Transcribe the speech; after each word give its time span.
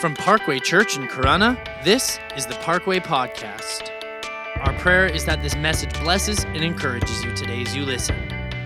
From 0.00 0.14
Parkway 0.14 0.58
Church 0.60 0.96
in 0.96 1.08
Corunna, 1.08 1.58
this 1.84 2.18
is 2.34 2.46
the 2.46 2.54
Parkway 2.54 3.00
Podcast. 3.00 3.90
Our 4.60 4.72
prayer 4.78 5.04
is 5.04 5.26
that 5.26 5.42
this 5.42 5.54
message 5.56 5.92
blesses 6.00 6.44
and 6.44 6.64
encourages 6.64 7.22
you 7.22 7.36
today 7.36 7.60
as 7.60 7.76
you 7.76 7.84
listen. 7.84 8.16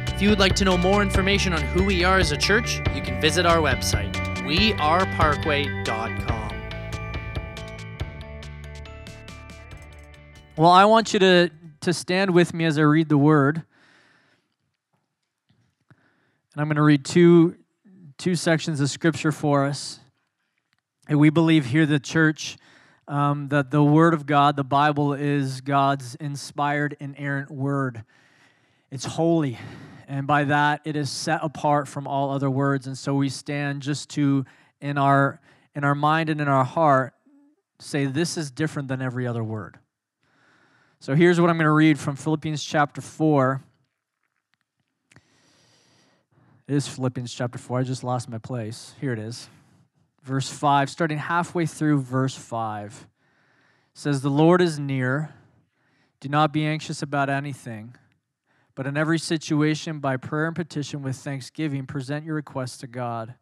If 0.07 0.23
you 0.23 0.31
would 0.31 0.39
like 0.39 0.55
to 0.55 0.65
know 0.65 0.79
more 0.79 1.03
information 1.03 1.53
on 1.53 1.61
who 1.61 1.83
we 1.83 2.05
are 2.05 2.19
as 2.19 2.31
a 2.31 2.37
church, 2.37 2.77
you 2.95 3.03
can 3.03 3.21
visit 3.21 3.47
our 3.47 3.57
website, 3.57 4.15
weareparkway.com. 4.45 6.51
Well, 10.57 10.71
I 10.71 10.85
want 10.85 11.13
you 11.13 11.19
to, 11.19 11.51
to 11.81 11.93
stand 11.93 12.31
with 12.31 12.55
me 12.55 12.65
as 12.65 12.79
I 12.79 12.83
read 12.83 13.09
the 13.09 13.19
word. 13.19 13.65
And 16.53 16.59
I'm 16.59 16.69
going 16.69 16.77
to 16.77 16.83
read 16.83 17.05
two, 17.05 17.57
two 18.19 18.37
sections 18.37 18.81
of 18.81 18.89
scripture 18.89 19.33
for 19.33 19.65
us. 19.65 19.99
And 21.07 21.19
we 21.19 21.29
believe 21.29 21.67
here, 21.67 21.85
the 21.85 21.99
church, 21.99 22.57
um, 23.07 23.49
that 23.49 23.71
the 23.71 23.83
Word 23.83 24.15
of 24.15 24.25
God, 24.25 24.57
the 24.57 24.65
Bible, 24.65 25.13
is 25.13 25.61
God's 25.61 26.15
inspired, 26.15 26.97
inerrant 26.99 27.51
Word. 27.51 28.05
It's 28.91 29.05
holy, 29.05 29.59
and 30.09 30.27
by 30.27 30.45
that, 30.45 30.81
it 30.85 30.97
is 30.97 31.11
set 31.11 31.41
apart 31.43 31.89
from 31.89 32.07
all 32.07 32.31
other 32.31 32.49
words. 32.49 32.87
And 32.87 32.97
so 32.97 33.15
we 33.15 33.29
stand 33.29 33.83
just 33.83 34.09
to, 34.11 34.47
in 34.81 34.97
our 34.97 35.41
in 35.75 35.83
our 35.83 35.95
mind 35.95 36.31
and 36.31 36.41
in 36.41 36.47
our 36.47 36.65
heart, 36.65 37.15
say 37.81 38.07
this 38.07 38.37
is 38.37 38.51
different 38.51 38.87
than 38.89 39.03
every 39.03 39.27
other 39.27 39.43
word. 39.43 39.79
So 41.01 41.15
here's 41.15 41.41
what 41.41 41.51
I'm 41.51 41.57
going 41.57 41.65
to 41.65 41.73
read 41.73 41.99
from 41.99 42.17
Philippians 42.17 42.65
chapter 42.65 43.01
four. 43.01 43.63
It 46.67 46.77
is 46.77 46.89
Philippians 46.89 47.35
chapter 47.35 47.59
4. 47.59 47.81
I 47.81 47.83
just 47.83 48.03
lost 48.03 48.27
my 48.27 48.39
place. 48.39 48.95
Here 48.99 49.13
it 49.13 49.19
is 49.19 49.51
verse 50.25 50.49
5, 50.49 50.91
starting 50.91 51.19
halfway 51.19 51.67
through 51.67 52.01
verse 52.01 52.35
5, 52.35 53.07
says, 53.93 54.23
The 54.23 54.31
Lord 54.31 54.61
is 54.61 54.79
near. 54.79 55.35
Do 56.21 56.29
not 56.29 56.53
be 56.53 56.65
anxious 56.65 57.03
about 57.03 57.29
anything, 57.29 57.97
but 58.75 58.87
in 58.87 58.97
every 58.97 59.19
situation, 59.19 59.99
by 59.99 60.17
prayer 60.17 60.47
and 60.47 60.57
petition 60.57 61.03
with 61.03 61.17
thanksgiving, 61.17 61.87
present 61.87 62.25
your 62.25 62.35
requests 62.35 62.79
to 62.79 62.87
God. 62.87 63.35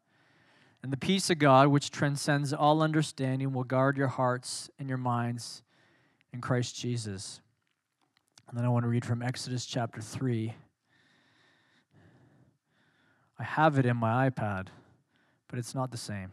And 0.83 0.93
the 0.93 0.97
peace 0.97 1.31
of 1.31 1.39
God, 1.39 1.69
which 1.69 1.93
transcends 1.93 2.53
all 2.53 2.83
understanding, 2.83 3.53
will 3.53 3.63
guard 3.63 3.97
your 3.97 4.09
hearts 4.09 4.69
and 4.81 4.89
your 4.89 4.99
minds 4.99 5.63
in 6.33 6.41
Christ 6.41 6.75
Jesus. 6.75 7.41
And 8.49 8.59
then 8.59 8.65
I 8.65 8.69
want 8.69 8.83
to 8.83 8.89
read 8.89 9.05
from 9.05 9.23
Exodus 9.23 9.65
chapter 9.65 10.01
3. 10.01 10.53
I 13.39 13.45
have 13.45 13.79
it 13.79 13.87
in 13.87 13.97
my 13.97 14.29
iPad, 14.29 14.67
but 15.47 15.61
it's 15.61 15.75
not 15.75 15.93
the 15.93 15.97
same. 15.97 16.33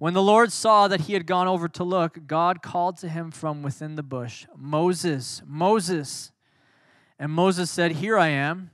When 0.00 0.14
the 0.14 0.22
Lord 0.22 0.50
saw 0.50 0.88
that 0.88 1.02
he 1.02 1.12
had 1.12 1.26
gone 1.26 1.46
over 1.46 1.68
to 1.68 1.84
look, 1.84 2.26
God 2.26 2.62
called 2.62 2.96
to 2.96 3.08
him 3.10 3.30
from 3.30 3.62
within 3.62 3.96
the 3.96 4.02
bush, 4.02 4.46
Moses, 4.56 5.42
Moses. 5.46 6.32
And 7.18 7.30
Moses 7.30 7.70
said, 7.70 7.92
Here 7.92 8.16
I 8.16 8.28
am. 8.28 8.70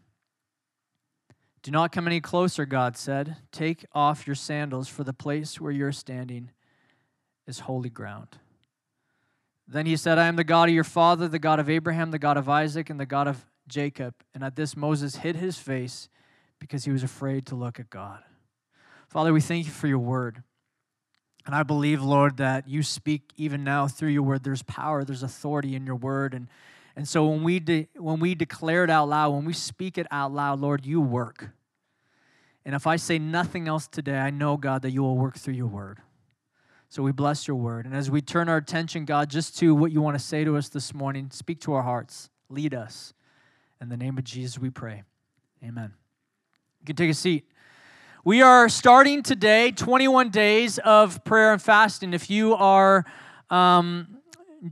Do 1.65 1.73
not 1.73 1.91
come 1.91 2.07
any 2.07 2.21
closer, 2.21 2.65
God 2.65 2.97
said. 2.97 3.39
Take 3.51 3.85
off 3.93 4.25
your 4.25 4.37
sandals, 4.37 4.87
for 4.87 5.03
the 5.03 5.13
place 5.13 5.61
where 5.61 5.73
you're 5.73 5.91
standing 5.91 6.53
is 7.45 7.59
holy 7.59 7.91
ground. 7.91 8.29
Then 9.67 9.87
he 9.87 9.97
said, 9.97 10.19
I 10.19 10.29
am 10.29 10.37
the 10.37 10.45
God 10.45 10.69
of 10.69 10.77
your 10.77 10.85
father, 10.85 11.27
the 11.27 11.41
God 11.41 11.59
of 11.59 11.69
Abraham, 11.69 12.13
the 12.13 12.21
God 12.21 12.37
of 12.37 12.49
Isaac, 12.49 12.89
and 12.89 13.01
the 13.01 13.05
God 13.05 13.27
of 13.27 13.45
Jacob. 13.67 14.15
And 14.33 14.45
at 14.45 14.55
this, 14.55 14.77
Moses 14.77 15.17
hid 15.17 15.35
his 15.35 15.59
face 15.59 16.09
because 16.61 16.85
he 16.85 16.93
was 16.93 17.03
afraid 17.03 17.47
to 17.47 17.57
look 17.57 17.81
at 17.81 17.91
God. 17.91 18.23
Father, 19.09 19.33
we 19.33 19.41
thank 19.41 19.67
you 19.67 19.73
for 19.73 19.89
your 19.89 19.99
word. 19.99 20.45
And 21.47 21.55
I 21.55 21.63
believe, 21.63 22.03
Lord, 22.03 22.39
that 22.39 22.69
you 22.69 22.83
speak 22.83 23.33
even 23.37 23.63
now 23.63 23.87
through 23.87 24.09
your 24.09 24.25
word. 24.25 24.43
There's 24.43 24.65
power, 24.65 25.05
there's 25.05 25.23
authority 25.23 25.77
in 25.77 25.87
your 25.87 25.95
word. 25.95 26.35
And, 26.35 26.49
and 26.97 27.07
so 27.07 27.29
when 27.29 27.45
we, 27.45 27.61
de- 27.61 27.89
when 27.97 28.19
we 28.19 28.35
declare 28.35 28.83
it 28.83 28.91
out 28.91 29.09
loud, 29.09 29.31
when 29.31 29.45
we 29.45 29.53
speak 29.53 29.97
it 29.97 30.09
out 30.11 30.33
loud, 30.33 30.61
Lord, 30.61 30.85
you 30.85 31.01
work. 31.01 31.51
And 32.65 32.75
if 32.75 32.89
I 32.89 32.97
say 32.97 33.21
nothing 33.21 33.69
else 33.69 33.87
today, 33.87 34.19
I 34.19 34.31
know, 34.31 34.57
God, 34.57 34.83
that 34.83 34.91
you 34.91 35.03
will 35.03 35.17
work 35.17 35.39
through 35.39 35.55
your 35.55 35.69
word. 35.69 36.01
So 36.89 37.03
we 37.03 37.13
bless 37.13 37.47
your 37.47 37.57
word. 37.57 37.87
And 37.87 37.95
as 37.95 38.11
we 38.11 38.21
turn 38.21 38.49
our 38.49 38.57
attention, 38.57 39.05
God, 39.05 39.31
just 39.31 39.57
to 39.59 39.73
what 39.73 39.93
you 39.93 40.03
want 40.03 40.19
to 40.19 40.25
say 40.25 40.43
to 40.43 40.57
us 40.57 40.69
this 40.69 40.93
morning, 40.93 41.31
speak 41.31 41.61
to 41.61 41.75
our 41.75 41.83
hearts, 41.83 42.29
lead 42.49 42.75
us. 42.75 43.15
In 43.81 43.89
the 43.89 43.97
name 43.97 44.19
of 44.19 44.25
Jesus, 44.25 44.59
we 44.59 44.71
pray. 44.71 45.05
Amen. 45.63 45.93
You 46.81 46.87
can 46.87 46.97
take 46.97 47.11
a 47.11 47.15
seat. 47.15 47.45
We 48.27 48.43
are 48.43 48.69
starting 48.69 49.23
today 49.23 49.71
21 49.71 50.31
days 50.31 50.79
of 50.79 51.23
prayer 51.23 51.53
and 51.53 51.63
fasting. 51.63 52.13
If 52.13 52.29
you 52.29 52.57
are 52.57 53.05
um, 53.51 54.19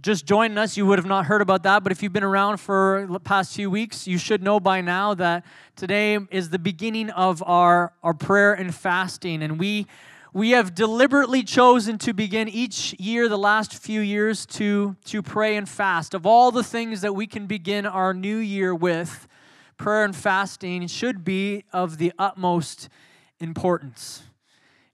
just 0.03 0.27
joining 0.27 0.59
us, 0.59 0.77
you 0.77 0.85
would 0.87 0.99
have 0.99 1.07
not 1.07 1.27
heard 1.27 1.41
about 1.41 1.63
that. 1.63 1.85
But 1.85 1.93
if 1.93 2.03
you've 2.03 2.13
been 2.13 2.25
around 2.25 2.57
for 2.57 3.07
the 3.09 3.21
past 3.21 3.55
few 3.55 3.71
weeks, 3.71 4.09
you 4.09 4.19
should 4.19 4.43
know 4.43 4.59
by 4.59 4.81
now 4.81 5.15
that 5.15 5.47
today 5.77 6.19
is 6.33 6.51
the 6.51 6.59
beginning 6.59 7.11
of 7.11 7.45
our, 7.47 7.93
our 8.03 8.13
prayer 8.13 8.55
and 8.55 8.75
fasting. 8.75 9.41
And 9.41 9.57
we, 9.57 9.87
we 10.33 10.51
have 10.51 10.75
deliberately 10.75 11.45
chosen 11.45 11.97
to 11.99 12.13
begin 12.13 12.49
each 12.49 12.93
year, 12.99 13.29
the 13.29 13.39
last 13.39 13.81
few 13.81 14.01
years, 14.01 14.47
to, 14.47 14.97
to 15.05 15.23
pray 15.23 15.57
and 15.57 15.69
fast. 15.69 16.13
Of 16.13 16.27
all 16.27 16.51
the 16.51 16.65
things 16.65 17.03
that 17.03 17.13
we 17.13 17.29
can 17.29 17.47
begin 17.47 17.87
our 17.87 18.13
new 18.13 18.39
year 18.39 18.75
with, 18.75 19.29
prayer 19.77 20.05
and 20.05 20.17
fasting 20.17 20.89
should 20.89 21.25
be 21.25 21.63
of 21.73 21.99
the 21.99 22.13
utmost 22.19 22.89
importance. 23.41 24.23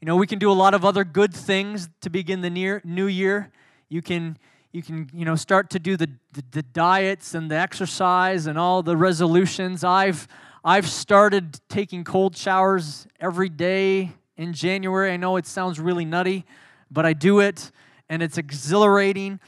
You 0.01 0.07
know, 0.07 0.17
we 0.17 0.27
can 0.27 0.39
do 0.39 0.51
a 0.51 0.55
lot 0.55 0.75
of 0.75 0.85
other 0.85 1.05
good 1.05 1.35
things 1.35 1.89
to 2.01 2.11
begin 2.11 2.41
the 2.41 2.51
near, 2.51 2.81
new 2.85 3.07
year. 3.07 3.53
You 3.89 4.01
can, 4.01 4.39
you 4.73 4.83
can, 4.83 5.11
you 5.13 5.25
know, 5.25 5.37
start 5.37 5.71
to 5.71 5.79
do 5.79 5.97
the, 5.97 6.09
the, 6.33 6.45
the 6.53 6.63
diets 6.63 7.35
and 7.35 7.51
the 7.51 7.57
exercise 7.57 8.47
and 8.47 8.59
all 8.59 8.83
the 8.83 8.97
resolutions. 8.97 9.85
I've, 9.85 10.27
I've 10.65 10.89
started 10.89 11.61
taking 11.69 12.05
cold 12.05 12.37
showers 12.37 13.07
every 13.21 13.49
day 13.49 14.13
in 14.37 14.55
January. 14.55 15.13
I 15.13 15.19
know 15.19 15.37
it 15.37 15.47
sounds 15.47 15.79
really 15.79 16.05
nutty, 16.05 16.47
but 16.91 17.05
I 17.05 17.13
do 17.13 17.41
it 17.41 17.71
and 18.09 18.23
it's 18.23 18.39
exhilarating. 18.39 19.39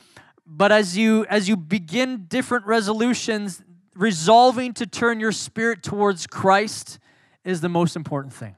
But 0.47 0.71
as 0.73 0.97
you 0.97 1.25
as 1.27 1.49
you 1.49 1.57
begin 1.57 2.27
different 2.29 2.67
resolutions, 2.67 3.63
resolving 3.95 4.75
to 4.75 4.87
turn 4.87 5.21
your 5.21 5.33
spirit 5.33 5.83
towards 5.83 6.27
Christ 6.27 6.99
is 7.45 7.61
the 7.61 7.69
most 7.69 7.97
important 7.97 8.35
thing. 8.35 8.55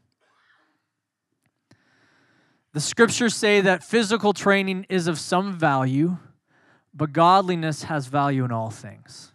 The 2.74 2.80
scriptures 2.80 3.36
say 3.36 3.60
that 3.60 3.84
physical 3.84 4.32
training 4.32 4.86
is 4.88 5.06
of 5.06 5.20
some 5.20 5.56
value, 5.56 6.16
but 6.92 7.12
godliness 7.12 7.84
has 7.84 8.08
value 8.08 8.44
in 8.44 8.50
all 8.50 8.70
things. 8.70 9.32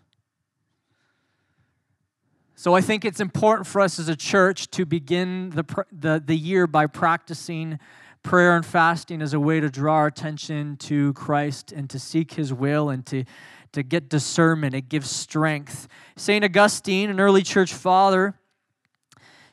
So 2.56 2.76
I 2.76 2.82
think 2.82 3.06
it's 3.06 3.22
important 3.22 3.66
for 3.66 3.80
us 3.80 3.98
as 3.98 4.10
a 4.10 4.16
church 4.18 4.70
to 4.72 4.86
begin 4.86 5.52
the, 5.52 5.86
the, 5.90 6.22
the 6.24 6.36
year 6.36 6.68
by 6.68 6.88
practicing 6.88 7.80
prayer 8.24 8.58
and 8.58 8.66
fasting 8.66 9.22
as 9.22 9.34
a 9.34 9.40
way 9.40 9.62
to 9.62 9.70
draw 9.70 9.96
our 9.96 10.08
attention 10.08 10.76
to 10.76 11.14
Christ 11.14 11.72
and 11.72 11.90
to 11.92 11.98
seek 11.98 12.34
his 12.34 12.54
will 12.54 12.90
and 12.90 13.06
to, 13.06 13.24
to 13.72 13.84
get 13.84 14.10
discernment. 14.10 14.76
It 14.76 14.90
gives 14.90 15.10
strength. 15.10 15.88
St. 16.18 16.44
Augustine, 16.44 17.10
an 17.10 17.22
early 17.22 17.44
church 17.44 17.74
father, 17.74 18.36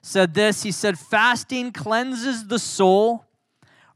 said 0.03 0.35
this 0.35 0.65
He 0.65 0.73
said, 0.73 0.99
Fasting 0.99 1.71
cleanses 1.71 2.49
the 2.49 2.59
soul 2.59 3.23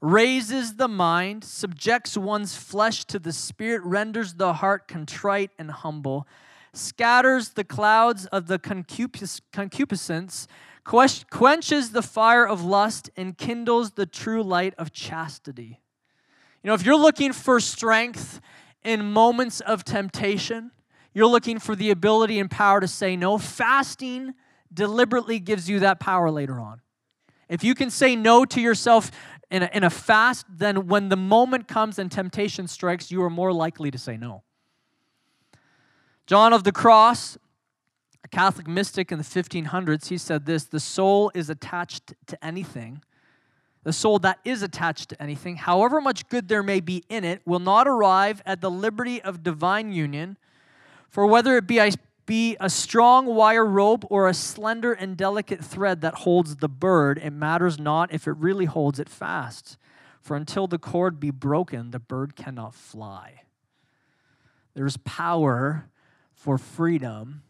raises 0.00 0.76
the 0.76 0.88
mind, 0.88 1.44
subjects 1.44 2.16
one's 2.16 2.56
flesh 2.56 3.04
to 3.04 3.18
the 3.18 3.32
spirit, 3.32 3.82
renders 3.84 4.34
the 4.34 4.54
heart 4.54 4.88
contrite 4.88 5.50
and 5.58 5.70
humble, 5.70 6.26
scatters 6.72 7.50
the 7.50 7.64
clouds 7.64 8.26
of 8.26 8.46
the 8.46 8.58
concupiscence, 8.58 10.46
quenches 10.84 11.90
the 11.90 12.02
fire 12.02 12.46
of 12.46 12.64
lust, 12.64 13.10
and 13.16 13.36
kindles 13.36 13.92
the 13.92 14.06
true 14.06 14.42
light 14.42 14.74
of 14.78 14.92
chastity. 14.92 15.80
You 16.62 16.68
know, 16.68 16.74
if 16.74 16.84
you're 16.84 16.96
looking 16.96 17.32
for 17.32 17.60
strength 17.60 18.40
in 18.82 19.12
moments 19.12 19.60
of 19.60 19.84
temptation, 19.84 20.70
you're 21.12 21.26
looking 21.26 21.58
for 21.58 21.76
the 21.76 21.90
ability 21.90 22.38
and 22.38 22.50
power 22.50 22.80
to 22.80 22.88
say 22.88 23.16
no, 23.16 23.36
fasting 23.36 24.34
deliberately 24.72 25.40
gives 25.40 25.68
you 25.68 25.80
that 25.80 26.00
power 26.00 26.30
later 26.30 26.60
on. 26.60 26.80
If 27.48 27.64
you 27.64 27.74
can 27.74 27.90
say 27.90 28.14
no 28.14 28.44
to 28.44 28.60
yourself 28.60 29.10
in 29.50 29.64
a, 29.64 29.70
in 29.72 29.84
a 29.84 29.90
fast, 29.90 30.46
then 30.48 30.86
when 30.86 31.08
the 31.08 31.16
moment 31.16 31.66
comes 31.66 31.98
and 31.98 32.10
temptation 32.10 32.68
strikes, 32.68 33.10
you 33.10 33.22
are 33.22 33.30
more 33.30 33.52
likely 33.52 33.90
to 33.90 33.98
say 33.98 34.16
no. 34.16 34.42
John 36.26 36.52
of 36.52 36.62
the 36.62 36.72
Cross, 36.72 37.38
a 38.22 38.28
Catholic 38.28 38.68
mystic 38.68 39.10
in 39.10 39.18
the 39.18 39.24
1500s, 39.24 40.08
he 40.08 40.18
said 40.18 40.46
this 40.46 40.64
the 40.64 40.78
soul 40.78 41.32
is 41.34 41.50
attached 41.50 42.14
to 42.26 42.44
anything. 42.44 43.02
The 43.82 43.92
soul 43.92 44.18
that 44.20 44.38
is 44.44 44.62
attached 44.62 45.08
to 45.08 45.22
anything, 45.22 45.56
however 45.56 46.00
much 46.00 46.28
good 46.28 46.48
there 46.48 46.62
may 46.62 46.80
be 46.80 47.02
in 47.08 47.24
it, 47.24 47.40
will 47.46 47.58
not 47.58 47.88
arrive 47.88 48.42
at 48.44 48.60
the 48.60 48.70
liberty 48.70 49.22
of 49.22 49.42
divine 49.42 49.92
union. 49.92 50.36
For 51.08 51.26
whether 51.26 51.56
it 51.56 51.66
be 51.66 51.80
be 52.30 52.56
a 52.60 52.70
strong 52.70 53.26
wire 53.26 53.66
rope 53.66 54.04
or 54.08 54.28
a 54.28 54.34
slender 54.34 54.92
and 54.92 55.16
delicate 55.16 55.64
thread 55.64 56.00
that 56.00 56.14
holds 56.14 56.54
the 56.54 56.68
bird, 56.68 57.18
it 57.18 57.32
matters 57.32 57.76
not 57.76 58.14
if 58.14 58.28
it 58.28 58.36
really 58.36 58.66
holds 58.66 59.00
it 59.00 59.08
fast. 59.08 59.76
For 60.20 60.36
until 60.36 60.68
the 60.68 60.78
cord 60.78 61.18
be 61.18 61.32
broken, 61.32 61.90
the 61.90 61.98
bird 61.98 62.36
cannot 62.36 62.72
fly. 62.72 63.42
There's 64.74 64.96
power 64.98 65.90
for 66.32 66.56
freedom 66.56 67.42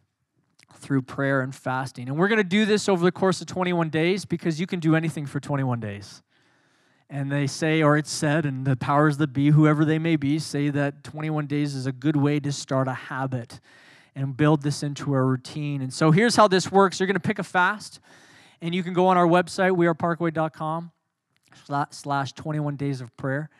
through 0.74 1.02
prayer 1.02 1.42
and 1.42 1.54
fasting. 1.54 2.08
And 2.08 2.16
we're 2.16 2.28
going 2.28 2.38
to 2.38 2.42
do 2.42 2.64
this 2.64 2.88
over 2.88 3.04
the 3.04 3.12
course 3.12 3.42
of 3.42 3.48
21 3.48 3.90
days 3.90 4.24
because 4.24 4.58
you 4.58 4.66
can 4.66 4.80
do 4.80 4.96
anything 4.96 5.26
for 5.26 5.40
21 5.40 5.78
days. 5.78 6.22
And 7.10 7.30
they 7.30 7.46
say, 7.46 7.82
or 7.82 7.98
it's 7.98 8.10
said, 8.10 8.46
and 8.46 8.64
the 8.64 8.76
powers 8.76 9.18
that 9.18 9.34
be, 9.34 9.50
whoever 9.50 9.84
they 9.84 9.98
may 9.98 10.16
be, 10.16 10.38
say 10.38 10.70
that 10.70 11.04
21 11.04 11.46
days 11.48 11.74
is 11.74 11.84
a 11.84 11.92
good 11.92 12.16
way 12.16 12.40
to 12.40 12.50
start 12.50 12.88
a 12.88 12.94
habit 12.94 13.60
and 14.14 14.36
build 14.36 14.62
this 14.62 14.82
into 14.82 15.14
a 15.14 15.22
routine. 15.22 15.82
And 15.82 15.92
so 15.92 16.10
here's 16.10 16.36
how 16.36 16.48
this 16.48 16.70
works 16.70 17.00
you're 17.00 17.06
going 17.06 17.14
to 17.14 17.20
pick 17.20 17.38
a 17.38 17.44
fast, 17.44 18.00
and 18.60 18.74
you 18.74 18.82
can 18.82 18.92
go 18.92 19.06
on 19.06 19.16
our 19.16 19.26
website, 19.26 19.72
weareparkway.com 19.72 20.90
slash 21.90 22.32
21 22.32 22.76
days 22.76 23.00
of 23.00 23.16
prayer. 23.16 23.50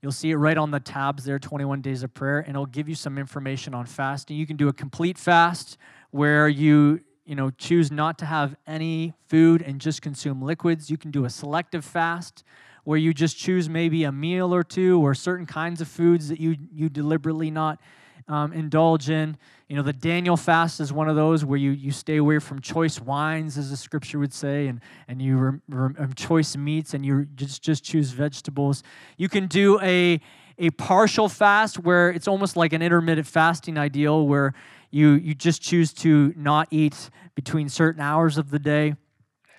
You'll 0.00 0.12
see 0.12 0.30
it 0.30 0.36
right 0.36 0.56
on 0.56 0.70
the 0.70 0.78
tabs 0.78 1.24
there, 1.24 1.38
21 1.38 1.80
days 1.80 2.02
of 2.02 2.14
prayer, 2.14 2.38
and 2.38 2.50
it'll 2.50 2.66
give 2.66 2.88
you 2.88 2.94
some 2.94 3.18
information 3.18 3.74
on 3.74 3.86
fasting. 3.86 4.36
You 4.36 4.46
can 4.46 4.56
do 4.56 4.68
a 4.68 4.72
complete 4.72 5.18
fast 5.18 5.76
where 6.10 6.48
you 6.48 7.00
you 7.24 7.34
know 7.34 7.50
choose 7.50 7.90
not 7.90 8.18
to 8.18 8.24
have 8.24 8.56
any 8.66 9.12
food 9.28 9.60
and 9.60 9.80
just 9.80 10.00
consume 10.00 10.40
liquids. 10.40 10.88
You 10.88 10.96
can 10.96 11.10
do 11.10 11.24
a 11.24 11.30
selective 11.30 11.84
fast 11.84 12.44
where 12.84 12.96
you 12.96 13.12
just 13.12 13.36
choose 13.36 13.68
maybe 13.68 14.04
a 14.04 14.12
meal 14.12 14.54
or 14.54 14.62
two 14.62 15.04
or 15.04 15.14
certain 15.14 15.46
kinds 15.46 15.80
of 15.80 15.88
foods 15.88 16.28
that 16.28 16.40
you 16.40 16.56
you 16.72 16.88
deliberately 16.88 17.50
not 17.50 17.80
um, 18.28 18.52
indulge 18.52 19.10
in. 19.10 19.36
You 19.68 19.76
know, 19.76 19.82
the 19.82 19.92
Daniel 19.92 20.36
fast 20.36 20.80
is 20.80 20.92
one 20.92 21.08
of 21.08 21.16
those 21.16 21.44
where 21.44 21.58
you, 21.58 21.72
you 21.72 21.90
stay 21.90 22.16
away 22.16 22.38
from 22.38 22.60
choice 22.60 23.00
wines, 23.00 23.58
as 23.58 23.70
the 23.70 23.76
scripture 23.76 24.18
would 24.18 24.32
say, 24.32 24.66
and, 24.68 24.80
and 25.08 25.20
you 25.20 25.36
rem, 25.36 25.62
rem, 25.68 25.96
um, 25.98 26.14
choice 26.14 26.56
meats, 26.56 26.94
and 26.94 27.04
you 27.04 27.26
just, 27.34 27.62
just 27.62 27.84
choose 27.84 28.10
vegetables. 28.10 28.82
You 29.16 29.28
can 29.28 29.46
do 29.46 29.78
a, 29.80 30.20
a 30.58 30.70
partial 30.70 31.28
fast 31.28 31.78
where 31.78 32.10
it's 32.10 32.28
almost 32.28 32.56
like 32.56 32.72
an 32.72 32.80
intermittent 32.80 33.26
fasting 33.26 33.76
ideal, 33.76 34.26
where 34.26 34.54
you, 34.90 35.10
you 35.10 35.34
just 35.34 35.60
choose 35.60 35.92
to 35.94 36.32
not 36.36 36.68
eat 36.70 37.10
between 37.34 37.68
certain 37.68 38.00
hours 38.00 38.38
of 38.38 38.50
the 38.50 38.58
day. 38.58 38.94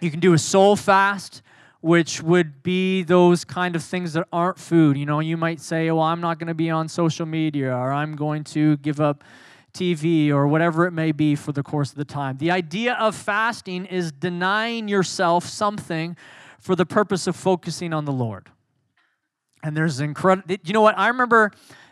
You 0.02 0.10
can 0.10 0.20
do 0.20 0.34
a 0.34 0.40
soul 0.40 0.76
fast, 0.76 1.42
which 1.82 2.22
would 2.22 2.62
be 2.62 3.04
those 3.04 3.46
kind 3.46 3.76
of 3.76 3.84
things 3.84 4.14
that 4.14 4.28
aren't 4.34 4.60
food. 4.60 4.98
You 4.98 5.06
know, 5.06 5.20
you 5.20 5.38
might 5.38 5.62
say, 5.62 5.90
well, 5.92 6.04
I'm 6.04 6.20
not 6.20 6.38
going 6.38 6.48
to 6.48 6.54
be 6.54 6.70
on 6.70 6.90
social 6.90 7.26
media, 7.26 7.74
or 7.74 7.92
I'm 7.92 8.16
going 8.16 8.44
to 8.46 8.78
give 8.78 9.00
up 9.00 9.24
TV, 9.74 10.30
or 10.30 10.48
whatever 10.48 10.88
it 10.88 10.92
may 10.92 11.12
be 11.12 11.36
for 11.36 11.52
the 11.52 11.64
course 11.64 11.92
of 11.92 11.98
the 11.98 12.06
time. 12.06 12.38
The 12.38 12.52
idea 12.52 12.96
of 12.96 13.16
fasting 13.16 13.86
is 13.86 14.12
denying 14.12 14.88
yourself 14.88 15.46
something 15.46 16.18
for 16.60 16.76
the 16.76 16.86
purpose 16.86 17.28
of 17.28 17.36
focusing 17.36 17.94
on 17.94 18.06
the 18.06 18.12
Lord. 18.12 18.50
And 19.64 19.78
there's 19.78 20.00
incredible, 20.00 20.56
you 20.64 20.74
know 20.74 20.82
what? 20.82 20.98
I 20.98 21.08
remember 21.08 21.52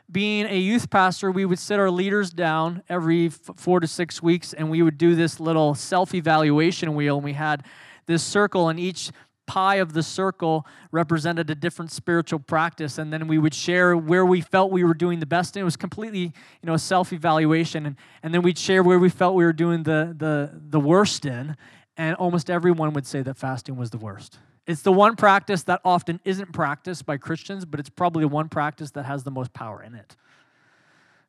being 0.10 0.46
a 0.46 0.58
youth 0.58 0.90
pastor, 0.90 1.32
we 1.32 1.46
would 1.46 1.60
sit 1.60 1.80
our 1.80 1.92
leaders 1.92 2.32
down 2.32 2.82
every 2.90 3.30
four 3.30 3.80
to 3.80 3.88
six 3.88 4.24
weeks 4.24 4.54
and 4.54 4.70
we 4.70 4.82
would 4.82 4.98
do 4.98 5.16
this 5.16 5.40
little 5.40 5.76
self 5.76 6.14
evaluation 6.14 6.96
wheel. 6.96 7.18
And 7.18 7.26
we 7.26 7.34
had 7.34 7.64
this 8.08 8.24
circle, 8.24 8.70
and 8.70 8.80
each 8.80 9.12
pie 9.48 9.76
of 9.76 9.94
the 9.94 10.04
circle 10.04 10.68
represented 10.92 11.50
a 11.50 11.56
different 11.56 11.90
spiritual 11.90 12.38
practice 12.38 12.98
and 12.98 13.12
then 13.12 13.28
we 13.28 13.38
would 13.38 13.54
share 13.54 13.98
where 13.98 14.26
we 14.26 14.42
felt 14.42 14.72
we 14.72 14.84
were 14.84 14.94
doing 14.94 15.20
the 15.20 15.26
best 15.26 15.56
and 15.56 15.62
it 15.62 15.66
was 15.66 15.78
completely 15.78 16.20
you 16.20 16.66
know 16.66 16.74
a 16.74 16.80
self-evaluation 16.80 17.86
and, 17.88 17.96
and 18.22 18.34
then 18.34 18.42
we'd 18.42 18.58
share 18.58 18.84
where 18.84 19.00
we 19.00 19.10
felt 19.10 19.34
we 19.36 19.46
were 19.46 19.54
doing 19.54 19.84
the, 19.84 20.14
the, 20.18 20.52
the 20.70 20.80
worst 20.80 21.26
in 21.26 21.56
and 21.96 22.16
almost 22.18 22.50
everyone 22.50 22.94
would 22.94 23.08
say 23.08 23.24
that 23.24 23.38
fasting 23.38 23.76
was 23.76 23.90
the 23.90 23.98
worst. 23.98 24.38
It's 24.68 24.82
the 24.84 24.92
one 24.92 25.16
practice 25.16 25.64
that 25.64 25.80
often 25.84 26.20
isn't 26.26 26.52
practiced 26.52 27.06
by 27.06 27.18
christians 27.18 27.66
but 27.66 27.80
it's 27.80 27.90
probably 27.90 28.22
the 28.22 28.28
one 28.28 28.50
practice 28.50 28.92
that 28.92 29.04
has 29.04 29.24
the 29.24 29.32
most 29.32 29.54
power 29.54 29.82
in 29.82 29.96
it. 29.96 30.16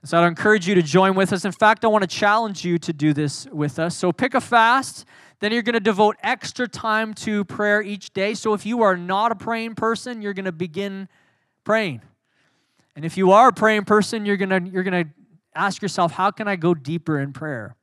So 0.04 0.20
i'd 0.20 0.26
encourage 0.26 0.66
you 0.66 0.74
to 0.74 0.82
join 0.82 1.14
with 1.14 1.32
us. 1.32 1.44
In 1.44 1.52
fact 1.52 1.84
i 1.84 1.88
want 1.88 2.02
to 2.02 2.08
challenge 2.08 2.64
you 2.64 2.78
to 2.78 2.92
do 2.92 3.12
this 3.12 3.46
with 3.46 3.78
us. 3.78 3.96
So 3.96 4.10
pick 4.10 4.34
a 4.34 4.40
fast 4.40 5.04
then 5.40 5.52
you're 5.52 5.62
going 5.62 5.74
to 5.74 5.80
devote 5.80 6.16
extra 6.22 6.66
time 6.66 7.14
to 7.14 7.44
prayer 7.44 7.80
each 7.80 8.12
day. 8.12 8.34
So 8.34 8.54
if 8.54 8.66
you 8.66 8.82
are 8.82 8.96
not 8.96 9.30
a 9.30 9.36
praying 9.36 9.76
person, 9.76 10.20
you're 10.20 10.34
going 10.34 10.46
to 10.46 10.52
begin 10.52 11.08
praying. 11.64 12.02
And 12.96 13.04
if 13.04 13.16
you 13.16 13.30
are 13.30 13.48
a 13.48 13.52
praying 13.52 13.84
person, 13.84 14.26
you're 14.26 14.36
going 14.36 14.50
to 14.50 14.70
you're 14.70 14.82
going 14.82 15.04
to 15.04 15.10
ask 15.54 15.80
yourself, 15.80 16.12
how 16.12 16.30
can 16.30 16.48
I 16.48 16.56
go 16.56 16.74
deeper 16.74 17.20
in 17.20 17.32
prayer? 17.32 17.76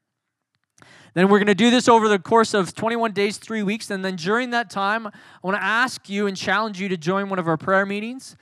Then 1.14 1.30
we're 1.30 1.40
going 1.40 1.48
to 1.48 1.56
do 1.56 1.70
this 1.70 1.88
over 1.88 2.10
the 2.10 2.20
course 2.20 2.54
of 2.54 2.76
21 2.76 3.14
days, 3.14 3.38
3 3.38 3.64
weeks, 3.64 3.90
and 3.90 4.04
then 4.04 4.18
during 4.18 4.50
that 4.50 4.70
time, 4.70 5.08
I 5.08 5.12
want 5.42 5.56
to 5.56 5.64
ask 5.64 6.10
you 6.10 6.28
and 6.28 6.36
challenge 6.36 6.82
you 6.82 6.90
to 6.90 6.98
join 6.98 7.30
one 7.30 7.40
of 7.40 7.48
our 7.48 7.56
prayer 7.56 7.86
meetings. 7.86 8.36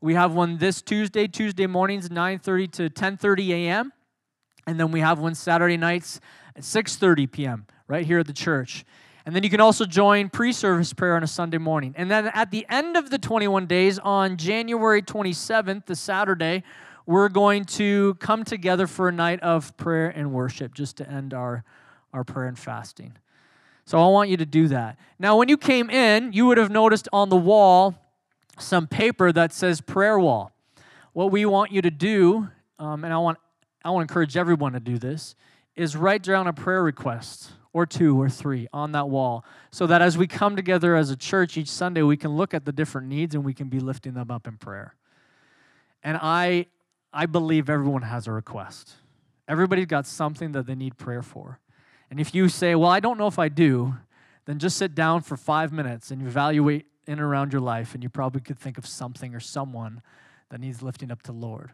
We 0.00 0.14
have 0.14 0.34
one 0.34 0.58
this 0.58 0.82
Tuesday, 0.82 1.28
Tuesday 1.28 1.68
mornings 1.68 2.08
9:30 2.08 2.72
to 2.72 2.90
10:30 2.90 3.50
a.m. 3.50 3.92
And 4.66 4.80
then 4.80 4.90
we 4.90 4.98
have 4.98 5.20
one 5.20 5.36
Saturday 5.36 5.76
nights 5.76 6.20
at 6.56 6.62
6:30 6.62 7.30
p.m 7.30 7.66
right 7.88 8.06
here 8.06 8.18
at 8.18 8.26
the 8.26 8.32
church. 8.32 8.84
And 9.24 9.34
then 9.34 9.42
you 9.42 9.50
can 9.50 9.60
also 9.60 9.84
join 9.84 10.28
pre 10.28 10.52
service 10.52 10.92
prayer 10.92 11.16
on 11.16 11.24
a 11.24 11.26
Sunday 11.26 11.58
morning. 11.58 11.94
And 11.96 12.08
then 12.10 12.28
at 12.28 12.52
the 12.52 12.64
end 12.68 12.96
of 12.96 13.10
the 13.10 13.18
21 13.18 13.66
days, 13.66 13.98
on 13.98 14.36
January 14.36 15.02
27th, 15.02 15.86
the 15.86 15.96
Saturday, 15.96 16.62
we're 17.06 17.28
going 17.28 17.64
to 17.64 18.14
come 18.14 18.44
together 18.44 18.86
for 18.86 19.08
a 19.08 19.12
night 19.12 19.40
of 19.40 19.76
prayer 19.76 20.08
and 20.08 20.32
worship 20.32 20.74
just 20.74 20.96
to 20.98 21.10
end 21.10 21.34
our, 21.34 21.64
our 22.12 22.22
prayer 22.22 22.46
and 22.46 22.58
fasting. 22.58 23.14
So 23.84 23.98
I 23.98 24.08
want 24.08 24.30
you 24.30 24.36
to 24.36 24.46
do 24.46 24.68
that. 24.68 24.98
Now, 25.18 25.36
when 25.36 25.48
you 25.48 25.56
came 25.56 25.90
in, 25.90 26.32
you 26.32 26.46
would 26.46 26.58
have 26.58 26.70
noticed 26.70 27.08
on 27.12 27.28
the 27.28 27.36
wall 27.36 27.96
some 28.58 28.86
paper 28.86 29.32
that 29.32 29.52
says 29.52 29.80
prayer 29.80 30.18
wall. 30.18 30.52
What 31.12 31.30
we 31.30 31.46
want 31.46 31.72
you 31.72 31.82
to 31.82 31.90
do, 31.90 32.48
um, 32.78 33.04
and 33.04 33.12
I 33.12 33.18
want, 33.18 33.38
I 33.84 33.90
want 33.90 34.08
to 34.08 34.12
encourage 34.12 34.36
everyone 34.36 34.72
to 34.72 34.80
do 34.80 34.98
this, 34.98 35.34
is 35.74 35.96
write 35.96 36.22
down 36.22 36.46
a 36.46 36.52
prayer 36.52 36.82
request 36.82 37.52
or 37.76 37.84
two 37.84 38.18
or 38.18 38.30
three 38.30 38.66
on 38.72 38.92
that 38.92 39.06
wall 39.10 39.44
so 39.70 39.86
that 39.86 40.00
as 40.00 40.16
we 40.16 40.26
come 40.26 40.56
together 40.56 40.96
as 40.96 41.10
a 41.10 41.16
church 41.16 41.58
each 41.58 41.68
Sunday, 41.68 42.00
we 42.00 42.16
can 42.16 42.34
look 42.34 42.54
at 42.54 42.64
the 42.64 42.72
different 42.72 43.06
needs 43.06 43.34
and 43.34 43.44
we 43.44 43.52
can 43.52 43.68
be 43.68 43.78
lifting 43.78 44.14
them 44.14 44.30
up 44.30 44.46
in 44.46 44.56
prayer. 44.56 44.94
And 46.02 46.18
I, 46.22 46.68
I 47.12 47.26
believe 47.26 47.68
everyone 47.68 48.00
has 48.00 48.26
a 48.26 48.32
request. 48.32 48.94
Everybody's 49.46 49.84
got 49.84 50.06
something 50.06 50.52
that 50.52 50.64
they 50.64 50.74
need 50.74 50.96
prayer 50.96 51.22
for. 51.22 51.60
And 52.10 52.18
if 52.18 52.34
you 52.34 52.48
say, 52.48 52.74
Well, 52.74 52.88
I 52.88 52.98
don't 52.98 53.18
know 53.18 53.26
if 53.26 53.38
I 53.38 53.50
do, 53.50 53.96
then 54.46 54.58
just 54.58 54.78
sit 54.78 54.94
down 54.94 55.20
for 55.20 55.36
five 55.36 55.70
minutes 55.70 56.10
and 56.10 56.22
evaluate 56.22 56.86
in 57.06 57.12
and 57.12 57.20
around 57.20 57.52
your 57.52 57.60
life, 57.60 57.92
and 57.92 58.02
you 58.02 58.08
probably 58.08 58.40
could 58.40 58.58
think 58.58 58.78
of 58.78 58.86
something 58.86 59.34
or 59.34 59.40
someone 59.40 60.00
that 60.48 60.60
needs 60.60 60.80
lifting 60.80 61.10
up 61.10 61.22
to 61.24 61.32
Lord. 61.32 61.72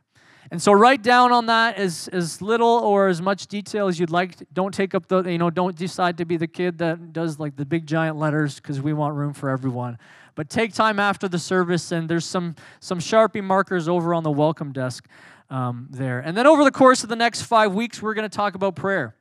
And 0.50 0.60
so 0.60 0.72
write 0.72 1.02
down 1.02 1.32
on 1.32 1.46
that 1.46 1.76
as, 1.76 2.08
as 2.08 2.42
little 2.42 2.68
or 2.68 3.08
as 3.08 3.22
much 3.22 3.46
detail 3.46 3.86
as 3.86 3.98
you'd 3.98 4.10
like. 4.10 4.36
Don't 4.52 4.74
take 4.74 4.94
up 4.94 5.06
the, 5.06 5.22
you 5.22 5.38
know, 5.38 5.50
don't 5.50 5.76
decide 5.76 6.18
to 6.18 6.24
be 6.24 6.36
the 6.36 6.46
kid 6.46 6.78
that 6.78 7.12
does 7.12 7.38
like 7.38 7.56
the 7.56 7.64
big 7.64 7.86
giant 7.86 8.16
letters 8.16 8.56
because 8.56 8.80
we 8.80 8.92
want 8.92 9.14
room 9.14 9.32
for 9.32 9.48
everyone. 9.48 9.98
But 10.34 10.50
take 10.50 10.74
time 10.74 10.98
after 10.98 11.28
the 11.28 11.38
service, 11.38 11.92
and 11.92 12.08
there's 12.08 12.24
some, 12.24 12.56
some 12.80 12.98
Sharpie 12.98 13.44
markers 13.44 13.88
over 13.88 14.14
on 14.14 14.22
the 14.22 14.30
welcome 14.30 14.72
desk 14.72 15.06
um, 15.50 15.88
there. 15.90 16.20
And 16.20 16.36
then 16.36 16.46
over 16.46 16.64
the 16.64 16.70
course 16.70 17.02
of 17.02 17.08
the 17.08 17.16
next 17.16 17.42
five 17.42 17.74
weeks, 17.74 18.02
we're 18.02 18.14
going 18.14 18.28
to 18.28 18.34
talk 18.34 18.54
about 18.54 18.74
prayer. 18.74 19.14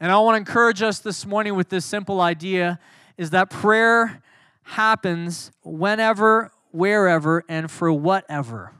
And 0.00 0.10
I 0.10 0.18
want 0.18 0.34
to 0.34 0.38
encourage 0.38 0.80
us 0.80 1.00
this 1.00 1.26
morning 1.26 1.54
with 1.54 1.68
this 1.68 1.84
simple 1.84 2.20
idea 2.20 2.78
is 3.16 3.30
that 3.30 3.50
prayer 3.50 4.22
happens 4.62 5.50
whenever, 5.62 6.52
wherever, 6.70 7.44
and 7.48 7.70
for 7.70 7.92
whatever. 7.92 8.72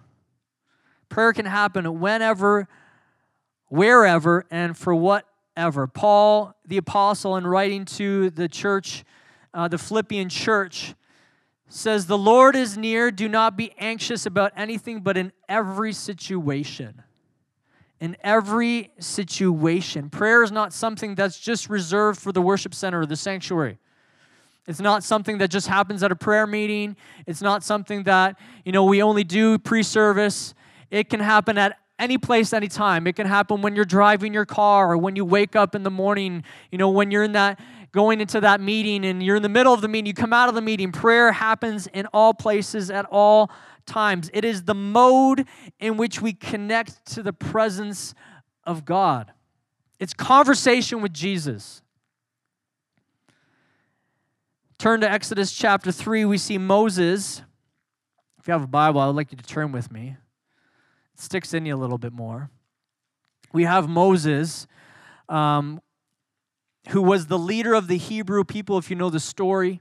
Prayer 1.08 1.32
can 1.32 1.46
happen 1.46 2.00
whenever, 2.00 2.68
wherever, 3.68 4.46
and 4.50 4.76
for 4.76 4.94
whatever. 4.94 5.86
Paul, 5.86 6.54
the 6.66 6.76
apostle, 6.76 7.36
in 7.36 7.46
writing 7.46 7.84
to 7.84 8.30
the 8.30 8.48
church, 8.48 9.04
uh, 9.54 9.68
the 9.68 9.78
Philippian 9.78 10.28
church, 10.28 10.94
says, 11.68 12.06
The 12.06 12.18
Lord 12.18 12.56
is 12.56 12.76
near. 12.76 13.10
Do 13.10 13.28
not 13.28 13.56
be 13.56 13.72
anxious 13.78 14.26
about 14.26 14.52
anything, 14.56 15.00
but 15.00 15.16
in 15.16 15.32
every 15.48 15.92
situation. 15.92 17.02
In 18.00 18.16
every 18.22 18.92
situation. 19.00 20.08
Prayer 20.10 20.42
is 20.42 20.52
not 20.52 20.72
something 20.72 21.14
that's 21.14 21.38
just 21.38 21.68
reserved 21.68 22.20
for 22.20 22.32
the 22.32 22.42
worship 22.42 22.74
center 22.74 23.00
or 23.00 23.06
the 23.06 23.16
sanctuary. 23.16 23.78
It's 24.68 24.80
not 24.80 25.02
something 25.02 25.38
that 25.38 25.50
just 25.50 25.66
happens 25.66 26.02
at 26.02 26.12
a 26.12 26.16
prayer 26.16 26.46
meeting. 26.46 26.94
It's 27.26 27.40
not 27.40 27.64
something 27.64 28.02
that, 28.02 28.38
you 28.66 28.72
know, 28.72 28.84
we 28.84 29.02
only 29.02 29.24
do 29.24 29.58
pre-service. 29.58 30.54
It 30.90 31.10
can 31.10 31.20
happen 31.20 31.58
at 31.58 31.78
any 31.98 32.18
place, 32.18 32.52
any 32.52 32.68
time. 32.68 33.06
It 33.06 33.16
can 33.16 33.26
happen 33.26 33.60
when 33.60 33.74
you're 33.74 33.84
driving 33.84 34.32
your 34.32 34.46
car 34.46 34.92
or 34.92 34.98
when 34.98 35.16
you 35.16 35.24
wake 35.24 35.56
up 35.56 35.74
in 35.74 35.82
the 35.82 35.90
morning, 35.90 36.44
you 36.70 36.78
know, 36.78 36.90
when 36.90 37.10
you're 37.10 37.24
in 37.24 37.32
that 37.32 37.60
going 37.92 38.20
into 38.20 38.40
that 38.40 38.60
meeting 38.60 39.04
and 39.04 39.22
you're 39.22 39.36
in 39.36 39.42
the 39.42 39.48
middle 39.48 39.72
of 39.72 39.80
the 39.80 39.88
meeting, 39.88 40.06
you 40.06 40.14
come 40.14 40.32
out 40.32 40.48
of 40.48 40.54
the 40.54 40.60
meeting. 40.60 40.92
Prayer 40.92 41.32
happens 41.32 41.86
in 41.88 42.06
all 42.06 42.34
places 42.34 42.90
at 42.90 43.06
all 43.06 43.50
times. 43.86 44.30
It 44.32 44.44
is 44.44 44.64
the 44.64 44.74
mode 44.74 45.46
in 45.80 45.96
which 45.96 46.20
we 46.20 46.32
connect 46.32 47.04
to 47.14 47.22
the 47.22 47.32
presence 47.32 48.14
of 48.64 48.84
God. 48.84 49.32
It's 49.98 50.12
conversation 50.12 51.00
with 51.00 51.12
Jesus. 51.12 51.82
Turn 54.78 55.00
to 55.00 55.10
Exodus 55.10 55.52
chapter 55.52 55.90
3. 55.90 56.24
We 56.24 56.38
see 56.38 56.56
Moses. 56.56 57.42
If 58.38 58.46
you 58.46 58.52
have 58.52 58.62
a 58.62 58.68
Bible, 58.68 59.00
I 59.00 59.06
would 59.06 59.16
like 59.16 59.32
you 59.32 59.38
to 59.38 59.44
turn 59.44 59.72
with 59.72 59.90
me. 59.90 60.16
Sticks 61.18 61.52
in 61.52 61.66
you 61.66 61.74
a 61.74 61.76
little 61.76 61.98
bit 61.98 62.12
more. 62.12 62.50
We 63.52 63.64
have 63.64 63.88
Moses, 63.88 64.66
um, 65.28 65.80
who 66.88 67.02
was 67.02 67.26
the 67.26 67.38
leader 67.38 67.74
of 67.74 67.88
the 67.88 67.96
Hebrew 67.98 68.44
people, 68.44 68.78
if 68.78 68.88
you 68.88 68.96
know 68.96 69.10
the 69.10 69.20
story, 69.20 69.80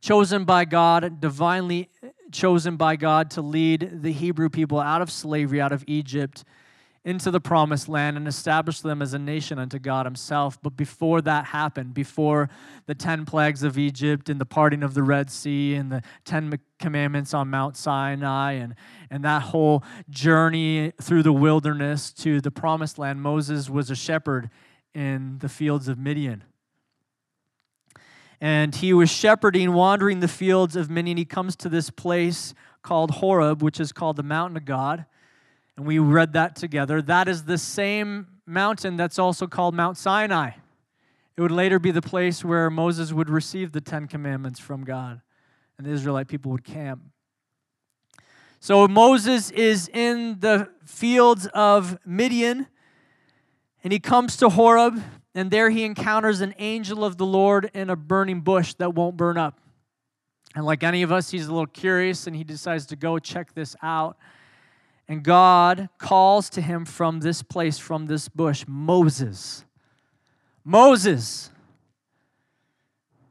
chosen 0.00 0.44
by 0.44 0.64
God, 0.66 1.20
divinely 1.20 1.88
chosen 2.30 2.76
by 2.76 2.96
God 2.96 3.30
to 3.32 3.42
lead 3.42 4.02
the 4.02 4.12
Hebrew 4.12 4.48
people 4.48 4.78
out 4.78 5.02
of 5.02 5.10
slavery, 5.10 5.60
out 5.60 5.72
of 5.72 5.84
Egypt 5.86 6.44
into 7.04 7.30
the 7.30 7.40
promised 7.40 7.88
land 7.88 8.16
and 8.18 8.28
establish 8.28 8.80
them 8.80 9.00
as 9.00 9.14
a 9.14 9.18
nation 9.18 9.58
unto 9.58 9.78
God 9.78 10.04
Himself. 10.04 10.58
But 10.62 10.76
before 10.76 11.22
that 11.22 11.46
happened, 11.46 11.94
before 11.94 12.50
the 12.86 12.94
10 12.94 13.24
plagues 13.24 13.62
of 13.62 13.78
Egypt 13.78 14.28
and 14.28 14.38
the 14.38 14.44
parting 14.44 14.82
of 14.82 14.92
the 14.92 15.02
Red 15.02 15.30
Sea 15.30 15.74
and 15.74 15.90
the 15.90 16.02
10 16.26 16.58
commandments 16.78 17.32
on 17.32 17.48
Mount 17.48 17.76
Sinai 17.76 18.52
and, 18.52 18.74
and 19.10 19.24
that 19.24 19.42
whole 19.42 19.82
journey 20.10 20.92
through 21.00 21.22
the 21.22 21.32
wilderness 21.32 22.12
to 22.14 22.40
the 22.40 22.50
promised 22.50 22.98
land, 22.98 23.22
Moses 23.22 23.70
was 23.70 23.90
a 23.90 23.96
shepherd 23.96 24.50
in 24.94 25.38
the 25.38 25.48
fields 25.48 25.88
of 25.88 25.98
Midian. 25.98 26.44
And 28.42 28.74
he 28.74 28.92
was 28.92 29.10
shepherding, 29.10 29.72
wandering 29.72 30.20
the 30.20 30.28
fields 30.28 30.76
of 30.76 30.90
Midian. 30.90 31.16
He 31.16 31.24
comes 31.24 31.56
to 31.56 31.68
this 31.68 31.88
place 31.90 32.54
called 32.82 33.10
Horeb, 33.12 33.62
which 33.62 33.80
is 33.80 33.92
called 33.92 34.16
the 34.16 34.22
mountain 34.22 34.56
of 34.56 34.64
God. 34.64 35.06
And 35.80 35.86
we 35.86 35.98
read 35.98 36.34
that 36.34 36.56
together. 36.56 37.00
That 37.00 37.26
is 37.26 37.44
the 37.44 37.56
same 37.56 38.26
mountain 38.44 38.98
that's 38.98 39.18
also 39.18 39.46
called 39.46 39.74
Mount 39.74 39.96
Sinai. 39.96 40.50
It 41.38 41.40
would 41.40 41.50
later 41.50 41.78
be 41.78 41.90
the 41.90 42.02
place 42.02 42.44
where 42.44 42.68
Moses 42.68 43.14
would 43.14 43.30
receive 43.30 43.72
the 43.72 43.80
Ten 43.80 44.06
Commandments 44.06 44.60
from 44.60 44.84
God, 44.84 45.22
and 45.78 45.86
the 45.86 45.90
Israelite 45.90 46.28
people 46.28 46.52
would 46.52 46.64
camp. 46.64 47.00
So 48.60 48.86
Moses 48.88 49.50
is 49.52 49.88
in 49.88 50.40
the 50.40 50.68
fields 50.84 51.46
of 51.54 51.98
Midian, 52.04 52.66
and 53.82 53.90
he 53.90 54.00
comes 54.00 54.36
to 54.36 54.50
Horeb, 54.50 55.02
and 55.34 55.50
there 55.50 55.70
he 55.70 55.84
encounters 55.84 56.42
an 56.42 56.54
angel 56.58 57.06
of 57.06 57.16
the 57.16 57.24
Lord 57.24 57.70
in 57.72 57.88
a 57.88 57.96
burning 57.96 58.42
bush 58.42 58.74
that 58.74 58.94
won't 58.94 59.16
burn 59.16 59.38
up. 59.38 59.58
And 60.54 60.66
like 60.66 60.82
any 60.82 61.02
of 61.02 61.10
us, 61.10 61.30
he's 61.30 61.46
a 61.46 61.50
little 61.50 61.66
curious, 61.66 62.26
and 62.26 62.36
he 62.36 62.44
decides 62.44 62.84
to 62.84 62.96
go 62.96 63.18
check 63.18 63.54
this 63.54 63.74
out. 63.82 64.18
And 65.10 65.24
God 65.24 65.88
calls 65.98 66.48
to 66.50 66.60
him 66.60 66.84
from 66.84 67.18
this 67.18 67.42
place, 67.42 67.78
from 67.78 68.06
this 68.06 68.28
bush, 68.28 68.64
Moses. 68.68 69.64
Moses, 70.64 71.50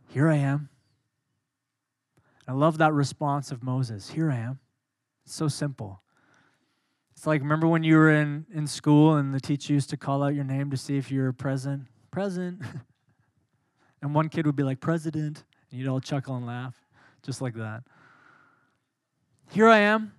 here 0.10 0.28
I 0.28 0.36
am. 0.36 0.68
I 2.46 2.52
love 2.52 2.80
that 2.80 2.92
response 2.92 3.50
of 3.54 3.64
Moses. 3.64 4.10
Here 4.10 4.30
I 4.30 4.36
am. 4.36 4.60
It's 5.24 5.34
so 5.34 5.48
simple. 5.48 6.02
It's 7.14 7.26
like, 7.26 7.40
remember 7.40 7.66
when 7.66 7.84
you 7.84 7.96
were 7.96 8.12
in, 8.12 8.46
in 8.54 8.68
school 8.68 9.16
and 9.16 9.34
the 9.34 9.40
teacher 9.40 9.72
used 9.72 9.90
to 9.92 9.98
call 9.98 10.22
out 10.22 10.36
your 10.36 10.44
name 10.44 10.70
to 10.72 10.78
see 10.78 10.98
if 10.98 11.10
you 11.10 11.22
were 11.22 11.32
present? 11.32 11.84
Present. 12.12 12.62
and 14.02 14.14
one 14.14 14.28
kid 14.28 14.46
would 14.46 14.58
be 14.58 14.64
like, 14.64 14.82
President. 14.82 15.46
And 15.72 15.80
you'd 15.80 15.88
all 15.88 16.02
chuckle 16.02 16.36
and 16.36 16.46
laugh, 16.46 16.76
just 17.24 17.42
like 17.42 17.54
that. 17.54 17.84
Here 19.50 19.70
I 19.70 19.78
am 19.78 20.12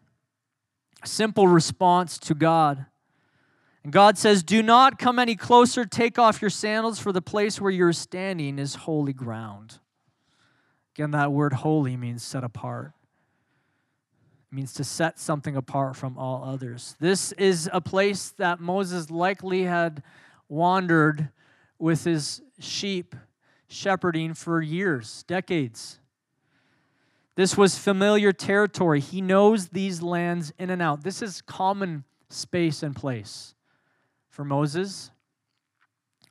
simple 1.05 1.49
response 1.49 2.19
to 2.19 2.35
God. 2.35 2.87
And 3.83 3.93
God 3.93 4.19
says, 4.19 4.43
Do 4.43 4.63
not 4.63 4.99
come 4.99 5.19
any 5.19 5.37
closer. 5.37 5.85
Take 5.85 6.19
off 6.19 6.43
your 6.43 6.51
sandals, 6.51 6.99
for 6.99 7.13
the 7.13 7.23
place 7.23 7.61
where 7.61 7.71
you're 7.71 7.93
standing 7.93 8.59
is 8.59 8.75
holy 8.75 9.13
ground. 9.13 9.79
Again, 10.95 11.13
that 11.13 11.33
word 11.33 11.53
holy 11.53 11.97
means 11.97 12.23
set 12.23 12.45
apart. 12.45 12.93
It 14.51 14.55
means 14.55 14.73
to 14.75 14.85
set 14.85 15.19
something 15.19 15.57
apart 15.57 15.97
from 15.97 16.19
all 16.19 16.45
others. 16.45 16.97
This 17.01 17.33
is 17.33 17.71
a 17.73 17.81
place 17.81 18.31
that 18.39 18.61
Moses 18.61 19.11
likely 19.11 19.63
had 19.63 20.03
wandered 20.49 21.31
with 21.79 22.05
his 22.05 22.43
sheep, 22.59 23.15
shepherding 23.69 24.35
for 24.35 24.61
years, 24.61 25.23
decades. 25.29 26.00
This 27.41 27.57
was 27.57 27.79
familiar 27.79 28.35
territory. 28.35 29.01
He 29.01 29.23
knows 29.23 29.69
these 29.69 30.03
lands 30.03 30.53
in 30.59 30.69
and 30.69 30.83
out. 30.83 31.05
This 31.05 31.23
is 31.23 31.41
common 31.41 32.05
space 32.29 32.83
and 32.83 32.95
place 32.95 33.55
for 34.29 34.45
Moses. 34.45 35.11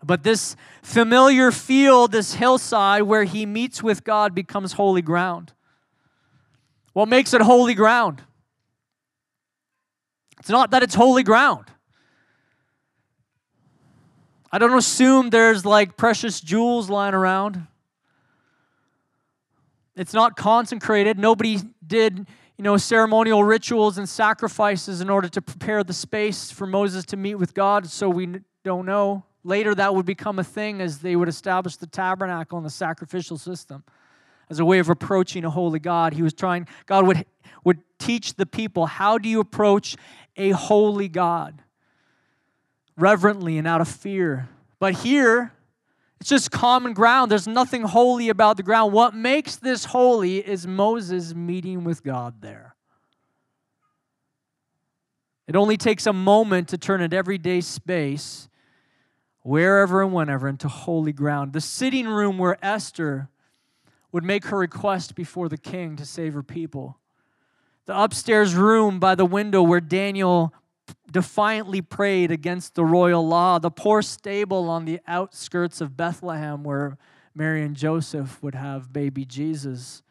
But 0.03 0.21
this 0.21 0.55
familiar 0.83 1.49
field, 1.49 2.11
this 2.11 2.35
hillside 2.35 3.01
where 3.01 3.23
he 3.23 3.47
meets 3.47 3.81
with 3.81 4.03
God, 4.03 4.35
becomes 4.35 4.73
holy 4.73 5.01
ground. 5.01 5.51
What 6.93 7.07
makes 7.07 7.33
it 7.33 7.41
holy 7.41 7.73
ground? 7.73 8.21
It's 10.39 10.49
not 10.49 10.69
that 10.69 10.83
it's 10.83 10.93
holy 10.93 11.23
ground. 11.23 11.65
I 14.51 14.59
don't 14.59 14.77
assume 14.77 15.31
there's 15.31 15.65
like 15.65 15.97
precious 15.97 16.39
jewels 16.39 16.87
lying 16.87 17.15
around. 17.15 17.65
It's 19.99 20.13
not 20.13 20.37
consecrated. 20.37 21.19
Nobody 21.19 21.59
did, 21.85 22.25
you 22.57 22.63
know, 22.63 22.77
ceremonial 22.77 23.43
rituals 23.43 23.97
and 23.97 24.07
sacrifices 24.07 25.01
in 25.01 25.09
order 25.09 25.27
to 25.27 25.41
prepare 25.41 25.83
the 25.83 25.91
space 25.91 26.49
for 26.49 26.65
Moses 26.65 27.03
to 27.07 27.17
meet 27.17 27.35
with 27.35 27.53
God, 27.53 27.85
so 27.85 28.09
we 28.09 28.39
don't 28.63 28.85
know. 28.85 29.25
Later, 29.43 29.75
that 29.75 29.93
would 29.93 30.05
become 30.05 30.39
a 30.39 30.43
thing 30.45 30.79
as 30.79 30.99
they 30.99 31.17
would 31.17 31.27
establish 31.27 31.75
the 31.75 31.85
tabernacle 31.85 32.57
and 32.57 32.65
the 32.65 32.69
sacrificial 32.69 33.37
system 33.37 33.83
as 34.49 34.59
a 34.59 34.63
way 34.63 34.79
of 34.79 34.87
approaching 34.87 35.43
a 35.43 35.49
holy 35.49 35.79
God. 35.79 36.13
He 36.13 36.23
was 36.23 36.33
trying, 36.33 36.65
God 36.85 37.05
would, 37.05 37.25
would 37.65 37.79
teach 37.97 38.35
the 38.35 38.45
people 38.45 38.85
how 38.85 39.17
do 39.17 39.27
you 39.27 39.41
approach 39.41 39.97
a 40.37 40.51
holy 40.51 41.09
God 41.09 41.61
reverently 42.95 43.57
and 43.57 43.67
out 43.67 43.81
of 43.81 43.89
fear. 43.89 44.47
But 44.79 44.93
here, 44.93 45.51
it's 46.19 46.29
just 46.29 46.51
common 46.51 46.93
ground. 46.93 47.31
There's 47.31 47.47
nothing 47.47 47.83
holy 47.83 48.29
about 48.29 48.57
the 48.57 48.63
ground. 48.63 48.91
What 48.91 49.15
makes 49.15 49.55
this 49.55 49.85
holy 49.85 50.37
is 50.37 50.67
Moses 50.67 51.33
meeting 51.33 51.83
with 51.83 52.03
God 52.03 52.41
there. 52.41 52.75
It 55.47 55.55
only 55.55 55.77
takes 55.77 56.05
a 56.05 56.13
moment 56.13 56.67
to 56.69 56.77
turn 56.77 57.01
an 57.01 57.13
everyday 57.13 57.61
space, 57.61 58.49
wherever 59.41 60.03
and 60.03 60.13
whenever, 60.13 60.47
into 60.47 60.67
holy 60.67 61.13
ground. 61.13 61.53
The 61.53 61.61
sitting 61.61 62.07
room 62.07 62.37
where 62.37 62.63
Esther 62.63 63.29
would 64.11 64.23
make 64.23 64.45
her 64.45 64.57
request 64.57 65.15
before 65.15 65.49
the 65.49 65.57
king 65.57 65.95
to 65.95 66.05
save 66.05 66.33
her 66.33 66.43
people. 66.43 66.97
The 67.85 67.99
upstairs 67.99 68.53
room 68.53 68.99
by 68.99 69.15
the 69.15 69.25
window 69.25 69.63
where 69.63 69.81
Daniel 69.81 70.53
defiantly 71.11 71.81
prayed 71.81 72.31
against 72.31 72.75
the 72.75 72.85
royal 72.85 73.27
law, 73.27 73.59
the 73.59 73.71
poor 73.71 74.01
stable 74.01 74.69
on 74.69 74.85
the 74.85 74.99
outskirts 75.07 75.81
of 75.81 75.97
Bethlehem 75.97 76.63
where 76.63 76.97
Mary 77.35 77.63
and 77.63 77.75
Joseph 77.75 78.41
would 78.43 78.55
have 78.55 78.91
baby 78.91 79.25
Jesus, 79.25 80.01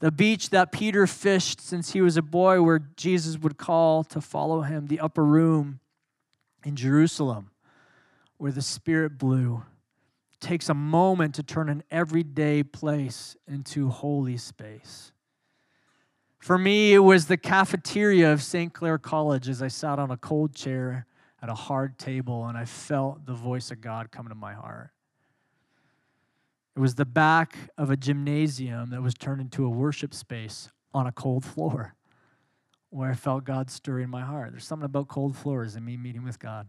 the 0.00 0.12
beach 0.12 0.50
that 0.50 0.72
Peter 0.72 1.06
fished 1.06 1.60
since 1.60 1.92
he 1.92 2.00
was 2.00 2.16
a 2.16 2.22
boy 2.22 2.62
where 2.62 2.80
Jesus 2.96 3.38
would 3.38 3.56
call 3.56 4.04
to 4.04 4.20
follow 4.20 4.62
him, 4.62 4.86
the 4.86 5.00
upper 5.00 5.24
room 5.24 5.80
in 6.64 6.76
Jerusalem 6.76 7.50
where 8.38 8.52
the 8.52 8.62
Spirit 8.62 9.18
blew. 9.18 9.62
Takes 10.40 10.68
a 10.68 10.74
moment 10.74 11.34
to 11.34 11.42
turn 11.42 11.68
an 11.68 11.82
everyday 11.90 12.62
place 12.62 13.36
into 13.48 13.88
holy 13.88 14.36
space. 14.36 15.12
For 16.38 16.56
me, 16.56 16.94
it 16.94 17.00
was 17.00 17.26
the 17.26 17.36
cafeteria 17.36 18.32
of 18.32 18.42
St. 18.42 18.72
Clair 18.72 18.98
College 18.98 19.48
as 19.48 19.60
I 19.60 19.68
sat 19.68 19.98
on 19.98 20.10
a 20.10 20.16
cold 20.16 20.54
chair 20.54 21.06
at 21.42 21.48
a 21.48 21.54
hard 21.54 21.98
table 21.98 22.46
and 22.46 22.56
I 22.56 22.64
felt 22.64 23.26
the 23.26 23.34
voice 23.34 23.70
of 23.70 23.80
God 23.80 24.10
come 24.10 24.28
to 24.28 24.34
my 24.34 24.54
heart. 24.54 24.90
It 26.76 26.80
was 26.80 26.94
the 26.94 27.04
back 27.04 27.56
of 27.76 27.90
a 27.90 27.96
gymnasium 27.96 28.90
that 28.90 29.02
was 29.02 29.14
turned 29.14 29.40
into 29.40 29.66
a 29.66 29.68
worship 29.68 30.14
space 30.14 30.70
on 30.94 31.06
a 31.06 31.12
cold 31.12 31.44
floor 31.44 31.94
where 32.90 33.10
I 33.10 33.14
felt 33.14 33.44
God 33.44 33.70
stirring 33.70 34.08
my 34.08 34.22
heart. 34.22 34.52
There's 34.52 34.64
something 34.64 34.86
about 34.86 35.08
cold 35.08 35.36
floors 35.36 35.74
and 35.74 35.84
me 35.84 35.96
meeting 35.96 36.24
with 36.24 36.38
God. 36.38 36.68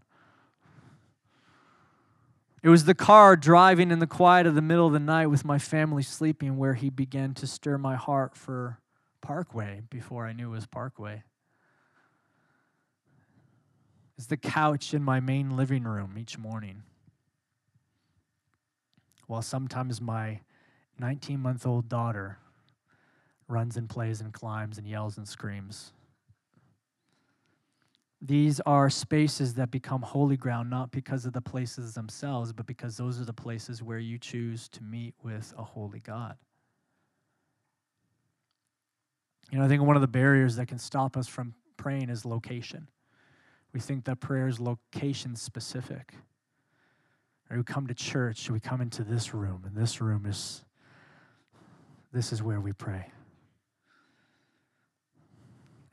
It 2.61 2.69
was 2.69 2.85
the 2.85 2.95
car 2.95 3.35
driving 3.35 3.91
in 3.91 3.99
the 3.99 4.07
quiet 4.07 4.45
of 4.45 4.55
the 4.55 4.61
middle 4.61 4.87
of 4.87 4.93
the 4.93 4.99
night 4.99 5.27
with 5.27 5.45
my 5.45 5.59
family 5.59 6.03
sleeping 6.03 6.57
where 6.57 6.73
he 6.73 6.89
began 6.89 7.33
to 7.35 7.47
stir 7.47 7.77
my 7.77 7.95
heart 7.95 8.35
for 8.35 8.79
Parkway 9.21 9.81
before 9.89 10.25
I 10.25 10.33
knew 10.33 10.49
it 10.49 10.55
was 10.55 10.65
Parkway. 10.65 11.23
It's 14.17 14.27
the 14.27 14.37
couch 14.37 14.93
in 14.93 15.03
my 15.03 15.19
main 15.19 15.55
living 15.55 15.83
room 15.83 16.17
each 16.17 16.37
morning. 16.37 16.83
While 19.27 19.41
sometimes 19.41 20.01
my 20.01 20.41
19 20.99 21.39
month 21.39 21.65
old 21.65 21.87
daughter 21.87 22.37
runs 23.47 23.77
and 23.77 23.89
plays 23.89 24.21
and 24.21 24.33
climbs 24.33 24.77
and 24.77 24.87
yells 24.87 25.17
and 25.17 25.27
screams. 25.27 25.93
These 28.21 28.59
are 28.61 28.89
spaces 28.89 29.53
that 29.53 29.71
become 29.71 30.01
holy 30.01 30.35
ground 30.35 30.69
not 30.69 30.91
because 30.91 31.25
of 31.25 31.31
the 31.31 31.41
places 31.41 31.93
themselves, 31.93 32.51
but 32.51 32.65
because 32.65 32.97
those 32.97 33.21
are 33.21 33.25
the 33.25 33.33
places 33.33 33.81
where 33.81 33.99
you 33.99 34.17
choose 34.17 34.67
to 34.69 34.83
meet 34.83 35.13
with 35.23 35.53
a 35.57 35.63
holy 35.63 36.01
God. 36.01 36.35
You 39.51 39.57
know, 39.57 39.65
I 39.65 39.67
think 39.67 39.81
one 39.81 39.95
of 39.95 40.01
the 40.01 40.07
barriers 40.07 40.55
that 40.57 40.67
can 40.67 40.77
stop 40.77 41.17
us 41.17 41.27
from 41.27 41.55
praying 41.77 42.09
is 42.09 42.25
location. 42.25 42.87
We 43.73 43.79
think 43.79 44.05
that 44.05 44.19
prayer 44.19 44.47
is 44.47 44.59
location 44.59 45.35
specific. 45.35 46.13
Or 47.49 47.57
we 47.57 47.63
come 47.63 47.87
to 47.87 47.93
church, 47.93 48.49
we 48.49 48.59
come 48.59 48.81
into 48.81 49.03
this 49.03 49.33
room, 49.33 49.63
and 49.65 49.75
this 49.75 50.01
room 50.01 50.25
is 50.25 50.63
this 52.11 52.31
is 52.31 52.41
where 52.41 52.59
we 52.59 52.73
pray. 52.73 53.11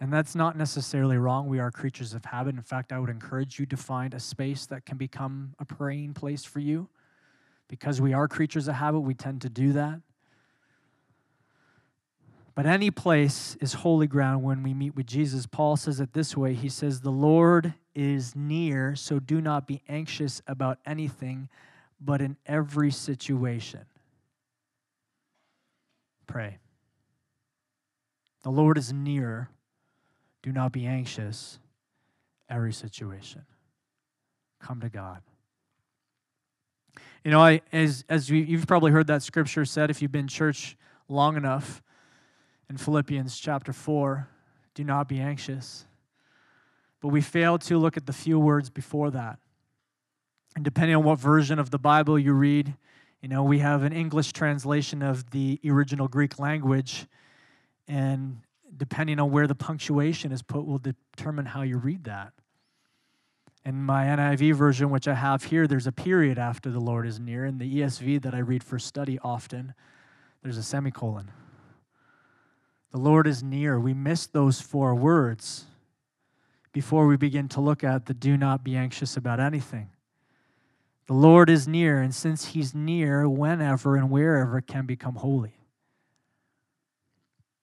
And 0.00 0.12
that's 0.12 0.34
not 0.34 0.56
necessarily 0.56 1.16
wrong. 1.16 1.48
We 1.48 1.58
are 1.58 1.70
creatures 1.70 2.14
of 2.14 2.24
habit. 2.24 2.54
In 2.54 2.62
fact, 2.62 2.92
I 2.92 2.98
would 2.98 3.10
encourage 3.10 3.58
you 3.58 3.66
to 3.66 3.76
find 3.76 4.12
a 4.12 4.20
space 4.20 4.66
that 4.66 4.84
can 4.84 4.98
become 4.98 5.54
a 5.58 5.64
praying 5.64 6.14
place 6.14 6.44
for 6.44 6.60
you. 6.60 6.88
Because 7.68 8.00
we 8.00 8.12
are 8.12 8.28
creatures 8.28 8.68
of 8.68 8.74
habit, 8.74 9.00
we 9.00 9.14
tend 9.14 9.42
to 9.42 9.48
do 9.48 9.72
that. 9.72 10.00
But 12.56 12.64
any 12.64 12.90
place 12.90 13.54
is 13.60 13.74
holy 13.74 14.06
ground 14.06 14.42
when 14.42 14.62
we 14.62 14.72
meet 14.72 14.96
with 14.96 15.06
Jesus. 15.06 15.46
Paul 15.46 15.76
says 15.76 16.00
it 16.00 16.14
this 16.14 16.36
way 16.36 16.54
He 16.54 16.70
says, 16.70 17.02
The 17.02 17.10
Lord 17.10 17.74
is 17.94 18.34
near, 18.34 18.96
so 18.96 19.20
do 19.20 19.40
not 19.40 19.66
be 19.66 19.82
anxious 19.88 20.42
about 20.46 20.78
anything, 20.86 21.48
but 22.00 22.20
in 22.20 22.36
every 22.46 22.90
situation. 22.90 23.84
Pray. 26.26 26.58
The 28.42 28.50
Lord 28.50 28.78
is 28.78 28.92
near 28.92 29.50
do 30.42 30.52
not 30.52 30.70
be 30.70 30.86
anxious 30.86 31.58
every 32.48 32.72
situation. 32.72 33.42
Come 34.60 34.80
to 34.80 34.88
God. 34.88 35.20
You 37.24 37.32
know, 37.32 37.40
I, 37.40 37.62
as, 37.72 38.04
as 38.08 38.30
you, 38.30 38.36
you've 38.36 38.66
probably 38.68 38.92
heard 38.92 39.08
that 39.08 39.24
scripture 39.24 39.64
said, 39.64 39.90
if 39.90 40.00
you've 40.00 40.12
been 40.12 40.28
church 40.28 40.76
long 41.08 41.36
enough, 41.36 41.82
in 42.68 42.76
Philippians 42.76 43.38
chapter 43.38 43.72
4, 43.72 44.28
do 44.74 44.84
not 44.84 45.08
be 45.08 45.20
anxious. 45.20 45.86
But 47.00 47.08
we 47.08 47.20
fail 47.20 47.58
to 47.58 47.78
look 47.78 47.96
at 47.96 48.06
the 48.06 48.12
few 48.12 48.38
words 48.38 48.70
before 48.70 49.10
that. 49.10 49.38
And 50.54 50.64
depending 50.64 50.96
on 50.96 51.04
what 51.04 51.18
version 51.18 51.58
of 51.58 51.70
the 51.70 51.78
Bible 51.78 52.18
you 52.18 52.32
read, 52.32 52.74
you 53.20 53.28
know, 53.28 53.42
we 53.42 53.58
have 53.58 53.82
an 53.82 53.92
English 53.92 54.32
translation 54.32 55.02
of 55.02 55.30
the 55.30 55.60
original 55.66 56.08
Greek 56.08 56.38
language, 56.38 57.06
and 57.88 58.40
depending 58.76 59.20
on 59.20 59.30
where 59.30 59.46
the 59.46 59.54
punctuation 59.54 60.32
is 60.32 60.42
put, 60.42 60.66
will 60.66 60.78
determine 60.78 61.46
how 61.46 61.62
you 61.62 61.76
read 61.76 62.04
that. 62.04 62.32
In 63.64 63.82
my 63.82 64.04
NIV 64.04 64.54
version, 64.54 64.90
which 64.90 65.08
I 65.08 65.14
have 65.14 65.44
here, 65.44 65.66
there's 65.66 65.86
a 65.86 65.92
period 65.92 66.38
after 66.38 66.70
the 66.70 66.80
Lord 66.80 67.06
is 67.06 67.18
near. 67.18 67.44
In 67.46 67.58
the 67.58 67.80
ESV 67.80 68.22
that 68.22 68.34
I 68.34 68.38
read 68.38 68.62
for 68.62 68.78
study 68.78 69.18
often, 69.24 69.74
there's 70.42 70.56
a 70.56 70.62
semicolon. 70.62 71.30
The 72.92 72.98
Lord 72.98 73.26
is 73.26 73.42
near. 73.42 73.78
We 73.78 73.94
miss 73.94 74.26
those 74.26 74.60
four 74.60 74.94
words 74.94 75.66
before 76.72 77.06
we 77.06 77.16
begin 77.16 77.48
to 77.48 77.60
look 77.60 77.82
at 77.82 78.06
the 78.06 78.14
do 78.14 78.36
not 78.36 78.62
be 78.62 78.76
anxious 78.76 79.16
about 79.16 79.40
anything. 79.40 79.90
The 81.06 81.14
Lord 81.14 81.48
is 81.48 81.68
near, 81.68 82.00
and 82.00 82.14
since 82.14 82.46
He's 82.46 82.74
near, 82.74 83.28
whenever 83.28 83.96
and 83.96 84.10
wherever 84.10 84.60
can 84.60 84.86
become 84.86 85.14
holy. 85.14 85.54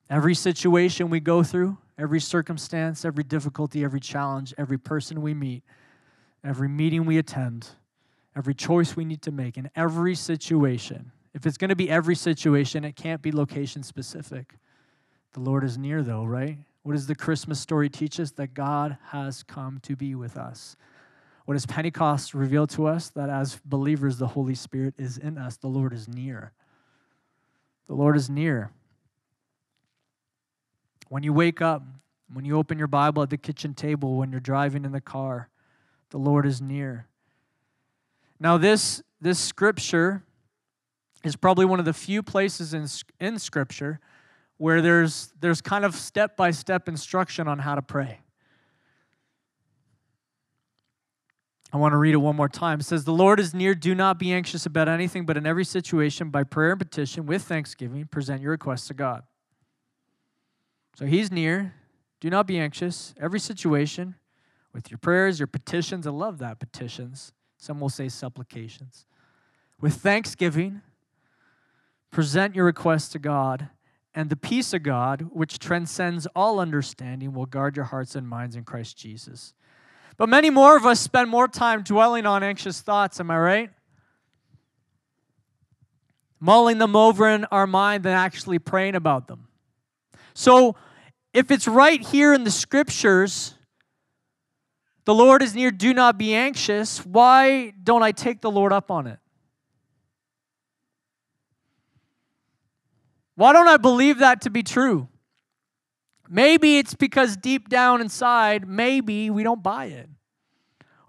Every 0.10 0.36
situation 0.36 1.10
we 1.10 1.20
go 1.20 1.44
through, 1.44 1.78
every 1.98 2.20
circumstance, 2.20 3.04
every 3.04 3.24
difficulty, 3.24 3.84
every 3.84 4.00
challenge, 4.00 4.54
every 4.58 4.78
person 4.78 5.22
we 5.22 5.34
meet, 5.34 5.64
every 6.44 6.70
meeting 6.70 7.06
we 7.06 7.18
attend, 7.18 7.70
every 8.36 8.54
choice 8.54 8.96
we 8.96 9.06
need 9.06 9.22
to 9.24 9.32
make, 9.32 9.58
in 9.58 9.70
every 9.76 10.16
situation. 10.16 11.12
If 11.34 11.46
it's 11.46 11.58
going 11.58 11.70
to 11.70 11.76
be 11.76 11.90
every 11.90 12.16
situation, 12.16 12.84
it 12.84 12.96
can't 12.96 13.22
be 13.22 13.32
location 13.32 13.84
specific. 13.84 14.56
The 15.34 15.40
Lord 15.40 15.64
is 15.64 15.78
near, 15.78 16.04
though, 16.04 16.24
right? 16.24 16.58
What 16.84 16.94
does 16.94 17.08
the 17.08 17.16
Christmas 17.16 17.60
story 17.60 17.90
teach 17.90 18.20
us? 18.20 18.32
That 18.32 18.54
God 18.54 18.98
has 19.10 19.44
come 19.44 19.80
to 19.84 19.96
be 19.96 20.16
with 20.16 20.38
us. 20.38 20.76
What 21.46 21.56
does 21.56 21.66
Pentecost 21.66 22.34
reveal 22.34 22.68
to 22.68 22.86
us? 22.88 23.10
That 23.10 23.30
as 23.30 23.60
believers, 23.66 24.18
the 24.18 24.28
Holy 24.28 24.56
Spirit 24.56 24.94
is 24.98 25.18
in 25.18 25.38
us. 25.38 25.58
The 25.58 25.68
Lord 25.68 25.94
is 25.94 26.08
near. 26.08 26.54
The 27.88 27.96
Lord 27.96 28.16
is 28.16 28.30
near. 28.30 28.72
When 31.10 31.24
you 31.24 31.34
wake 31.34 31.62
up, 31.62 31.84
when 32.32 32.46
you 32.46 32.58
open 32.58 32.78
your 32.78 32.88
Bible 32.88 33.24
at 33.24 33.30
the 33.30 33.38
kitchen 33.38 33.74
table, 33.74 34.16
when 34.16 34.32
you're 34.32 34.40
driving 34.40 34.86
in 34.86 34.92
the 34.92 35.02
car, 35.02 35.50
the 36.12 36.18
Lord 36.18 36.46
is 36.46 36.62
near. 36.62 37.08
Now, 38.40 38.58
this, 38.58 39.02
this 39.22 39.40
scripture 39.40 40.24
is 41.24 41.36
probably 41.36 41.66
one 41.66 41.80
of 41.80 41.86
the 41.86 41.94
few 41.94 42.22
places 42.24 42.74
in, 42.74 42.88
in 43.20 43.40
scripture 43.40 44.00
where 44.58 44.82
there's, 44.82 45.34
there's 45.40 45.62
kind 45.62 45.86
of 45.86 45.96
step 45.96 46.38
by 46.38 46.52
step 46.52 46.88
instruction 46.88 47.48
on 47.48 47.60
how 47.60 47.76
to 47.76 47.82
pray. 47.82 48.20
I 51.74 51.78
want 51.78 51.94
to 51.94 51.98
read 51.98 52.14
it 52.14 52.18
one 52.18 52.36
more 52.36 52.48
time. 52.48 52.80
It 52.80 52.84
says, 52.84 53.04
The 53.04 53.14
Lord 53.14 53.40
is 53.40 53.54
near. 53.54 53.74
Do 53.74 53.96
not 53.96 54.20
be 54.20 54.32
anxious 54.32 54.68
about 54.68 54.88
anything, 54.88 55.26
but 55.26 55.38
in 55.38 55.48
every 55.48 55.66
situation, 55.66 56.30
by 56.30 56.44
prayer 56.44 56.72
and 56.72 56.80
petition, 56.80 57.26
with 57.26 57.42
thanksgiving, 57.42 58.06
present 58.06 58.42
your 58.42 58.52
requests 58.52 58.88
to 58.90 58.94
God. 58.94 59.24
So 60.96 61.08
he's 61.08 61.32
near. 61.32 61.74
Do 62.20 62.30
not 62.30 62.46
be 62.46 62.60
anxious. 62.60 63.16
Every 63.20 63.40
situation, 63.40 64.16
with 64.72 64.92
your 64.92 65.00
prayers, 65.00 65.40
your 65.40 65.48
petitions, 65.48 66.06
I 66.06 66.12
love 66.12 66.38
that 66.38 66.60
petitions. 66.60 67.34
Some 67.58 67.80
will 67.80 67.90
say 67.90 68.08
supplications. 68.08 69.06
With 69.82 69.96
thanksgiving, 69.96 70.82
present 72.12 72.56
your 72.56 72.66
requests 72.66 73.10
to 73.10 73.20
God, 73.20 73.70
and 74.16 74.30
the 74.30 74.36
peace 74.36 74.74
of 74.74 74.84
God, 74.84 75.28
which 75.32 75.60
transcends 75.60 76.28
all 76.36 76.60
understanding, 76.60 77.34
will 77.34 77.46
guard 77.46 77.76
your 77.76 77.86
hearts 77.86 78.16
and 78.16 78.28
minds 78.28 78.56
in 78.56 78.64
Christ 78.64 78.98
Jesus. 78.98 79.54
But 80.18 80.30
many 80.30 80.50
more 80.50 80.78
of 80.78 80.86
us 80.86 81.00
spend 81.00 81.30
more 81.30 81.48
time 81.48 81.82
dwelling 81.82 82.26
on 82.26 82.44
anxious 82.44 82.82
thoughts, 82.82 83.20
am 83.20 83.32
I 83.32 83.38
right? 83.40 83.70
Mulling 86.40 86.78
them 86.78 86.96
over 86.96 87.28
in 87.28 87.46
our 87.46 87.66
mind 87.66 88.04
than 88.04 88.14
actually 88.14 88.60
praying 88.60 88.96
about 88.96 89.28
them. 89.28 89.48
So, 90.36 90.76
if 91.34 91.50
it's 91.50 91.68
right 91.68 92.02
here 92.02 92.34
in 92.34 92.44
the 92.44 92.52
scriptures, 92.52 93.56
the 95.06 95.14
Lord 95.14 95.42
is 95.42 95.56
near, 95.56 95.72
do 95.72 95.94
not 95.94 96.18
be 96.18 96.36
anxious, 96.36 97.04
why 97.06 97.74
don't 97.84 98.04
I 98.04 98.12
take 98.12 98.42
the 98.42 98.52
Lord 98.52 98.72
up 98.72 98.92
on 98.92 99.08
it? 99.08 99.20
Why 103.36 103.54
don't 103.54 103.68
I 103.68 103.78
believe 103.78 104.20
that 104.20 104.42
to 104.42 104.50
be 104.50 104.64
true? 104.64 105.08
Maybe 106.30 106.78
it's 106.78 106.94
because 106.94 107.36
deep 107.36 107.70
down 107.70 108.02
inside, 108.02 108.68
maybe 108.68 109.30
we 109.30 109.44
don't 109.44 109.62
buy 109.62 109.86
it. 109.86 110.10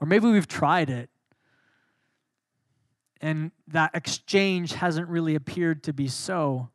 Or 0.00 0.06
maybe 0.06 0.26
we've 0.26 0.48
tried 0.48 0.90
it 0.90 1.08
and 3.24 3.52
that 3.68 3.90
exchange 3.94 4.74
hasn't 4.74 5.08
really 5.08 5.34
appeared 5.34 5.82
to 5.84 5.94
be 5.94 6.08
so. 6.08 6.68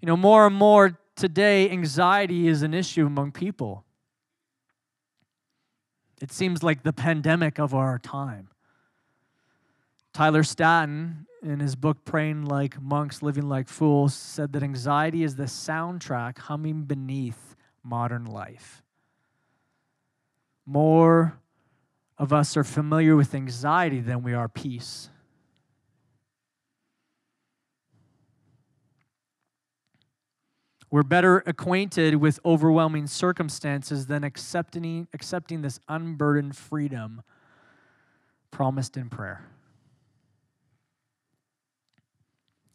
You 0.00 0.06
know, 0.06 0.16
more 0.16 0.48
and 0.48 0.56
more 0.56 0.98
today, 1.14 1.70
anxiety 1.70 2.48
is 2.48 2.64
an 2.64 2.74
issue 2.74 3.06
among 3.06 3.30
people. 3.30 3.84
It 6.20 6.32
seems 6.32 6.64
like 6.64 6.82
the 6.82 6.92
pandemic 6.92 7.60
of 7.60 7.72
our 7.72 8.00
time. 8.00 8.48
Tyler 10.12 10.42
Staton, 10.42 11.24
in 11.44 11.60
his 11.60 11.76
book 11.76 12.04
Praying 12.04 12.46
Like 12.46 12.80
Monks, 12.80 13.22
Living 13.22 13.48
Like 13.48 13.68
Fools, 13.68 14.14
said 14.14 14.52
that 14.54 14.62
anxiety 14.62 15.22
is 15.22 15.36
the 15.36 15.44
soundtrack 15.44 16.38
humming 16.38 16.84
beneath 16.84 17.54
modern 17.82 18.24
life. 18.24 18.82
More 20.64 21.38
of 22.16 22.32
us 22.32 22.56
are 22.56 22.64
familiar 22.64 23.14
with 23.14 23.34
anxiety 23.34 24.00
than 24.00 24.22
we 24.22 24.32
are 24.32 24.48
peace. 24.48 25.10
We're 30.90 31.02
better 31.02 31.42
acquainted 31.44 32.14
with 32.16 32.38
overwhelming 32.44 33.08
circumstances 33.08 34.06
than 34.06 34.24
accepting, 34.24 35.08
accepting 35.12 35.60
this 35.60 35.80
unburdened 35.88 36.56
freedom 36.56 37.22
promised 38.50 38.96
in 38.96 39.10
prayer. 39.10 39.44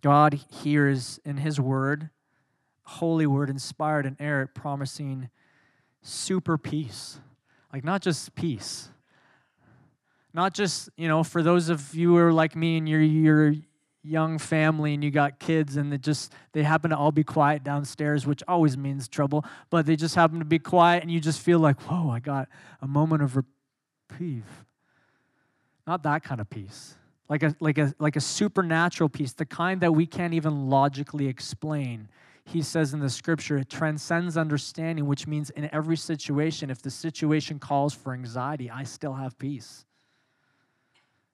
God 0.02 0.40
hears 0.64 1.20
in 1.26 1.38
His 1.38 1.60
Word, 1.60 2.10
holy 2.84 3.28
Word, 3.28 3.50
inspired 3.50 4.06
and 4.06 4.16
inerrant, 4.20 4.54
promising 4.54 5.30
super 6.02 6.58
peace. 6.58 7.20
Like, 7.74 7.84
not 7.84 8.02
just 8.02 8.34
peace. 8.36 8.90
Not 10.34 10.54
just, 10.54 10.90
you 10.96 11.08
know, 11.08 11.24
for 11.24 11.42
those 11.42 11.70
of 11.70 11.94
you 11.94 12.10
who 12.10 12.18
are 12.18 12.34
like 12.34 12.56
me 12.56 12.78
and 12.78 12.88
you're, 12.88 13.02
you're 13.02 13.54
young 14.04 14.38
family 14.38 14.94
and 14.94 15.04
you 15.04 15.12
got 15.12 15.40
kids 15.40 15.76
and 15.76 15.92
they 15.92 15.98
just 15.98 16.34
they 16.54 16.64
happen 16.64 16.90
to 16.92 16.98
all 16.98 17.12
be 17.12 17.24
quiet 17.24 17.64
downstairs 17.66 18.26
which 18.26 18.42
always 18.48 18.78
means 18.78 19.10
trouble 19.10 19.44
but 19.70 19.86
they 19.86 19.96
just 19.96 20.16
happen 20.16 20.40
to 20.40 20.46
be 20.46 20.58
quiet 20.58 21.04
and 21.04 21.12
you 21.12 21.20
just 21.20 21.42
feel 21.42 21.60
like 21.60 21.80
whoa 21.82 22.10
i 22.10 22.18
got 22.18 22.48
a 22.82 22.88
moment 22.88 23.22
of 23.22 23.36
reprieve 23.36 24.66
not 25.86 26.02
that 26.04 26.24
kind 26.24 26.40
of 26.40 26.50
peace 26.50 26.96
like 27.30 27.44
a 27.44 27.56
like 27.60 27.78
a 27.78 27.94
like 28.00 28.16
a 28.16 28.22
supernatural 28.22 29.10
peace 29.10 29.34
the 29.34 29.46
kind 29.46 29.82
that 29.82 29.94
we 29.94 30.06
can't 30.06 30.34
even 30.34 30.70
logically 30.70 31.28
explain 31.28 32.10
he 32.46 32.62
says 32.62 32.94
in 32.94 33.00
the 33.00 33.10
scripture 33.10 33.58
it 33.58 33.70
transcends 33.70 34.36
understanding 34.36 35.06
which 35.06 35.28
means 35.28 35.50
in 35.52 35.70
every 35.74 35.98
situation 35.98 36.70
if 36.70 36.82
the 36.82 36.90
situation 36.90 37.60
calls 37.60 37.94
for 37.94 38.14
anxiety 38.14 38.70
i 38.70 38.84
still 38.84 39.14
have 39.14 39.38
peace 39.38 39.86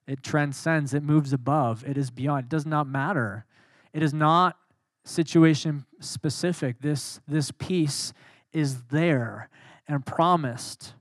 it 0.07 0.21
transcends, 0.21 0.93
it 0.93 1.03
moves 1.03 1.33
above, 1.33 1.83
it 1.85 1.97
is 1.97 2.11
beyond. 2.11 2.45
It 2.45 2.49
does 2.49 2.65
not 2.65 2.87
matter. 2.87 3.45
It 3.93 4.03
is 4.03 4.13
not 4.13 4.57
situation 5.03 5.85
specific. 5.99 6.79
This, 6.81 7.19
this 7.27 7.51
peace 7.51 8.13
is 8.53 8.83
there 8.83 9.49
and 9.87 10.05
promised. 10.05 10.93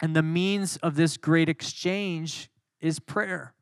And 0.00 0.16
the 0.16 0.22
means 0.22 0.76
of 0.78 0.96
this 0.96 1.16
great 1.16 1.48
exchange 1.48 2.50
is 2.80 2.98
prayer. 2.98 3.54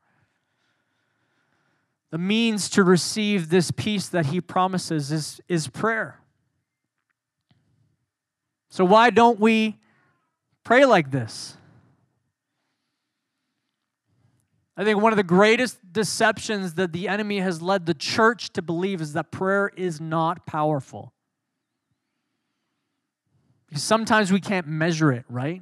The 2.11 2.17
means 2.17 2.69
to 2.71 2.83
receive 2.83 3.49
this 3.49 3.71
peace 3.71 4.07
that 4.09 4.27
he 4.27 4.41
promises 4.41 5.11
is, 5.11 5.41
is 5.47 5.67
prayer. 5.67 6.19
So, 8.69 8.85
why 8.85 9.09
don't 9.09 9.39
we 9.39 9.79
pray 10.63 10.85
like 10.85 11.11
this? 11.11 11.57
I 14.77 14.83
think 14.83 15.01
one 15.01 15.13
of 15.13 15.17
the 15.17 15.23
greatest 15.23 15.77
deceptions 15.93 16.73
that 16.75 16.91
the 16.91 17.07
enemy 17.07 17.39
has 17.39 17.61
led 17.61 17.85
the 17.85 17.93
church 17.93 18.51
to 18.53 18.61
believe 18.61 19.01
is 19.01 19.13
that 19.13 19.31
prayer 19.31 19.71
is 19.75 20.01
not 20.01 20.45
powerful. 20.45 21.13
Because 23.67 23.83
sometimes 23.83 24.31
we 24.31 24.39
can't 24.39 24.67
measure 24.67 25.11
it, 25.11 25.23
right? 25.29 25.61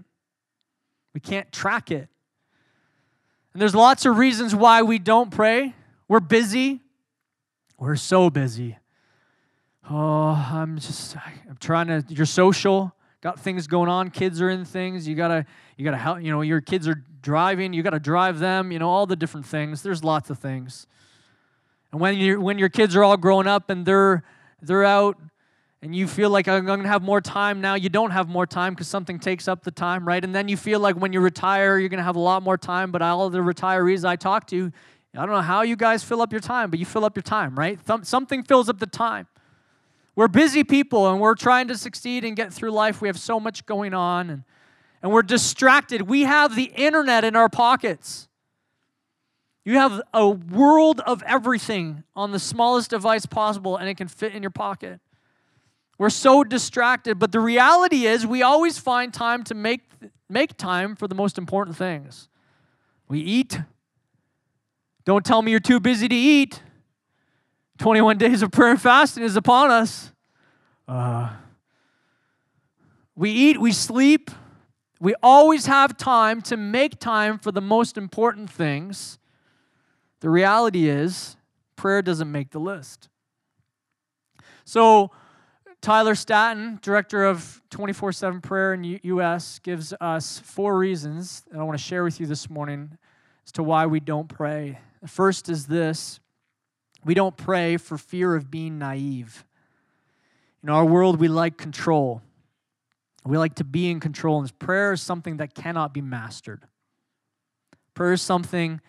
We 1.13 1.19
can't 1.19 1.51
track 1.51 1.91
it. 1.91 2.07
And 3.53 3.61
there's 3.61 3.75
lots 3.75 4.05
of 4.05 4.17
reasons 4.17 4.55
why 4.55 4.83
we 4.83 4.99
don't 4.99 5.31
pray. 5.31 5.73
We're 6.09 6.19
busy. 6.19 6.81
We're 7.77 7.95
so 7.95 8.31
busy. 8.31 8.77
Oh, 9.89 10.31
I'm 10.51 10.79
just 10.79 11.15
I'm 11.15 11.57
trying 11.59 11.87
to 11.87 12.03
you're 12.09 12.25
social. 12.25 12.93
Got 13.21 13.39
things 13.39 13.67
going 13.67 13.89
on. 13.89 14.09
Kids 14.09 14.41
are 14.41 14.49
in 14.49 14.65
things. 14.65 15.07
You 15.07 15.15
gotta 15.15 15.45
you 15.77 15.85
gotta 15.85 15.97
help 15.97 16.21
you 16.21 16.31
know 16.31 16.41
your 16.41 16.61
kids 16.61 16.87
are 16.87 17.03
driving. 17.21 17.73
You 17.73 17.83
gotta 17.83 17.99
drive 17.99 18.39
them 18.39 18.71
you 18.71 18.79
know 18.79 18.89
all 18.89 19.05
the 19.05 19.15
different 19.15 19.45
things. 19.45 19.83
There's 19.83 20.03
lots 20.03 20.31
of 20.31 20.39
things. 20.39 20.87
And 21.91 22.01
when 22.01 22.17
you 22.17 22.41
when 22.41 22.57
your 22.57 22.69
kids 22.69 22.95
are 22.95 23.03
all 23.03 23.15
grown 23.15 23.45
up 23.45 23.69
and 23.69 23.85
they're 23.85 24.23
they're 24.63 24.85
out 24.85 25.15
and 25.81 25.95
you 25.95 26.07
feel 26.07 26.29
like 26.29 26.45
i'm 26.49 26.65
going 26.65 26.81
to 26.81 26.87
have 26.89 27.01
more 27.01 27.21
time 27.21 27.61
now 27.61 27.75
you 27.75 27.87
don't 27.87 28.11
have 28.11 28.27
more 28.27 28.45
time 28.45 28.73
because 28.73 28.89
something 28.89 29.17
takes 29.17 29.47
up 29.47 29.63
the 29.63 29.71
time 29.71 30.05
right? 30.05 30.21
And 30.25 30.35
then 30.35 30.49
you 30.49 30.57
feel 30.57 30.81
like 30.81 30.97
when 30.97 31.13
you 31.13 31.21
retire 31.21 31.77
you're 31.77 31.87
going 31.87 31.99
to 31.99 32.03
have 32.03 32.17
a 32.17 32.19
lot 32.19 32.43
more 32.43 32.57
time 32.57 32.91
but 32.91 33.01
all 33.01 33.29
the 33.29 33.39
retirees 33.39 34.03
i 34.03 34.17
talk 34.17 34.45
to 34.47 34.73
i 35.15 35.19
don't 35.19 35.31
know 35.31 35.41
how 35.41 35.61
you 35.61 35.75
guys 35.75 36.03
fill 36.03 36.21
up 36.21 36.31
your 36.31 36.41
time 36.41 36.69
but 36.69 36.79
you 36.79 36.85
fill 36.85 37.05
up 37.05 37.15
your 37.15 37.23
time 37.23 37.55
right 37.55 37.79
something 38.03 38.43
fills 38.43 38.69
up 38.69 38.79
the 38.79 38.87
time 38.87 39.27
we're 40.19 40.27
busy 40.27 40.65
people 40.65 41.09
and 41.09 41.21
we're 41.21 41.33
trying 41.33 41.69
to 41.69 41.77
succeed 41.77 42.25
and 42.25 42.35
get 42.35 42.51
through 42.51 42.71
life. 42.71 43.01
We 43.01 43.07
have 43.07 43.17
so 43.17 43.39
much 43.39 43.65
going 43.65 43.93
on 43.93 44.29
and, 44.29 44.43
and 45.01 45.13
we're 45.13 45.21
distracted. 45.21 46.01
We 46.01 46.23
have 46.23 46.57
the 46.57 46.65
internet 46.75 47.23
in 47.23 47.37
our 47.37 47.47
pockets. 47.47 48.27
You 49.63 49.75
have 49.75 50.01
a 50.13 50.27
world 50.27 50.99
of 51.05 51.23
everything 51.23 52.03
on 52.17 52.33
the 52.33 52.39
smallest 52.39 52.89
device 52.89 53.25
possible 53.25 53.77
and 53.77 53.87
it 53.87 53.95
can 53.95 54.09
fit 54.09 54.35
in 54.35 54.43
your 54.43 54.49
pocket. 54.49 54.99
We're 55.97 56.09
so 56.09 56.43
distracted, 56.43 57.17
but 57.17 57.31
the 57.31 57.39
reality 57.39 58.05
is 58.05 58.27
we 58.27 58.41
always 58.41 58.77
find 58.77 59.13
time 59.13 59.45
to 59.45 59.55
make, 59.55 59.83
make 60.27 60.57
time 60.57 60.97
for 60.97 61.07
the 61.07 61.15
most 61.15 61.37
important 61.37 61.77
things. 61.77 62.27
We 63.07 63.21
eat. 63.21 63.57
Don't 65.05 65.25
tell 65.25 65.41
me 65.41 65.51
you're 65.51 65.59
too 65.59 65.79
busy 65.79 66.07
to 66.07 66.15
eat. 66.15 66.61
21 67.79 68.17
days 68.17 68.41
of 68.41 68.51
prayer 68.51 68.71
and 68.71 68.81
fasting 68.81 69.23
is 69.23 69.35
upon 69.35 69.71
us. 69.71 70.11
Uh, 70.87 71.29
we 73.15 73.31
eat, 73.31 73.59
we 73.59 73.71
sleep. 73.71 74.31
We 74.99 75.15
always 75.23 75.65
have 75.67 75.95
time 75.95 76.41
to 76.43 76.57
make 76.57 76.99
time 76.99 77.39
for 77.39 77.51
the 77.51 77.61
most 77.61 77.97
important 77.97 78.49
things. 78.49 79.17
The 80.19 80.29
reality 80.29 80.89
is, 80.89 81.37
prayer 81.77 82.01
doesn't 82.01 82.29
make 82.29 82.51
the 82.51 82.59
list. 82.59 83.07
So, 84.65 85.11
Tyler 85.81 86.15
Staton, 86.15 86.79
director 86.81 87.23
of 87.23 87.61
24 87.69 88.11
7 88.11 88.41
prayer 88.41 88.73
in 88.73 88.99
US, 89.03 89.59
gives 89.59 89.93
us 90.01 90.39
four 90.39 90.77
reasons 90.77 91.43
that 91.49 91.59
I 91.59 91.63
want 91.63 91.77
to 91.77 91.83
share 91.83 92.03
with 92.03 92.19
you 92.19 92.25
this 92.25 92.49
morning 92.49 92.97
as 93.45 93.53
to 93.53 93.63
why 93.63 93.85
we 93.85 94.01
don't 94.01 94.27
pray. 94.27 94.79
The 95.01 95.07
first 95.07 95.49
is 95.49 95.67
this 95.67 96.19
we 97.03 97.13
don't 97.13 97.37
pray 97.37 97.77
for 97.77 97.97
fear 97.97 98.35
of 98.35 98.51
being 98.51 98.77
naive. 98.77 99.45
In 100.61 100.69
our 100.69 100.85
world, 100.85 101.19
we 101.19 101.27
like 101.27 101.57
control. 101.57 102.21
We 103.25 103.37
like 103.37 103.55
to 103.55 103.63
be 103.63 103.89
in 103.89 103.99
control, 103.99 104.39
and 104.39 104.59
prayer 104.59 104.93
is 104.93 105.01
something 105.01 105.37
that 105.37 105.53
cannot 105.53 105.93
be 105.93 106.01
mastered. 106.01 106.65
Prayer 107.93 108.13
is 108.13 108.21
something 108.21 108.81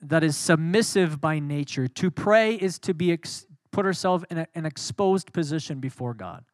that 0.00 0.22
is 0.22 0.36
submissive 0.36 1.20
by 1.20 1.38
nature. 1.38 1.88
To 1.88 2.10
pray 2.10 2.54
is 2.54 2.78
to 2.80 2.94
be 2.94 3.12
ex- 3.12 3.46
put 3.70 3.86
ourselves 3.86 4.24
in 4.30 4.38
a, 4.38 4.46
an 4.54 4.66
exposed 4.66 5.32
position 5.32 5.80
before 5.80 6.14
God. 6.14 6.44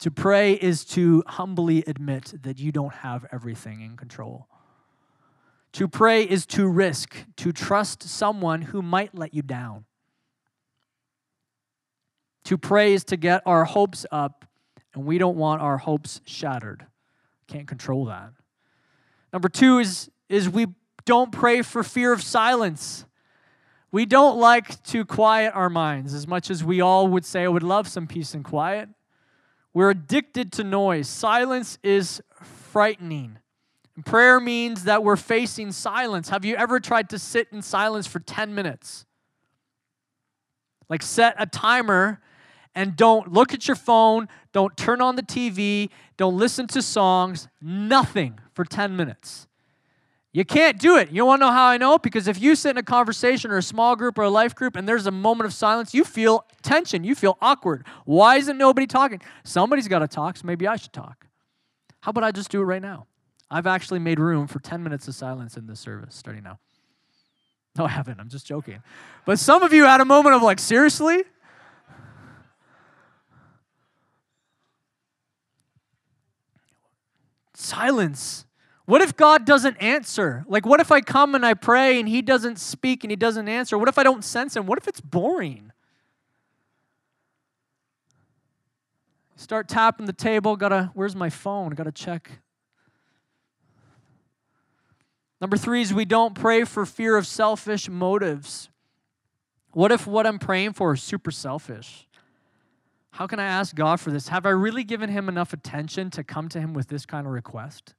To 0.00 0.10
pray 0.10 0.54
is 0.54 0.84
to 0.86 1.22
humbly 1.26 1.84
admit 1.86 2.34
that 2.42 2.58
you 2.58 2.72
don't 2.72 2.92
have 2.92 3.24
everything 3.32 3.80
in 3.80 3.96
control. 3.96 4.48
To 5.74 5.88
pray 5.88 6.22
is 6.22 6.44
to 6.46 6.68
risk, 6.68 7.16
to 7.36 7.52
trust 7.52 8.02
someone 8.02 8.62
who 8.62 8.82
might 8.82 9.14
let 9.14 9.32
you 9.32 9.42
down. 9.42 9.84
To 12.44 12.58
pray 12.58 12.92
is 12.92 13.04
to 13.04 13.16
get 13.16 13.42
our 13.46 13.64
hopes 13.64 14.04
up, 14.10 14.44
and 14.94 15.06
we 15.06 15.16
don't 15.16 15.36
want 15.36 15.62
our 15.62 15.78
hopes 15.78 16.20
shattered. 16.26 16.86
Can't 17.46 17.66
control 17.66 18.06
that. 18.06 18.32
Number 19.32 19.48
two 19.48 19.78
is, 19.78 20.10
is 20.28 20.48
we 20.48 20.66
don't 21.04 21.32
pray 21.32 21.62
for 21.62 21.82
fear 21.82 22.12
of 22.12 22.22
silence. 22.22 23.06
We 23.90 24.04
don't 24.06 24.38
like 24.38 24.82
to 24.84 25.04
quiet 25.04 25.54
our 25.54 25.70
minds 25.70 26.12
as 26.12 26.26
much 26.26 26.50
as 26.50 26.62
we 26.62 26.80
all 26.80 27.08
would 27.08 27.24
say, 27.24 27.44
I 27.44 27.48
would 27.48 27.62
love 27.62 27.88
some 27.88 28.06
peace 28.06 28.34
and 28.34 28.44
quiet. 28.44 28.88
We're 29.74 29.90
addicted 29.90 30.52
to 30.52 30.64
noise. 30.64 31.08
Silence 31.08 31.78
is 31.82 32.20
frightening. 32.42 33.38
And 33.96 34.04
prayer 34.04 34.40
means 34.40 34.84
that 34.84 35.04
we're 35.04 35.16
facing 35.16 35.72
silence. 35.72 36.30
Have 36.30 36.44
you 36.44 36.56
ever 36.56 36.80
tried 36.80 37.10
to 37.10 37.18
sit 37.18 37.48
in 37.52 37.62
silence 37.62 38.06
for 38.06 38.20
10 38.20 38.54
minutes? 38.54 39.04
Like 40.88 41.02
set 41.02 41.34
a 41.38 41.46
timer 41.46 42.20
and 42.74 42.96
don't 42.96 43.32
look 43.32 43.52
at 43.52 43.68
your 43.68 43.76
phone, 43.76 44.28
don't 44.52 44.76
turn 44.76 45.02
on 45.02 45.16
the 45.16 45.22
TV, 45.22 45.90
don't 46.16 46.36
listen 46.38 46.66
to 46.68 46.80
songs, 46.80 47.48
nothing 47.60 48.38
for 48.54 48.64
10 48.64 48.96
minutes. 48.96 49.46
You 50.34 50.46
can't 50.46 50.78
do 50.78 50.96
it. 50.96 51.10
You 51.10 51.26
want 51.26 51.42
to 51.42 51.46
know 51.46 51.52
how 51.52 51.66
I 51.66 51.76
know? 51.76 51.98
Because 51.98 52.26
if 52.26 52.40
you 52.40 52.56
sit 52.56 52.70
in 52.70 52.78
a 52.78 52.82
conversation 52.82 53.50
or 53.50 53.58
a 53.58 53.62
small 53.62 53.96
group 53.96 54.16
or 54.16 54.22
a 54.22 54.30
life 54.30 54.54
group 54.54 54.76
and 54.76 54.88
there's 54.88 55.06
a 55.06 55.10
moment 55.10 55.46
of 55.46 55.52
silence, 55.52 55.92
you 55.92 56.04
feel 56.04 56.46
tension. 56.62 57.04
You 57.04 57.14
feel 57.14 57.36
awkward. 57.42 57.86
Why 58.06 58.36
isn't 58.36 58.56
nobody 58.56 58.86
talking? 58.86 59.20
Somebody's 59.44 59.88
got 59.88 59.98
to 59.98 60.08
talk, 60.08 60.38
so 60.38 60.46
maybe 60.46 60.66
I 60.66 60.76
should 60.76 60.94
talk. 60.94 61.26
How 62.00 62.10
about 62.10 62.24
I 62.24 62.32
just 62.32 62.50
do 62.50 62.62
it 62.62 62.64
right 62.64 62.80
now? 62.80 63.06
I've 63.52 63.66
actually 63.66 63.98
made 63.98 64.18
room 64.18 64.46
for 64.46 64.60
10 64.60 64.82
minutes 64.82 65.06
of 65.08 65.14
silence 65.14 65.58
in 65.58 65.66
this 65.66 65.78
service 65.78 66.14
starting 66.14 66.42
now. 66.42 66.58
No, 67.76 67.84
I 67.84 67.88
haven't. 67.88 68.18
I'm 68.18 68.30
just 68.30 68.46
joking. 68.46 68.82
But 69.26 69.38
some 69.38 69.62
of 69.62 69.74
you 69.74 69.84
had 69.84 70.00
a 70.00 70.06
moment 70.06 70.34
of 70.34 70.42
like, 70.42 70.58
seriously? 70.58 71.22
Silence. 77.52 78.46
What 78.86 79.02
if 79.02 79.16
God 79.16 79.44
doesn't 79.44 79.76
answer? 79.76 80.44
Like, 80.48 80.64
what 80.64 80.80
if 80.80 80.90
I 80.90 81.02
come 81.02 81.34
and 81.34 81.44
I 81.44 81.52
pray 81.52 82.00
and 82.00 82.08
He 82.08 82.22
doesn't 82.22 82.58
speak 82.58 83.04
and 83.04 83.10
He 83.10 83.16
doesn't 83.16 83.48
answer? 83.48 83.76
What 83.76 83.88
if 83.88 83.98
I 83.98 84.02
don't 84.02 84.24
sense 84.24 84.56
Him? 84.56 84.64
What 84.64 84.78
if 84.78 84.88
it's 84.88 85.00
boring? 85.00 85.72
Start 89.36 89.68
tapping 89.68 90.06
the 90.06 90.12
table, 90.12 90.56
gotta, 90.56 90.90
where's 90.94 91.14
my 91.14 91.28
phone? 91.28 91.70
Gotta 91.72 91.92
check 91.92 92.40
Number 95.42 95.56
three 95.56 95.82
is 95.82 95.92
we 95.92 96.04
don't 96.04 96.36
pray 96.36 96.62
for 96.62 96.86
fear 96.86 97.16
of 97.16 97.26
selfish 97.26 97.88
motives. 97.88 98.70
What 99.72 99.90
if 99.90 100.06
what 100.06 100.24
I'm 100.24 100.38
praying 100.38 100.74
for 100.74 100.94
is 100.94 101.02
super 101.02 101.32
selfish? 101.32 102.06
How 103.10 103.26
can 103.26 103.40
I 103.40 103.46
ask 103.46 103.74
God 103.74 103.98
for 103.98 104.12
this? 104.12 104.28
Have 104.28 104.46
I 104.46 104.50
really 104.50 104.84
given 104.84 105.10
him 105.10 105.28
enough 105.28 105.52
attention 105.52 106.10
to 106.10 106.22
come 106.22 106.48
to 106.50 106.60
him 106.60 106.74
with 106.74 106.86
this 106.86 107.04
kind 107.04 107.26
of 107.26 107.32
request? 107.32 107.94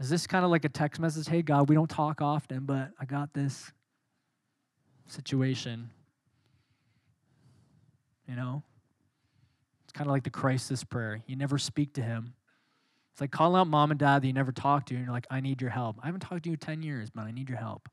Is 0.00 0.08
this 0.08 0.26
kind 0.26 0.42
of 0.42 0.50
like 0.50 0.64
a 0.64 0.70
text 0.70 1.02
message? 1.02 1.28
Hey, 1.28 1.42
God, 1.42 1.68
we 1.68 1.74
don't 1.74 1.90
talk 1.90 2.22
often, 2.22 2.64
but 2.64 2.92
I 2.98 3.04
got 3.04 3.34
this 3.34 3.70
situation. 5.06 5.90
You 8.26 8.36
know? 8.36 8.62
It's 9.84 9.92
kind 9.92 10.08
of 10.08 10.12
like 10.12 10.24
the 10.24 10.30
crisis 10.30 10.82
prayer. 10.82 11.22
You 11.26 11.36
never 11.36 11.58
speak 11.58 11.92
to 11.94 12.02
him. 12.02 12.32
It's 13.18 13.20
like 13.20 13.32
calling 13.32 13.60
out 13.60 13.66
mom 13.66 13.90
and 13.90 13.98
dad 13.98 14.22
that 14.22 14.28
you 14.28 14.32
never 14.32 14.52
talked 14.52 14.90
to, 14.90 14.94
and 14.94 15.04
you're 15.04 15.12
like, 15.12 15.26
I 15.28 15.40
need 15.40 15.60
your 15.60 15.70
help. 15.70 15.98
I 16.00 16.06
haven't 16.06 16.20
talked 16.20 16.44
to 16.44 16.50
you 16.50 16.56
10 16.56 16.84
years, 16.84 17.10
but 17.10 17.22
I 17.22 17.32
need 17.32 17.48
your 17.48 17.58
help. 17.58 17.88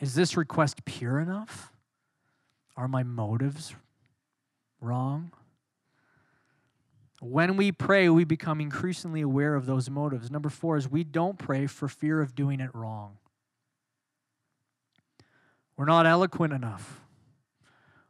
Is 0.00 0.16
this 0.16 0.36
request 0.36 0.84
pure 0.84 1.20
enough? 1.20 1.70
Are 2.76 2.88
my 2.88 3.04
motives 3.04 3.76
wrong? 4.80 5.30
When 7.20 7.56
we 7.56 7.70
pray, 7.70 8.08
we 8.08 8.24
become 8.24 8.60
increasingly 8.60 9.20
aware 9.20 9.54
of 9.54 9.66
those 9.66 9.88
motives. 9.88 10.32
Number 10.32 10.48
four 10.48 10.76
is 10.76 10.90
we 10.90 11.04
don't 11.04 11.38
pray 11.38 11.68
for 11.68 11.86
fear 11.86 12.20
of 12.20 12.34
doing 12.34 12.58
it 12.58 12.74
wrong. 12.74 13.18
We're 15.76 15.84
not 15.84 16.06
eloquent 16.06 16.52
enough. 16.52 17.02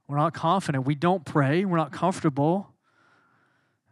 We're 0.09 0.17
not 0.17 0.33
confident. 0.33 0.87
We 0.87 0.95
don't 0.95 1.27
pray. 1.27 1.67
We're 1.67 1.77
not 1.77 1.93
comfortable. 1.93 2.73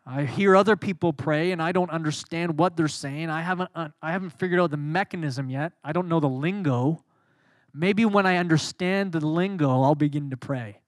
I 0.06 0.24
hear 0.24 0.54
other 0.54 0.76
people 0.76 1.12
pray 1.12 1.52
and 1.52 1.62
I 1.62 1.72
don't 1.72 1.90
understand 1.90 2.58
what 2.58 2.76
they're 2.76 2.88
saying. 2.88 3.30
I 3.30 3.40
haven't, 3.40 3.70
uh, 3.74 3.88
I 4.02 4.12
haven't 4.12 4.30
figured 4.30 4.60
out 4.60 4.70
the 4.70 4.76
mechanism 4.76 5.48
yet. 5.48 5.72
I 5.82 5.92
don't 5.92 6.08
know 6.08 6.20
the 6.20 6.28
lingo. 6.28 7.02
Maybe 7.72 8.04
when 8.04 8.26
I 8.26 8.36
understand 8.36 9.12
the 9.12 9.26
lingo, 9.26 9.82
I'll 9.82 9.94
begin 9.94 10.30
to 10.30 10.36
pray. 10.36 10.80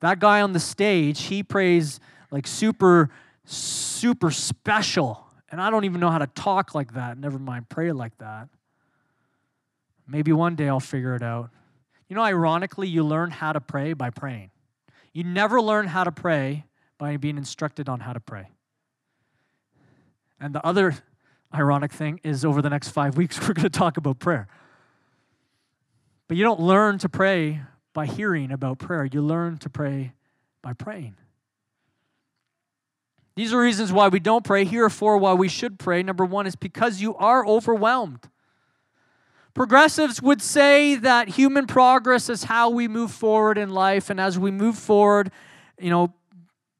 That 0.00 0.18
guy 0.18 0.40
on 0.40 0.52
the 0.52 0.60
stage, 0.60 1.24
he 1.24 1.42
prays 1.42 2.00
like 2.30 2.46
super, 2.46 3.10
super 3.44 4.30
special. 4.30 5.26
And 5.50 5.60
I 5.60 5.70
don't 5.70 5.84
even 5.84 6.00
know 6.00 6.10
how 6.10 6.18
to 6.18 6.26
talk 6.28 6.74
like 6.74 6.94
that, 6.94 7.18
never 7.18 7.38
mind 7.38 7.68
pray 7.68 7.92
like 7.92 8.16
that. 8.18 8.48
Maybe 10.06 10.32
one 10.32 10.56
day 10.56 10.68
I'll 10.68 10.80
figure 10.80 11.14
it 11.14 11.22
out. 11.22 11.50
You 12.08 12.16
know, 12.16 12.22
ironically, 12.22 12.88
you 12.88 13.02
learn 13.02 13.30
how 13.30 13.52
to 13.52 13.60
pray 13.60 13.92
by 13.92 14.08
praying. 14.08 14.50
You 15.12 15.24
never 15.24 15.60
learn 15.60 15.86
how 15.86 16.04
to 16.04 16.12
pray 16.12 16.64
by 16.98 17.16
being 17.16 17.38
instructed 17.38 17.88
on 17.88 18.00
how 18.00 18.12
to 18.12 18.20
pray. 18.20 18.48
And 20.40 20.54
the 20.54 20.64
other 20.66 20.96
ironic 21.54 21.92
thing 21.92 22.20
is 22.22 22.44
over 22.44 22.60
the 22.60 22.70
next 22.70 22.90
five 22.90 23.16
weeks, 23.16 23.40
we're 23.48 23.54
going 23.54 23.62
to 23.64 23.70
talk 23.70 23.96
about 23.96 24.18
prayer. 24.18 24.48
But 26.26 26.36
you 26.36 26.44
don't 26.44 26.60
learn 26.60 26.98
to 26.98 27.08
pray 27.08 27.62
by 27.94 28.06
hearing 28.06 28.52
about 28.52 28.78
prayer, 28.78 29.04
you 29.04 29.22
learn 29.22 29.58
to 29.58 29.70
pray 29.70 30.12
by 30.62 30.72
praying. 30.72 31.16
These 33.34 33.52
are 33.52 33.60
reasons 33.60 33.92
why 33.92 34.08
we 34.08 34.18
don't 34.18 34.44
pray. 34.44 34.64
Here 34.64 34.84
are 34.84 34.90
four 34.90 35.16
why 35.16 35.32
we 35.34 35.48
should 35.48 35.78
pray. 35.78 36.02
Number 36.02 36.24
one 36.24 36.46
is 36.48 36.56
because 36.56 37.00
you 37.00 37.14
are 37.16 37.46
overwhelmed. 37.46 38.28
Progressives 39.54 40.20
would 40.20 40.42
say 40.42 40.96
that 40.96 41.28
human 41.28 41.66
progress 41.66 42.28
is 42.28 42.44
how 42.44 42.70
we 42.70 42.88
move 42.88 43.12
forward 43.12 43.56
in 43.56 43.70
life. 43.70 44.10
And 44.10 44.20
as 44.20 44.38
we 44.38 44.50
move 44.50 44.76
forward, 44.76 45.30
you 45.78 45.88
know, 45.90 46.12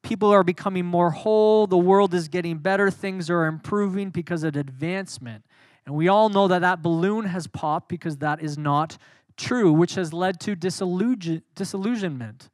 people 0.02 0.30
are 0.30 0.44
becoming 0.44 0.86
more 0.86 1.10
whole, 1.10 1.66
the 1.66 1.78
world 1.78 2.14
is 2.14 2.28
getting 2.28 2.58
better, 2.58 2.90
things 2.90 3.28
are 3.30 3.46
improving 3.46 4.10
because 4.10 4.44
of 4.44 4.56
advancement. 4.56 5.44
And 5.86 5.94
we 5.94 6.08
all 6.08 6.28
know 6.28 6.48
that 6.48 6.60
that 6.60 6.82
balloon 6.82 7.26
has 7.26 7.46
popped 7.46 7.88
because 7.88 8.18
that 8.18 8.42
is 8.42 8.58
not 8.58 8.98
true, 9.36 9.72
which 9.72 9.94
has 9.94 10.12
led 10.12 10.40
to 10.40 10.54
disillusion, 10.54 11.42
disillusionment. 11.54 12.50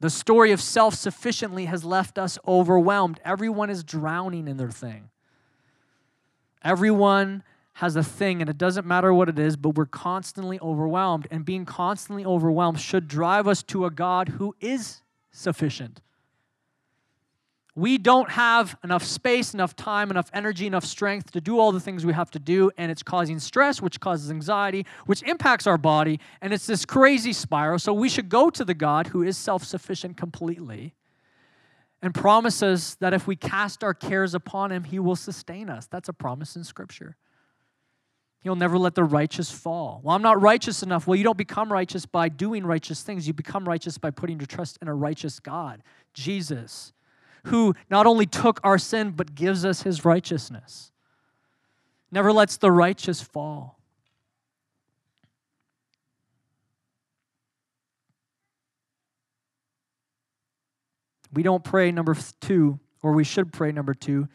The 0.00 0.10
story 0.10 0.52
of 0.52 0.60
self 0.60 0.94
sufficiently 0.94 1.64
has 1.64 1.84
left 1.84 2.18
us 2.18 2.38
overwhelmed. 2.46 3.18
Everyone 3.24 3.70
is 3.70 3.82
drowning 3.82 4.46
in 4.46 4.58
their 4.58 4.70
thing. 4.70 5.08
Everyone 6.62 7.42
has 7.74 7.96
a 7.96 8.02
thing, 8.02 8.40
and 8.40 8.48
it 8.48 8.58
doesn't 8.58 8.86
matter 8.86 9.12
what 9.12 9.28
it 9.28 9.38
is, 9.38 9.56
but 9.56 9.70
we're 9.70 9.86
constantly 9.86 10.58
overwhelmed. 10.60 11.26
And 11.30 11.44
being 11.44 11.64
constantly 11.64 12.24
overwhelmed 12.24 12.80
should 12.80 13.08
drive 13.08 13.46
us 13.46 13.62
to 13.64 13.84
a 13.84 13.90
God 13.90 14.30
who 14.30 14.54
is 14.60 15.02
sufficient. 15.36 16.00
We 17.74 17.98
don't 17.98 18.30
have 18.30 18.74
enough 18.82 19.04
space, 19.04 19.52
enough 19.52 19.76
time, 19.76 20.10
enough 20.10 20.30
energy, 20.32 20.66
enough 20.66 20.84
strength 20.84 21.32
to 21.32 21.42
do 21.42 21.58
all 21.58 21.72
the 21.72 21.80
things 21.80 22.06
we 22.06 22.14
have 22.14 22.30
to 22.30 22.38
do, 22.38 22.70
and 22.78 22.90
it's 22.90 23.02
causing 23.02 23.38
stress, 23.38 23.82
which 23.82 24.00
causes 24.00 24.30
anxiety, 24.30 24.86
which 25.04 25.22
impacts 25.24 25.66
our 25.66 25.76
body, 25.76 26.18
and 26.40 26.54
it's 26.54 26.66
this 26.66 26.86
crazy 26.86 27.34
spiral. 27.34 27.78
So 27.78 27.92
we 27.92 28.08
should 28.08 28.30
go 28.30 28.48
to 28.48 28.64
the 28.64 28.72
God 28.72 29.08
who 29.08 29.22
is 29.22 29.36
self 29.36 29.62
sufficient 29.62 30.16
completely 30.16 30.94
and 32.00 32.14
promises 32.14 32.96
that 33.00 33.12
if 33.12 33.26
we 33.26 33.36
cast 33.36 33.84
our 33.84 33.92
cares 33.94 34.34
upon 34.34 34.72
him, 34.72 34.84
he 34.84 34.98
will 34.98 35.16
sustain 35.16 35.68
us. 35.68 35.86
That's 35.86 36.08
a 36.08 36.12
promise 36.14 36.56
in 36.56 36.64
Scripture. 36.64 37.16
He'll 38.46 38.54
never 38.54 38.78
let 38.78 38.94
the 38.94 39.02
righteous 39.02 39.50
fall. 39.50 40.00
Well, 40.04 40.14
I'm 40.14 40.22
not 40.22 40.40
righteous 40.40 40.84
enough. 40.84 41.08
Well, 41.08 41.16
you 41.16 41.24
don't 41.24 41.36
become 41.36 41.72
righteous 41.72 42.06
by 42.06 42.28
doing 42.28 42.64
righteous 42.64 43.02
things. 43.02 43.26
You 43.26 43.32
become 43.32 43.64
righteous 43.64 43.98
by 43.98 44.12
putting 44.12 44.38
your 44.38 44.46
trust 44.46 44.78
in 44.80 44.86
a 44.86 44.94
righteous 44.94 45.40
God, 45.40 45.82
Jesus, 46.14 46.92
who 47.46 47.74
not 47.90 48.06
only 48.06 48.24
took 48.24 48.60
our 48.62 48.78
sin, 48.78 49.10
but 49.10 49.34
gives 49.34 49.64
us 49.64 49.82
his 49.82 50.04
righteousness. 50.04 50.92
Never 52.12 52.32
lets 52.32 52.56
the 52.56 52.70
righteous 52.70 53.20
fall. 53.20 53.80
We 61.32 61.42
don't 61.42 61.64
pray, 61.64 61.90
number 61.90 62.16
two, 62.40 62.78
or 63.02 63.10
we 63.10 63.24
should 63.24 63.52
pray, 63.52 63.72
number 63.72 63.92
two. 63.92 64.28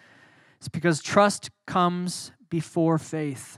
It's 0.58 0.68
because 0.68 1.02
trust 1.02 1.50
comes 1.66 2.34
before 2.50 2.98
faith. 2.98 3.58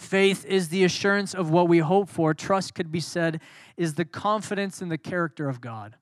Faith 0.00 0.46
is 0.46 0.70
the 0.70 0.82
assurance 0.82 1.34
of 1.34 1.50
what 1.50 1.68
we 1.68 1.78
hope 1.78 2.08
for. 2.08 2.32
Trust 2.32 2.74
could 2.74 2.90
be 2.90 3.00
said 3.00 3.38
is 3.76 3.94
the 3.94 4.04
confidence 4.06 4.80
in 4.80 4.88
the 4.88 4.96
character 4.96 5.46
of 5.46 5.60
God. 5.60 5.94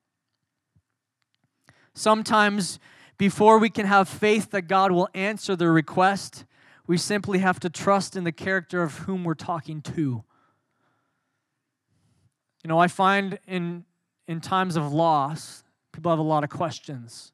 Sometimes, 1.94 2.78
before 3.18 3.58
we 3.58 3.68
can 3.68 3.86
have 3.86 4.08
faith 4.08 4.52
that 4.52 4.62
God 4.62 4.92
will 4.92 5.08
answer 5.14 5.56
the 5.56 5.68
request, 5.68 6.44
we 6.86 6.96
simply 6.96 7.40
have 7.40 7.58
to 7.58 7.68
trust 7.68 8.14
in 8.14 8.22
the 8.22 8.30
character 8.30 8.84
of 8.84 8.98
whom 8.98 9.24
we're 9.24 9.34
talking 9.34 9.82
to. 9.82 10.22
You 12.62 12.68
know, 12.68 12.78
I 12.78 12.86
find 12.86 13.40
in, 13.48 13.84
in 14.28 14.40
times 14.40 14.76
of 14.76 14.92
loss, 14.92 15.64
people 15.90 16.12
have 16.12 16.20
a 16.20 16.22
lot 16.22 16.44
of 16.44 16.50
questions. 16.50 17.32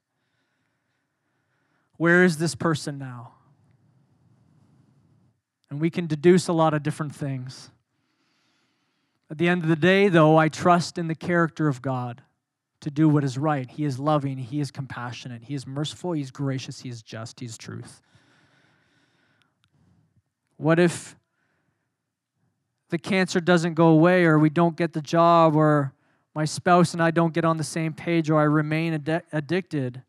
Where 1.98 2.24
is 2.24 2.38
this 2.38 2.54
person 2.54 2.96
now? 2.98 3.34
And 5.74 5.80
we 5.80 5.90
can 5.90 6.06
deduce 6.06 6.46
a 6.46 6.52
lot 6.52 6.72
of 6.72 6.84
different 6.84 7.16
things. 7.16 7.68
At 9.28 9.38
the 9.38 9.48
end 9.48 9.64
of 9.64 9.68
the 9.68 9.74
day, 9.74 10.08
though, 10.08 10.36
I 10.36 10.48
trust 10.48 10.98
in 10.98 11.08
the 11.08 11.16
character 11.16 11.66
of 11.66 11.82
God 11.82 12.22
to 12.78 12.92
do 12.92 13.08
what 13.08 13.24
is 13.24 13.36
right. 13.36 13.68
He 13.68 13.84
is 13.84 13.98
loving, 13.98 14.38
He 14.38 14.60
is 14.60 14.70
compassionate, 14.70 15.42
He 15.42 15.54
is 15.54 15.66
merciful, 15.66 16.12
He 16.12 16.22
is 16.22 16.30
gracious, 16.30 16.82
He 16.82 16.90
is 16.90 17.02
just, 17.02 17.40
He 17.40 17.46
is 17.46 17.58
truth. 17.58 18.00
What 20.58 20.78
if 20.78 21.16
the 22.90 22.98
cancer 22.98 23.40
doesn't 23.40 23.74
go 23.74 23.88
away, 23.88 24.26
or 24.26 24.38
we 24.38 24.50
don't 24.50 24.76
get 24.76 24.92
the 24.92 25.02
job, 25.02 25.56
or 25.56 25.92
my 26.36 26.44
spouse 26.44 26.92
and 26.92 27.02
I 27.02 27.10
don't 27.10 27.34
get 27.34 27.44
on 27.44 27.56
the 27.56 27.64
same 27.64 27.94
page, 27.94 28.30
or 28.30 28.38
I 28.38 28.44
remain 28.44 28.94
ad- 28.94 29.24
addicted? 29.32 30.04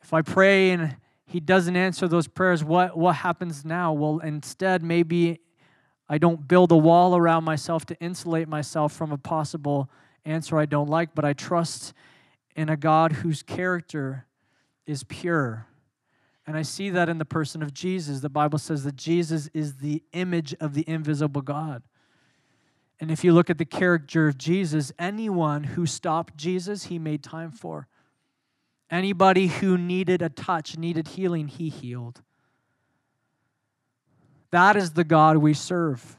If 0.00 0.14
I 0.14 0.22
pray 0.22 0.70
and 0.70 0.96
he 1.26 1.40
doesn't 1.40 1.76
answer 1.76 2.06
those 2.06 2.28
prayers, 2.28 2.62
what, 2.62 2.96
what 2.96 3.16
happens 3.16 3.64
now? 3.64 3.92
Well, 3.92 4.18
instead, 4.18 4.82
maybe 4.82 5.40
I 6.08 6.18
don't 6.18 6.46
build 6.46 6.70
a 6.70 6.76
wall 6.76 7.16
around 7.16 7.44
myself 7.44 7.86
to 7.86 7.98
insulate 8.00 8.48
myself 8.48 8.92
from 8.92 9.10
a 9.10 9.18
possible 9.18 9.90
answer 10.24 10.58
I 10.58 10.66
don't 10.66 10.88
like, 10.88 11.14
but 11.14 11.24
I 11.24 11.32
trust 11.32 11.94
in 12.56 12.68
a 12.68 12.76
God 12.76 13.12
whose 13.12 13.42
character 13.42 14.26
is 14.86 15.02
pure. 15.04 15.66
And 16.46 16.56
I 16.56 16.62
see 16.62 16.90
that 16.90 17.08
in 17.08 17.18
the 17.18 17.24
person 17.24 17.62
of 17.62 17.72
Jesus. 17.72 18.20
The 18.20 18.28
Bible 18.28 18.58
says 18.58 18.84
that 18.84 18.96
Jesus 18.96 19.48
is 19.54 19.76
the 19.76 20.02
image 20.12 20.54
of 20.60 20.74
the 20.74 20.84
invisible 20.86 21.40
God. 21.40 21.82
And 23.00 23.10
if 23.10 23.24
you 23.24 23.32
look 23.32 23.50
at 23.50 23.58
the 23.58 23.64
character 23.64 24.28
of 24.28 24.38
Jesus, 24.38 24.92
anyone 24.98 25.64
who 25.64 25.86
stopped 25.86 26.36
Jesus, 26.36 26.84
he 26.84 26.98
made 26.98 27.22
time 27.22 27.50
for. 27.50 27.88
Anybody 28.90 29.48
who 29.48 29.78
needed 29.78 30.22
a 30.22 30.28
touch, 30.28 30.76
needed 30.76 31.08
healing, 31.08 31.48
he 31.48 31.68
healed. 31.68 32.22
That 34.50 34.76
is 34.76 34.92
the 34.92 35.04
God 35.04 35.38
we 35.38 35.54
serve. 35.54 36.16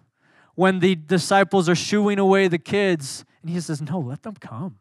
When 0.55 0.79
the 0.79 0.95
disciples 0.95 1.69
are 1.69 1.75
shooing 1.75 2.19
away 2.19 2.47
the 2.47 2.57
kids, 2.57 3.23
and 3.41 3.49
he 3.49 3.59
says, 3.59 3.81
No, 3.81 3.99
let 3.99 4.23
them 4.23 4.35
come. 4.35 4.79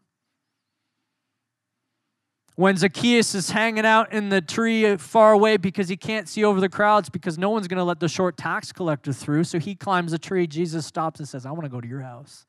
When 2.56 2.76
Zacchaeus 2.76 3.34
is 3.34 3.50
hanging 3.50 3.84
out 3.84 4.12
in 4.12 4.28
the 4.28 4.40
tree 4.40 4.96
far 4.96 5.32
away 5.32 5.56
because 5.56 5.88
he 5.88 5.96
can't 5.96 6.28
see 6.28 6.44
over 6.44 6.60
the 6.60 6.68
crowds 6.68 7.08
because 7.08 7.36
no 7.36 7.50
one's 7.50 7.66
going 7.66 7.78
to 7.78 7.84
let 7.84 7.98
the 7.98 8.08
short 8.08 8.36
tax 8.36 8.70
collector 8.72 9.12
through, 9.12 9.44
so 9.44 9.58
he 9.58 9.74
climbs 9.74 10.12
a 10.12 10.18
tree, 10.18 10.46
Jesus 10.46 10.86
stops 10.86 11.18
and 11.18 11.28
says, 11.28 11.44
I 11.44 11.50
want 11.50 11.64
to 11.64 11.68
go 11.68 11.80
to 11.80 11.88
your 11.88 12.02
house. 12.02 12.46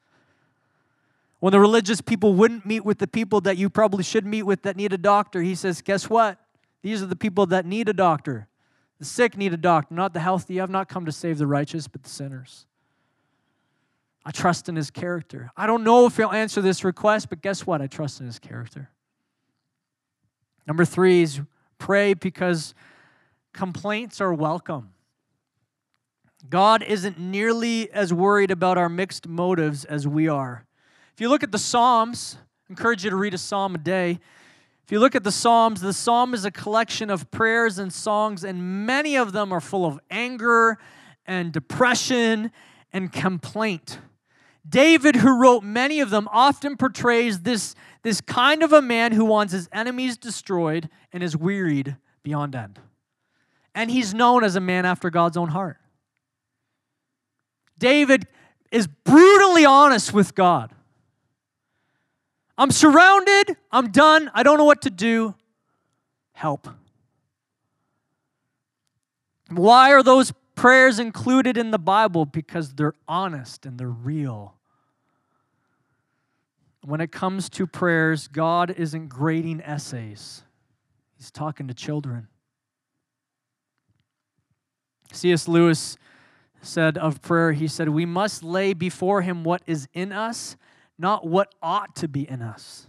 When 1.46 1.52
the 1.52 1.60
religious 1.60 2.02
people 2.02 2.34
wouldn't 2.34 2.66
meet 2.66 2.84
with 2.84 2.98
the 2.98 3.06
people 3.06 3.40
that 3.42 3.56
you 3.56 3.70
probably 3.70 4.04
should 4.04 4.26
meet 4.26 4.42
with 4.42 4.64
that 4.64 4.76
need 4.76 4.94
a 4.94 4.98
doctor, 4.98 5.44
he 5.44 5.54
says, 5.54 5.84
Guess 5.84 6.10
what? 6.10 6.40
These 6.82 7.04
are 7.04 7.06
the 7.06 7.16
people 7.16 7.46
that 7.46 7.68
need 7.68 7.88
a 7.88 7.94
doctor. 7.94 8.48
The 8.98 9.06
sick 9.06 9.38
need 9.38 9.54
a 9.54 9.58
doctor, 9.58 9.94
not 9.94 10.14
the 10.14 10.22
healthy. 10.22 10.60
I've 10.60 10.72
not 10.72 10.90
come 10.90 11.06
to 11.06 11.12
save 11.12 11.38
the 11.38 11.46
righteous, 11.46 11.88
but 11.88 12.02
the 12.02 12.10
sinners. 12.10 12.66
I 14.26 14.32
trust 14.32 14.70
in 14.70 14.76
his 14.76 14.90
character. 14.90 15.52
I 15.56 15.68
don't 15.68 15.84
know 15.84 16.08
if 16.08 16.18
he'll 16.18 16.32
answer 16.32 16.64
this 16.64 16.84
request, 16.84 17.30
but 17.30 17.44
guess 17.44 17.64
what? 17.64 17.80
I 17.80 17.86
trust 17.86 18.22
in 18.22 18.26
his 18.26 18.40
character. 18.40 18.90
Number 20.66 20.84
three 20.84 21.22
is 21.22 21.42
pray 21.78 22.16
because 22.16 22.74
complaints 23.54 24.20
are 24.20 24.34
welcome. 24.34 24.94
God 26.50 26.82
isn't 26.82 27.20
nearly 27.20 27.92
as 27.92 28.12
worried 28.12 28.50
about 28.50 28.80
our 28.80 28.90
mixed 28.90 29.28
motives 29.28 29.86
as 29.86 30.08
we 30.08 30.28
are. 30.28 30.66
If 31.16 31.22
you 31.22 31.30
look 31.30 31.44
at 31.44 31.54
the 31.54 31.58
Psalms, 31.58 32.38
I 32.68 32.74
encourage 32.74 33.06
you 33.06 33.10
to 33.10 33.16
read 33.16 33.34
a 33.34 33.38
psalm 33.38 33.74
a 33.74 33.78
day. 33.78 34.20
If 34.84 34.92
you 34.92 35.00
look 35.00 35.16
at 35.16 35.24
the 35.24 35.32
Psalms, 35.32 35.80
the 35.80 35.94
Psalm 35.94 36.34
is 36.34 36.44
a 36.44 36.52
collection 36.52 37.10
of 37.10 37.32
prayers 37.32 37.80
and 37.80 37.94
songs, 37.94 38.44
and 38.44 38.86
many 38.86 39.16
of 39.16 39.32
them 39.32 39.54
are 39.54 39.62
full 39.62 39.86
of 39.86 39.98
anger 40.12 40.78
and 41.26 41.54
depression 41.54 42.52
and 42.92 43.14
complaint. 43.14 44.00
David, 44.68 45.16
who 45.16 45.40
wrote 45.40 45.64
many 45.64 46.02
of 46.02 46.10
them, 46.10 46.28
often 46.34 46.76
portrays 46.76 47.40
this, 47.40 47.76
this 48.02 48.20
kind 48.20 48.62
of 48.62 48.74
a 48.74 48.82
man 48.82 49.14
who 49.14 49.24
wants 49.24 49.54
his 49.54 49.70
enemies 49.72 50.18
destroyed 50.18 50.90
and 51.14 51.24
is 51.24 51.38
wearied 51.38 51.96
beyond 52.24 52.56
end. 52.56 52.78
And 53.74 53.90
he's 53.90 54.14
known 54.14 54.44
as 54.44 54.58
a 54.58 54.60
man 54.60 54.86
after 54.86 55.10
God's 55.10 55.38
own 55.38 55.48
heart. 55.48 55.78
David 57.80 58.28
is 58.70 58.86
brutally 58.86 59.64
honest 59.64 60.12
with 60.12 60.36
God. 60.36 60.75
I'm 62.58 62.72
surrounded. 62.72 63.58
I'm 63.72 63.92
done. 63.92 64.32
I 64.34 64.44
don't 64.44 64.58
know 64.58 64.66
what 64.66 64.84
to 64.84 64.90
do. 64.90 65.36
Help. 66.34 66.68
Why 69.50 69.92
are 69.92 70.04
those 70.04 70.34
prayers 70.56 71.00
included 71.00 71.58
in 71.58 71.72
the 71.72 71.80
Bible? 71.80 72.26
Because 72.26 72.74
they're 72.74 72.96
honest 73.08 73.66
and 73.66 73.78
they're 73.78 73.88
real. 73.88 74.56
When 76.84 77.02
it 77.02 77.12
comes 77.12 77.50
to 77.52 77.68
prayers, 77.68 78.28
God 78.28 78.72
isn't 78.72 79.08
grading 79.08 79.62
essays, 79.62 80.44
He's 81.18 81.32
talking 81.32 81.68
to 81.68 81.74
children. 81.74 82.28
C.S. 85.12 85.48
Lewis 85.48 85.98
said 86.62 86.98
of 86.98 87.22
prayer, 87.22 87.54
he 87.54 87.68
said, 87.68 87.90
We 87.90 88.06
must 88.06 88.44
lay 88.44 88.74
before 88.74 89.22
Him 89.22 89.44
what 89.44 89.62
is 89.66 89.88
in 89.94 90.12
us 90.12 90.58
not 90.98 91.28
what 91.28 91.54
ought 91.62 91.96
to 91.98 92.08
be 92.08 92.28
in 92.30 92.42
us. 92.42 92.88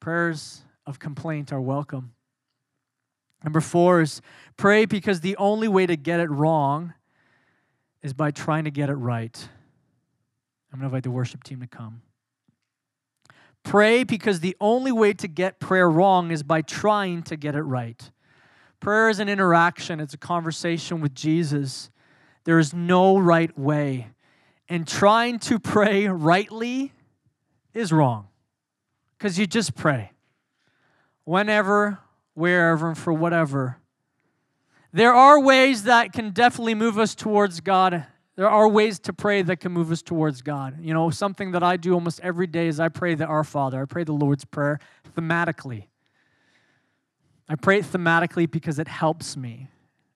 Prayers 0.00 0.62
of 0.86 0.98
complaint 0.98 1.52
are 1.52 1.60
welcome. 1.60 2.12
Number 3.42 3.60
four 3.60 4.00
is 4.00 4.22
pray 4.56 4.84
because 4.84 5.20
the 5.20 5.36
only 5.36 5.68
way 5.68 5.86
to 5.86 5.96
get 5.96 6.20
it 6.20 6.30
wrong 6.30 6.94
is 8.02 8.12
by 8.12 8.30
trying 8.30 8.64
to 8.64 8.70
get 8.70 8.88
it 8.88 8.94
right. 8.94 9.48
I'm 10.72 10.78
going 10.78 10.90
to 10.90 10.96
invite 10.96 11.04
the 11.04 11.10
worship 11.10 11.42
team 11.42 11.60
to 11.60 11.66
come. 11.66 12.02
Pray 13.62 14.04
because 14.04 14.40
the 14.40 14.56
only 14.60 14.92
way 14.92 15.12
to 15.14 15.26
get 15.26 15.58
prayer 15.58 15.90
wrong 15.90 16.30
is 16.30 16.42
by 16.42 16.62
trying 16.62 17.22
to 17.24 17.36
get 17.36 17.56
it 17.56 17.62
right. 17.62 18.10
Prayer 18.78 19.08
is 19.08 19.18
an 19.18 19.28
interaction, 19.28 19.98
it's 19.98 20.14
a 20.14 20.18
conversation 20.18 21.00
with 21.00 21.14
Jesus. 21.14 21.90
There 22.44 22.60
is 22.60 22.72
no 22.72 23.18
right 23.18 23.56
way 23.58 24.08
and 24.68 24.86
trying 24.86 25.38
to 25.40 25.58
pray 25.58 26.08
rightly 26.08 26.92
is 27.74 27.92
wrong 27.92 28.28
because 29.16 29.38
you 29.38 29.46
just 29.46 29.74
pray 29.74 30.12
whenever, 31.24 31.98
wherever, 32.34 32.88
and 32.88 32.98
for 32.98 33.12
whatever. 33.12 33.78
There 34.92 35.12
are 35.12 35.40
ways 35.40 35.84
that 35.84 36.12
can 36.12 36.30
definitely 36.30 36.74
move 36.74 36.98
us 36.98 37.14
towards 37.14 37.60
God. 37.60 38.06
There 38.36 38.48
are 38.48 38.68
ways 38.68 38.98
to 39.00 39.12
pray 39.12 39.42
that 39.42 39.56
can 39.56 39.72
move 39.72 39.90
us 39.90 40.02
towards 40.02 40.42
God. 40.42 40.78
You 40.80 40.94
know, 40.94 41.10
something 41.10 41.52
that 41.52 41.62
I 41.62 41.76
do 41.76 41.94
almost 41.94 42.20
every 42.20 42.46
day 42.46 42.68
is 42.68 42.80
I 42.80 42.88
pray 42.88 43.14
the 43.14 43.26
Our 43.26 43.44
Father. 43.44 43.82
I 43.82 43.84
pray 43.84 44.04
the 44.04 44.12
Lord's 44.12 44.44
Prayer 44.44 44.78
thematically. 45.14 45.84
I 47.48 47.54
pray 47.54 47.78
it 47.78 47.84
thematically 47.84 48.50
because 48.50 48.78
it 48.78 48.88
helps 48.88 49.36
me. 49.36 49.68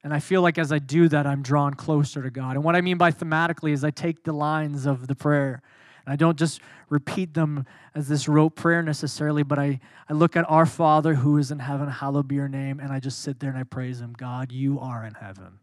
And 0.02 0.14
I 0.14 0.18
feel 0.18 0.40
like 0.40 0.58
as 0.58 0.72
I 0.72 0.78
do 0.78 1.08
that, 1.08 1.26
I'm 1.26 1.42
drawn 1.42 1.74
closer 1.74 2.22
to 2.22 2.30
God. 2.30 2.56
And 2.56 2.64
what 2.64 2.74
I 2.74 2.80
mean 2.80 2.96
by 2.96 3.10
thematically 3.10 3.72
is 3.72 3.84
I 3.84 3.90
take 3.90 4.24
the 4.24 4.32
lines 4.32 4.86
of 4.86 5.06
the 5.06 5.14
prayer 5.14 5.62
and 6.06 6.12
I 6.12 6.16
don't 6.16 6.38
just 6.38 6.60
repeat 6.88 7.34
them 7.34 7.66
as 7.94 8.08
this 8.08 8.26
rote 8.26 8.56
prayer 8.56 8.82
necessarily, 8.82 9.42
but 9.42 9.58
I, 9.58 9.80
I 10.08 10.14
look 10.14 10.36
at 10.36 10.48
our 10.48 10.66
Father 10.66 11.14
who 11.14 11.36
is 11.36 11.50
in 11.50 11.58
heaven, 11.58 11.88
hallowed 11.88 12.28
be 12.28 12.36
your 12.36 12.48
name, 12.48 12.80
and 12.80 12.92
I 12.92 13.00
just 13.00 13.20
sit 13.20 13.40
there 13.40 13.50
and 13.50 13.58
I 13.58 13.64
praise 13.64 14.00
him. 14.00 14.14
God, 14.16 14.52
you 14.52 14.80
are 14.80 15.04
in 15.04 15.14
heaven. 15.14 15.58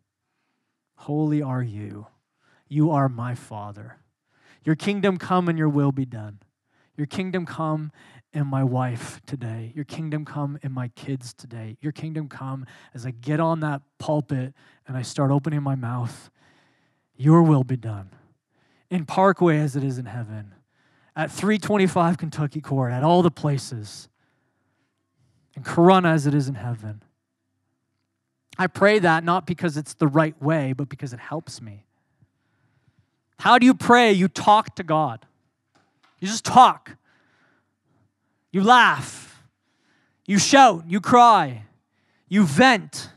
Holy 0.95 1.41
are 1.41 1.63
you. 1.63 2.07
You 2.67 2.91
are 2.91 3.09
my 3.09 3.33
Father. 3.33 3.97
Your 4.63 4.75
kingdom 4.75 5.17
come 5.17 5.47
and 5.47 5.57
your 5.57 5.69
will 5.69 5.91
be 5.91 6.05
done. 6.05 6.39
Your 6.95 7.07
kingdom 7.07 7.45
come 7.45 7.91
in 8.33 8.47
my 8.47 8.63
wife 8.63 9.21
today. 9.25 9.71
Your 9.75 9.85
kingdom 9.85 10.25
come 10.25 10.59
in 10.61 10.71
my 10.71 10.89
kids 10.89 11.33
today. 11.33 11.77
Your 11.81 11.91
kingdom 11.91 12.27
come 12.27 12.65
as 12.93 13.05
I 13.05 13.11
get 13.11 13.39
on 13.39 13.61
that 13.61 13.81
pulpit 13.97 14.53
and 14.87 14.97
I 14.97 15.01
start 15.01 15.31
opening 15.31 15.63
my 15.63 15.75
mouth. 15.75 16.29
Your 17.15 17.41
will 17.41 17.63
be 17.63 17.77
done. 17.77 18.09
In 18.89 19.05
Parkway 19.05 19.59
as 19.59 19.75
it 19.75 19.83
is 19.83 19.97
in 19.97 20.05
heaven, 20.05 20.53
at 21.15 21.31
325 21.31 22.17
Kentucky 22.17 22.61
Court, 22.61 22.91
at 22.91 23.03
all 23.03 23.21
the 23.21 23.31
places, 23.31 24.07
in 25.55 25.63
Corona 25.63 26.09
as 26.09 26.27
it 26.27 26.35
is 26.35 26.47
in 26.47 26.55
heaven. 26.55 27.01
I 28.59 28.67
pray 28.67 28.99
that 28.99 29.23
not 29.23 29.45
because 29.45 29.77
it's 29.77 29.95
the 29.95 30.07
right 30.07 30.39
way, 30.41 30.73
but 30.73 30.89
because 30.89 31.13
it 31.13 31.19
helps 31.19 31.61
me. 31.61 31.85
How 33.39 33.57
do 33.57 33.65
you 33.65 33.73
pray? 33.73 34.11
You 34.11 34.27
talk 34.27 34.75
to 34.75 34.83
God. 34.83 35.25
You 36.19 36.27
just 36.27 36.45
talk. 36.45 36.97
You 38.57 38.63
laugh. 38.63 39.43
You 40.25 40.39
shout. 40.39 40.85
You 40.87 40.99
cry. 40.99 41.65
You 42.27 42.43
vent. 42.43 43.11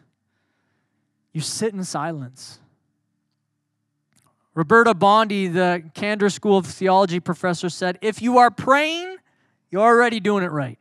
You 1.32 1.40
sit 1.40 1.72
in 1.72 1.82
silence. 1.82 2.58
Roberta 4.54 4.92
Bondi, 4.92 5.48
the 5.48 5.82
Candler 5.94 6.28
School 6.28 6.58
of 6.58 6.66
Theology 6.66 7.20
professor, 7.20 7.70
said 7.70 7.98
if 8.02 8.20
you 8.20 8.36
are 8.36 8.50
praying, 8.50 9.16
you're 9.70 9.80
already 9.80 10.20
doing 10.20 10.44
it 10.44 10.50
right. 10.50 10.78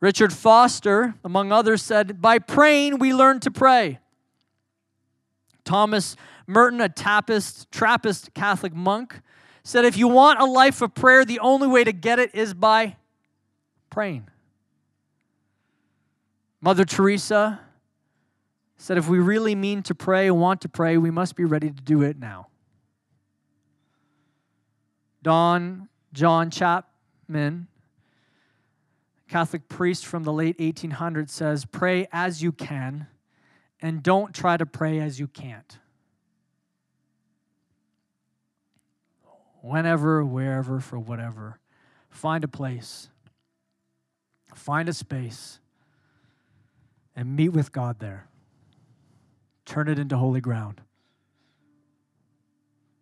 Richard 0.00 0.32
Foster, 0.32 1.16
among 1.22 1.52
others, 1.52 1.82
said, 1.82 2.22
By 2.22 2.38
praying, 2.38 2.98
we 2.98 3.12
learn 3.12 3.40
to 3.40 3.50
pray. 3.50 3.98
Thomas 5.66 6.16
Merton, 6.46 6.80
a 6.80 6.88
Trappist, 6.88 7.70
Trappist 7.70 8.32
Catholic 8.32 8.74
monk, 8.74 9.20
said 9.66 9.84
if 9.84 9.96
you 9.96 10.06
want 10.06 10.40
a 10.40 10.44
life 10.44 10.80
of 10.80 10.94
prayer, 10.94 11.24
the 11.24 11.40
only 11.40 11.66
way 11.66 11.82
to 11.82 11.92
get 11.92 12.20
it 12.20 12.32
is 12.36 12.54
by 12.54 12.94
praying. 13.90 14.28
Mother 16.60 16.84
Teresa 16.84 17.58
said 18.76 18.96
if 18.96 19.08
we 19.08 19.18
really 19.18 19.56
mean 19.56 19.82
to 19.82 19.92
pray 19.92 20.28
and 20.28 20.40
want 20.40 20.60
to 20.60 20.68
pray, 20.68 20.96
we 20.98 21.10
must 21.10 21.34
be 21.34 21.44
ready 21.44 21.68
to 21.68 21.82
do 21.82 22.02
it 22.02 22.16
now. 22.16 22.46
Dom 25.24 25.88
John 26.12 26.48
Chapman, 26.48 27.66
Catholic 29.28 29.68
priest 29.68 30.06
from 30.06 30.22
the 30.22 30.32
late 30.32 30.56
1800s, 30.58 31.30
says, 31.30 31.64
Pray 31.64 32.06
as 32.12 32.40
you 32.40 32.52
can 32.52 33.08
and 33.82 34.00
don't 34.00 34.32
try 34.32 34.56
to 34.56 34.64
pray 34.64 35.00
as 35.00 35.18
you 35.18 35.26
can't. 35.26 35.78
Whenever, 39.66 40.24
wherever, 40.24 40.80
for 40.80 40.98
whatever. 40.98 41.58
Find 42.08 42.44
a 42.44 42.48
place, 42.48 43.08
find 44.54 44.88
a 44.88 44.92
space, 44.92 45.58
and 47.14 47.34
meet 47.34 47.50
with 47.50 47.72
God 47.72 47.98
there. 47.98 48.28
Turn 49.64 49.88
it 49.88 49.98
into 49.98 50.16
holy 50.16 50.40
ground. 50.40 50.80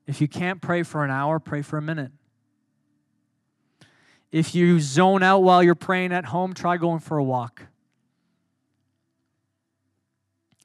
If 0.06 0.20
you 0.20 0.28
can't 0.28 0.60
pray 0.60 0.82
for 0.82 1.04
an 1.04 1.10
hour, 1.10 1.38
pray 1.38 1.62
for 1.62 1.76
a 1.76 1.82
minute. 1.82 2.12
If 4.32 4.54
you 4.54 4.80
zone 4.80 5.22
out 5.22 5.40
while 5.40 5.62
you're 5.62 5.74
praying 5.74 6.12
at 6.12 6.24
home, 6.26 6.54
try 6.54 6.76
going 6.76 7.00
for 7.00 7.18
a 7.18 7.24
walk. 7.24 7.66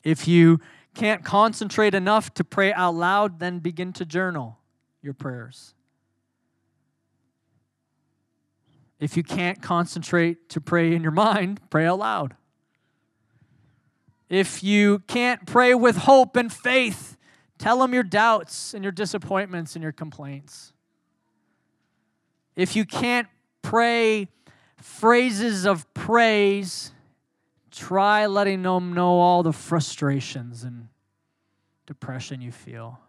If 0.04 0.28
you 0.28 0.60
can't 0.96 1.24
concentrate 1.24 1.94
enough 1.94 2.34
to 2.36 2.44
pray 2.44 2.74
out 2.74 2.96
loud, 2.96 3.40
then 3.40 3.60
begin 3.60 3.94
to 3.94 4.06
journal 4.06 4.58
your 5.02 5.14
prayers. 5.14 5.76
If 9.00 9.16
you 9.16 9.24
can't 9.24 9.62
concentrate 9.62 10.50
to 10.50 10.62
pray 10.62 10.94
in 10.94 11.02
your 11.02 11.12
mind, 11.12 11.62
pray 11.70 11.86
out 11.86 12.00
loud. 12.00 12.36
If 14.30 14.64
you 14.64 15.00
can't 15.08 15.46
pray 15.46 15.74
with 15.74 15.98
hope 15.98 16.36
and 16.36 16.52
faith, 16.52 17.18
tell 17.58 17.80
them 17.80 17.94
your 17.94 18.04
doubts 18.04 18.74
and 18.74 18.84
your 18.84 18.92
disappointments 18.92 19.76
and 19.76 19.82
your 19.82 19.92
complaints. 19.92 20.74
If 22.56 22.76
you 22.76 22.86
can't 22.86 23.28
pray 23.62 24.28
phrases 24.78 25.66
of 25.66 25.92
praise, 25.94 26.92
try 27.72 28.26
letting 28.26 28.62
them 28.62 28.94
know 28.94 29.20
all 29.20 29.44
the 29.44 29.54
frustrations 29.54 30.64
and 30.64 30.90
depression 31.86 32.42
you 32.42 32.52
feel. 32.52 33.00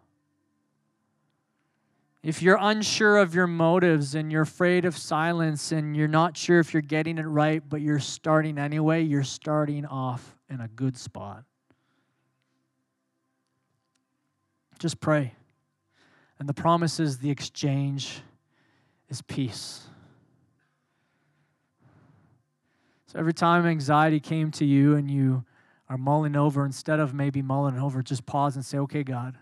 If 2.23 2.43
you're 2.43 2.59
unsure 2.61 3.17
of 3.17 3.35
your 3.35 3.47
motives 3.47 4.15
and 4.15 4.31
you're 4.31 4.43
afraid 4.43 4.85
of 4.85 4.97
silence 4.97 5.73
and 5.73 5.97
you're 5.97 6.09
not 6.09 6.37
sure 6.37 6.61
if 6.61 6.75
you're 6.75 6.83
getting 6.83 7.17
it 7.17 7.23
right, 7.23 7.63
but 7.67 7.81
you're 7.81 7.99
starting 7.99 8.59
anyway, 8.59 9.03
you're 9.03 9.25
starting 9.25 9.87
off 9.87 10.37
in 10.51 10.61
a 10.61 10.69
good 10.69 10.99
spot. 10.99 11.45
Just 14.79 15.01
pray. 15.01 15.35
And 16.39 16.49
the 16.49 16.55
promise 16.55 17.01
is 17.01 17.19
the 17.19 17.31
exchange 17.31 18.21
is 19.09 19.23
peace. 19.23 19.87
So 23.07 23.19
every 23.19 23.35
time 23.35 23.67
anxiety 23.67 24.21
came 24.21 24.51
to 24.53 24.65
you 24.65 24.95
and 24.95 25.11
you 25.11 25.45
are 25.89 25.99
mulling 25.99 26.37
over, 26.37 26.65
instead 26.65 27.01
of 27.01 27.13
maybe 27.13 27.43
mulling 27.43 27.79
over, 27.79 28.03
just 28.03 28.25
pause 28.25 28.57
and 28.57 28.65
say, 28.65 28.79
okay, 28.79 29.03
God, 29.03 29.37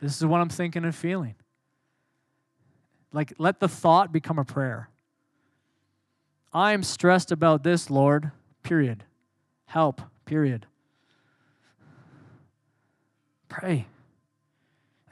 this 0.00 0.16
is 0.16 0.24
what 0.24 0.40
I'm 0.40 0.48
thinking 0.48 0.84
and 0.84 0.94
feeling. 0.94 1.34
Like, 3.14 3.32
let 3.38 3.60
the 3.60 3.68
thought 3.68 4.12
become 4.12 4.40
a 4.40 4.44
prayer. 4.44 4.90
I 6.52 6.72
am 6.72 6.82
stressed 6.82 7.30
about 7.30 7.62
this, 7.62 7.88
Lord, 7.88 8.32
period. 8.64 9.04
Help, 9.66 10.02
period. 10.24 10.66
Pray. 13.48 13.86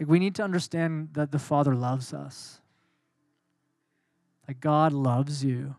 Like, 0.01 0.09
we 0.09 0.19
need 0.19 0.35
to 0.35 0.43
understand 0.43 1.11
that 1.13 1.31
the 1.31 1.39
Father 1.39 1.77
loves 1.77 2.13
us. 2.13 2.61
Like, 4.49 4.59
God 4.59 4.93
loves 4.93 5.45
you. 5.45 5.77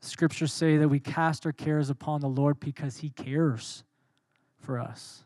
Scriptures 0.00 0.52
say 0.52 0.76
that 0.76 0.88
we 0.88 0.98
cast 0.98 1.46
our 1.46 1.52
cares 1.52 1.88
upon 1.88 2.20
the 2.20 2.28
Lord 2.28 2.58
because 2.58 2.96
He 2.96 3.10
cares 3.10 3.84
for 4.58 4.80
us. 4.80 5.22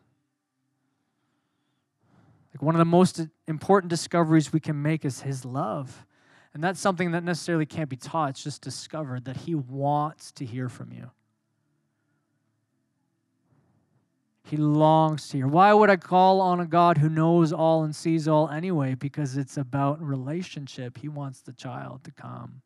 Like 2.52 2.62
one 2.62 2.74
of 2.74 2.80
the 2.80 2.84
most 2.84 3.26
important 3.46 3.90
discoveries 3.90 4.52
we 4.52 4.60
can 4.60 4.80
make 4.80 5.04
is 5.04 5.20
his 5.20 5.44
love. 5.44 6.06
And 6.52 6.64
that's 6.64 6.80
something 6.80 7.12
that 7.12 7.22
necessarily 7.22 7.66
can't 7.66 7.88
be 7.88 7.96
taught, 7.96 8.30
it's 8.30 8.42
just 8.42 8.62
discovered 8.62 9.24
that 9.26 9.36
he 9.36 9.54
wants 9.54 10.32
to 10.32 10.44
hear 10.44 10.68
from 10.68 10.92
you. 10.92 11.10
He 14.44 14.56
longs 14.56 15.28
to 15.28 15.36
hear. 15.36 15.46
Why 15.46 15.72
would 15.72 15.90
I 15.90 15.96
call 15.96 16.40
on 16.40 16.58
a 16.58 16.66
God 16.66 16.98
who 16.98 17.08
knows 17.08 17.52
all 17.52 17.84
and 17.84 17.94
sees 17.94 18.26
all 18.26 18.48
anyway? 18.48 18.96
Because 18.96 19.36
it's 19.36 19.56
about 19.56 20.02
relationship. 20.02 20.98
He 20.98 21.08
wants 21.08 21.40
the 21.40 21.52
child 21.52 22.02
to 22.02 22.10
come. 22.10 22.62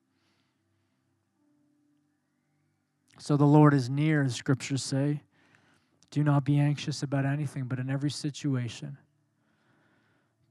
So 3.18 3.36
the 3.36 3.44
Lord 3.44 3.74
is 3.74 3.90
near, 3.90 4.22
as 4.22 4.34
scriptures 4.34 4.82
say. 4.82 5.22
Do 6.10 6.24
not 6.24 6.44
be 6.44 6.58
anxious 6.58 7.02
about 7.02 7.26
anything, 7.26 7.64
but 7.64 7.78
in 7.78 7.90
every 7.90 8.10
situation, 8.10 8.96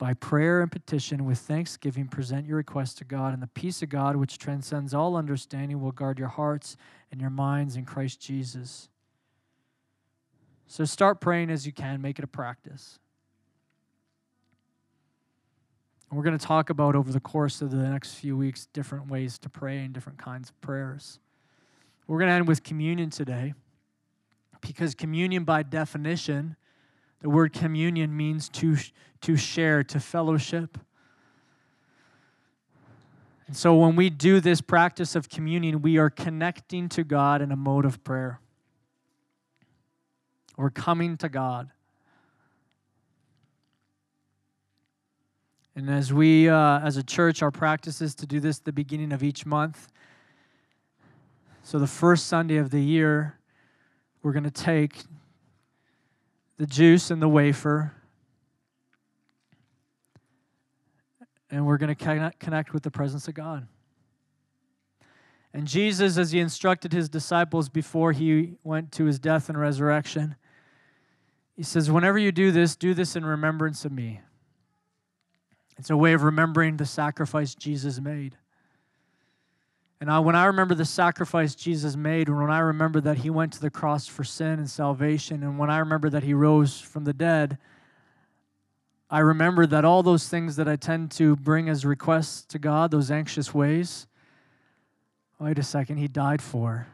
by 0.03 0.13
prayer 0.13 0.61
and 0.61 0.69
petition, 0.69 1.23
with 1.23 1.37
thanksgiving, 1.37 2.09
present 2.09 2.45
your 2.45 2.57
requests 2.57 2.93
to 2.95 3.05
God, 3.05 3.33
and 3.33 3.41
the 3.41 3.47
peace 3.47 3.81
of 3.81 3.87
God, 3.87 4.17
which 4.17 4.37
transcends 4.37 4.93
all 4.93 5.15
understanding, 5.15 5.79
will 5.79 5.93
guard 5.93 6.19
your 6.19 6.27
hearts 6.27 6.75
and 7.09 7.21
your 7.21 7.29
minds 7.29 7.77
in 7.77 7.85
Christ 7.85 8.19
Jesus. 8.19 8.89
So 10.67 10.83
start 10.83 11.21
praying 11.21 11.49
as 11.49 11.65
you 11.65 11.71
can, 11.71 12.01
make 12.01 12.19
it 12.19 12.25
a 12.25 12.27
practice. 12.27 12.99
We're 16.11 16.23
going 16.23 16.37
to 16.37 16.45
talk 16.45 16.69
about 16.69 16.97
over 16.97 17.09
the 17.09 17.21
course 17.21 17.61
of 17.61 17.71
the 17.71 17.77
next 17.77 18.15
few 18.15 18.35
weeks 18.35 18.65
different 18.73 19.07
ways 19.07 19.37
to 19.37 19.49
pray 19.49 19.85
and 19.85 19.93
different 19.93 20.19
kinds 20.19 20.49
of 20.49 20.59
prayers. 20.59 21.19
We're 22.07 22.19
going 22.19 22.27
to 22.27 22.35
end 22.35 22.49
with 22.49 22.61
communion 22.61 23.09
today 23.09 23.53
because 24.59 24.95
communion, 24.95 25.45
by 25.45 25.63
definition, 25.63 26.57
the 27.23 27.29
word 27.29 27.53
communion 27.53 28.15
means 28.15 28.49
to, 28.49 28.75
to 29.21 29.37
share, 29.37 29.81
to 29.81 29.99
fellowship. 30.01 30.77
And 33.47 33.55
so 33.55 33.75
when 33.75 33.95
we 33.95 34.09
do 34.09 34.41
this 34.41 34.59
practice 34.59 35.15
of 35.15 35.29
communion, 35.29 35.81
we 35.81 35.97
are 35.97 36.09
connecting 36.09 36.89
to 36.89 37.05
God 37.05 37.41
in 37.41 37.53
a 37.53 37.55
mode 37.55 37.85
of 37.85 38.03
prayer. 38.03 38.41
We're 40.57 40.69
coming 40.69 41.15
to 41.17 41.29
God. 41.29 41.71
And 45.77 45.89
as 45.89 46.11
we, 46.11 46.49
uh, 46.49 46.81
as 46.81 46.97
a 46.97 47.03
church, 47.03 47.41
our 47.41 47.51
practice 47.51 48.01
is 48.01 48.13
to 48.15 48.25
do 48.25 48.41
this 48.41 48.59
at 48.59 48.65
the 48.65 48.73
beginning 48.73 49.13
of 49.13 49.23
each 49.23 49.45
month. 49.45 49.87
So 51.63 51.79
the 51.79 51.87
first 51.87 52.27
Sunday 52.27 52.57
of 52.57 52.69
the 52.69 52.81
year, 52.81 53.39
we're 54.21 54.33
going 54.33 54.43
to 54.43 54.51
take 54.51 55.03
the 56.57 56.67
juice 56.67 57.11
and 57.11 57.21
the 57.21 57.29
wafer. 57.29 57.93
And 61.49 61.65
we're 61.65 61.77
going 61.77 61.95
to 61.95 62.31
connect 62.39 62.73
with 62.73 62.83
the 62.83 62.91
presence 62.91 63.27
of 63.27 63.33
God. 63.33 63.67
And 65.53 65.67
Jesus, 65.67 66.17
as 66.17 66.31
he 66.31 66.39
instructed 66.39 66.93
his 66.93 67.09
disciples 67.09 67.69
before 67.69 68.11
he 68.11 68.55
went 68.63 68.91
to 68.93 69.05
his 69.05 69.19
death 69.19 69.49
and 69.49 69.59
resurrection, 69.59 70.35
he 71.55 71.61
says, 71.61 71.91
Whenever 71.91 72.17
you 72.17 72.31
do 72.31 72.51
this, 72.51 72.75
do 72.75 72.95
this 72.95 73.15
in 73.15 73.23
remembrance 73.23 73.85
of 73.85 73.91
me. 73.91 74.21
It's 75.77 75.91
a 75.91 75.97
way 75.97 76.13
of 76.13 76.23
remembering 76.23 76.77
the 76.77 76.85
sacrifice 76.85 77.53
Jesus 77.53 77.99
made. 77.99 78.37
And 80.03 80.11
I, 80.11 80.19
when 80.19 80.35
I 80.35 80.47
remember 80.47 80.75
the 80.75 80.83
sacrifice 80.83 81.55
Jesus 81.55 81.95
made, 81.95 82.27
and 82.27 82.37
when 82.37 82.51
I 82.51 82.59
remember 82.59 82.99
that 82.99 83.19
he 83.19 83.29
went 83.29 83.53
to 83.53 83.61
the 83.61 83.69
cross 83.69 84.05
for 84.05 84.25
sin 84.25 84.59
and 84.59 84.69
salvation, 84.69 85.43
and 85.43 85.57
when 85.57 85.69
I 85.69 85.77
remember 85.77 86.09
that 86.09 86.23
he 86.23 86.33
rose 86.33 86.81
from 86.81 87.05
the 87.05 87.13
dead, 87.13 87.57
I 89.09 89.19
remember 89.19 89.65
that 89.65 89.85
all 89.85 90.03
those 90.03 90.27
things 90.27 90.57
that 90.57 90.67
I 90.67 90.75
tend 90.75 91.11
to 91.11 91.37
bring 91.37 91.69
as 91.69 91.85
requests 91.85 92.43
to 92.47 92.59
God, 92.59 92.91
those 92.91 93.11
anxious 93.11 93.53
ways, 93.53 94.07
wait 95.39 95.57
a 95.57 95.63
second, 95.63 95.95
he 95.95 96.09
died 96.09 96.41
for. 96.41 96.85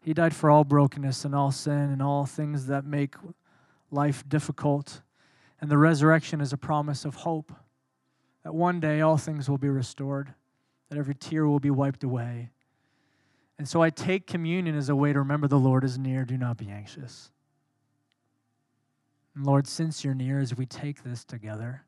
He 0.00 0.14
died 0.14 0.32
for 0.32 0.48
all 0.48 0.62
brokenness 0.62 1.24
and 1.24 1.34
all 1.34 1.50
sin 1.50 1.90
and 1.90 2.00
all 2.00 2.24
things 2.24 2.68
that 2.68 2.84
make 2.84 3.16
life 3.90 4.22
difficult. 4.28 5.00
And 5.60 5.68
the 5.68 5.76
resurrection 5.76 6.40
is 6.40 6.52
a 6.52 6.56
promise 6.56 7.04
of 7.04 7.16
hope 7.16 7.52
that 8.44 8.54
one 8.54 8.78
day 8.78 9.00
all 9.00 9.16
things 9.16 9.50
will 9.50 9.58
be 9.58 9.68
restored 9.68 10.34
that 10.92 10.98
every 10.98 11.14
tear 11.14 11.46
will 11.48 11.58
be 11.58 11.70
wiped 11.70 12.04
away. 12.04 12.50
And 13.56 13.66
so 13.66 13.82
I 13.82 13.88
take 13.88 14.26
communion 14.26 14.76
as 14.76 14.90
a 14.90 14.94
way 14.94 15.14
to 15.14 15.20
remember 15.20 15.48
the 15.48 15.58
Lord 15.58 15.84
is 15.84 15.98
near. 15.98 16.26
Do 16.26 16.36
not 16.36 16.58
be 16.58 16.68
anxious. 16.68 17.30
And 19.34 19.46
Lord, 19.46 19.66
since 19.66 20.04
you're 20.04 20.12
near, 20.12 20.38
as 20.38 20.54
we 20.54 20.66
take 20.66 21.02
this 21.02 21.24
together, 21.24 21.84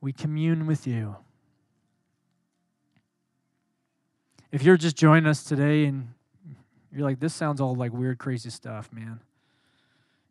we 0.00 0.12
commune 0.12 0.66
with 0.66 0.84
you. 0.84 1.14
If 4.50 4.64
you're 4.64 4.76
just 4.76 4.96
joining 4.96 5.26
us 5.26 5.44
today 5.44 5.84
and 5.84 6.08
you're 6.92 7.04
like, 7.04 7.20
this 7.20 7.34
sounds 7.34 7.60
all 7.60 7.76
like 7.76 7.92
weird, 7.92 8.18
crazy 8.18 8.50
stuff, 8.50 8.92
man. 8.92 9.20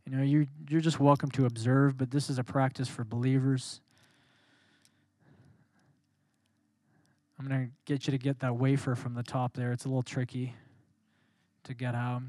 You 0.06 0.18
know, 0.18 0.24
you're, 0.24 0.46
you're 0.68 0.82
just 0.82 1.00
welcome 1.00 1.32
to 1.32 1.46
observe, 1.46 1.98
but 1.98 2.12
this 2.12 2.30
is 2.30 2.38
a 2.38 2.44
practice 2.44 2.90
for 2.90 3.06
believers. 3.06 3.80
I'm 7.42 7.48
going 7.48 7.66
to 7.66 7.72
get 7.86 8.06
you 8.06 8.12
to 8.12 8.20
get 8.20 8.40
that 8.42 8.56
wafer 8.56 8.94
from 8.94 9.16
the 9.16 9.24
top 9.24 9.56
there. 9.56 9.72
It's 9.72 9.86
a 9.86 9.88
little 9.88 10.04
tricky 10.04 10.54
to 11.64 11.74
get 11.74 11.96
out. 11.96 12.22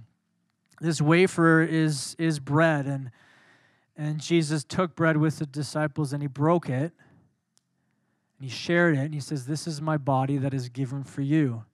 This 0.80 1.02
wafer 1.02 1.60
is 1.60 2.16
is 2.18 2.40
bread 2.40 2.86
and 2.86 3.10
and 3.94 4.18
Jesus 4.22 4.64
took 4.64 4.96
bread 4.96 5.18
with 5.18 5.38
the 5.38 5.44
disciples 5.44 6.14
and 6.14 6.22
he 6.22 6.28
broke 6.28 6.70
it 6.70 6.92
and 8.38 8.40
he 8.40 8.48
shared 8.48 8.96
it 8.96 9.00
and 9.00 9.12
he 9.12 9.20
says 9.20 9.44
this 9.44 9.66
is 9.66 9.82
my 9.82 9.98
body 9.98 10.38
that 10.38 10.54
is 10.54 10.70
given 10.70 11.04
for 11.04 11.20
you. 11.20 11.64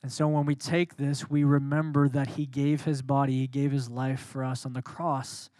And 0.00 0.12
so 0.12 0.28
when 0.28 0.46
we 0.46 0.54
take 0.54 0.96
this, 0.96 1.28
we 1.28 1.42
remember 1.42 2.08
that 2.08 2.28
he 2.28 2.46
gave 2.46 2.84
his 2.84 3.02
body, 3.02 3.40
he 3.40 3.48
gave 3.48 3.72
his 3.72 3.90
life 3.90 4.20
for 4.20 4.44
us 4.44 4.64
on 4.64 4.74
the 4.74 4.82
cross. 4.82 5.50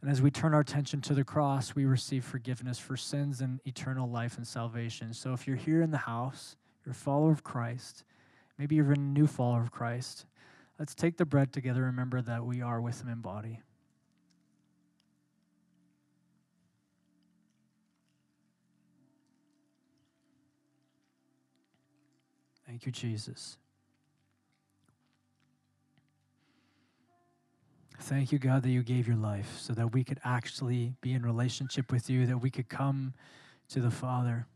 And 0.00 0.10
as 0.10 0.22
we 0.22 0.30
turn 0.30 0.54
our 0.54 0.60
attention 0.60 1.00
to 1.02 1.14
the 1.14 1.24
cross, 1.24 1.74
we 1.74 1.84
receive 1.84 2.24
forgiveness 2.24 2.78
for 2.78 2.96
sins 2.96 3.40
and 3.40 3.60
eternal 3.64 4.08
life 4.08 4.36
and 4.36 4.46
salvation. 4.46 5.12
So 5.12 5.32
if 5.32 5.46
you're 5.46 5.56
here 5.56 5.82
in 5.82 5.90
the 5.90 5.98
house, 5.98 6.56
you're 6.84 6.92
a 6.92 6.94
follower 6.94 7.32
of 7.32 7.42
Christ, 7.42 8.04
maybe 8.58 8.76
you're 8.76 8.92
a 8.92 8.96
new 8.96 9.26
follower 9.26 9.60
of 9.60 9.72
Christ, 9.72 10.26
let's 10.78 10.94
take 10.94 11.16
the 11.16 11.26
bread 11.26 11.52
together. 11.52 11.82
Remember 11.82 12.22
that 12.22 12.44
we 12.44 12.62
are 12.62 12.80
with 12.80 13.02
him 13.02 13.08
in 13.08 13.20
body. 13.20 13.60
Thank 22.66 22.86
you, 22.86 22.92
Jesus. 22.92 23.56
Thank 28.00 28.32
you, 28.32 28.38
God, 28.38 28.62
that 28.62 28.70
you 28.70 28.82
gave 28.82 29.06
your 29.06 29.16
life 29.16 29.58
so 29.58 29.72
that 29.74 29.92
we 29.92 30.04
could 30.04 30.20
actually 30.24 30.94
be 31.00 31.12
in 31.12 31.22
relationship 31.22 31.90
with 31.90 32.08
you, 32.08 32.26
that 32.26 32.38
we 32.38 32.48
could 32.48 32.68
come 32.68 33.12
to 33.68 33.80
the 33.80 33.90
Father. 33.90 34.46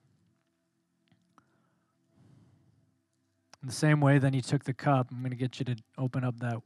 In 3.60 3.68
the 3.68 3.74
same 3.74 4.00
way, 4.00 4.18
then 4.18 4.32
he 4.32 4.40
took 4.40 4.64
the 4.64 4.72
cup. 4.72 5.08
I'm 5.10 5.18
going 5.18 5.30
to 5.30 5.36
get 5.36 5.58
you 5.58 5.64
to 5.66 5.76
open 5.98 6.24
up 6.24 6.38
that 6.38 6.62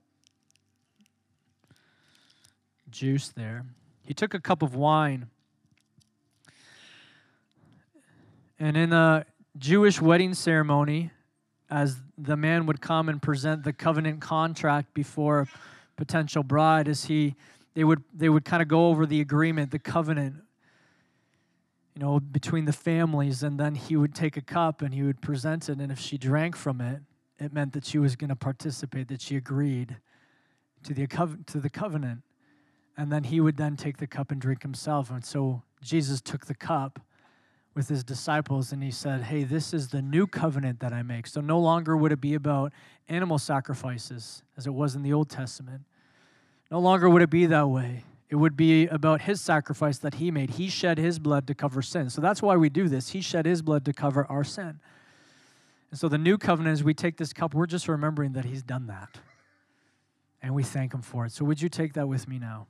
juice 2.91 3.29
there. 3.29 3.65
He 4.05 4.15
took 4.15 4.35
a 4.35 4.41
cup 4.41 4.63
of 4.63 4.75
wine. 4.75 5.29
And 8.59 8.77
in 8.77 8.93
a 8.93 9.27
Jewish 9.59 10.01
wedding 10.01 10.35
ceremony, 10.35 11.11
as 11.69 11.97
the 12.17 12.37
man 12.37 12.67
would 12.67 12.81
come 12.81 13.09
and 13.09 13.21
present 13.21 13.65
the 13.65 13.73
covenant 13.73 14.21
contract 14.21 14.95
before 14.95 15.49
potential 15.97 16.43
bride, 16.43 16.89
as 16.89 17.07
he 17.07 17.35
they 17.75 17.85
would 17.85 18.03
they 18.15 18.29
would 18.29 18.45
kind 18.45 18.63
of 18.63 18.69
go 18.69 18.89
over 18.89 19.07
the 19.07 19.21
agreement, 19.21 19.71
the 19.71 19.79
covenant, 19.79 20.37
you 21.95 22.01
know, 22.01 22.21
between 22.21 22.65
the 22.65 22.73
families, 22.73 23.43
and 23.43 23.59
then 23.59 23.75
he 23.75 23.97
would 23.97 24.15
take 24.15 24.37
a 24.37 24.43
cup 24.43 24.83
and 24.83 24.95
he 24.95 25.03
would 25.03 25.21
present 25.21 25.69
it, 25.69 25.79
and 25.79 25.93
if 25.93 25.99
she 25.99 26.19
drank 26.19 26.57
from 26.57 26.81
it, 26.81 27.01
it 27.39 27.53
meant 27.53 27.73
that 27.73 27.85
she 27.85 27.99
was 27.99 28.17
going 28.17 28.31
to 28.31 28.37
participate, 28.37 29.09
that 29.09 29.21
she 29.21 29.37
agreed 29.37 29.97
to 30.85 30.95
the 30.95 31.07
to 31.47 31.61
the 31.61 31.71
covenant 31.71 32.23
and 32.97 33.13
then 33.13 33.25
he 33.25 33.41
would 33.41 33.57
then 33.57 33.77
take 33.77 33.99
the 33.99 34.07
cup 34.07 34.31
and 34.31 34.41
drink 34.41 34.63
himself. 34.63 35.11
And 35.11 35.25
so 35.25 35.63
Jesus 35.83 36.21
took 36.21 36.47
the 36.47 36.55
cup 36.55 37.01
with 37.77 37.89
his 37.89 38.03
disciples 38.03 38.73
and 38.73 38.83
he 38.83 38.91
said, 38.91 39.23
Hey, 39.23 39.45
this 39.45 39.75
is 39.75 39.89
the 39.89 40.01
new 40.01 40.27
covenant 40.27 40.81
that 40.81 40.95
I 40.95 41.03
make. 41.03 41.27
So 41.27 41.43
no 41.43 41.61
longer 41.61 41.97
would 41.97 42.11
it 42.11 42.21
be 42.21 42.35
about 42.35 42.73
animal 43.09 43.39
sacrifices 43.39 44.43
as 44.57 44.67
it 44.67 44.73
was 44.73 44.97
in 44.97 45.03
the 45.03 45.13
Old 45.13 45.29
Testament. 45.29 45.83
No 46.71 46.81
longer 46.81 47.09
would 47.09 47.21
it 47.21 47.31
be 47.31 47.45
that 47.47 47.69
way. 47.69 48.03
It 48.31 48.37
would 48.37 48.57
be 48.57 48.87
about 48.87 49.21
his 49.21 49.41
sacrifice 49.41 49.99
that 49.99 50.15
he 50.15 50.31
made. 50.31 50.51
He 50.51 50.69
shed 50.69 50.99
his 50.99 51.19
blood 51.21 51.47
to 51.47 51.55
cover 51.55 51.83
sin. 51.83 52.11
So 52.11 52.21
that's 52.21 52.43
why 52.43 52.57
we 52.57 52.71
do 52.71 52.89
this. 52.89 53.11
He 53.11 53.21
shed 53.21 53.47
his 53.47 53.63
blood 53.63 53.85
to 53.85 53.93
cover 53.93 54.27
our 54.29 54.43
sin. 54.43 54.81
And 55.91 56.01
so 56.01 56.09
the 56.09 56.19
new 56.19 56.39
covenant, 56.39 56.73
as 56.73 56.83
we 56.83 56.95
take 56.95 57.19
this 57.19 57.33
cup, 57.33 57.55
we're 57.55 57.67
just 57.67 57.87
remembering 57.87 58.33
that 58.33 58.47
he's 58.47 58.63
done 58.63 58.89
that. 58.89 59.19
And 60.43 60.55
we 60.55 60.65
thank 60.65 60.93
him 60.93 61.03
for 61.03 61.27
it. 61.27 61.33
So 61.33 61.45
would 61.45 61.63
you 61.63 61.69
take 61.69 61.93
that 61.93 62.09
with 62.09 62.27
me 62.27 62.39
now? 62.39 62.67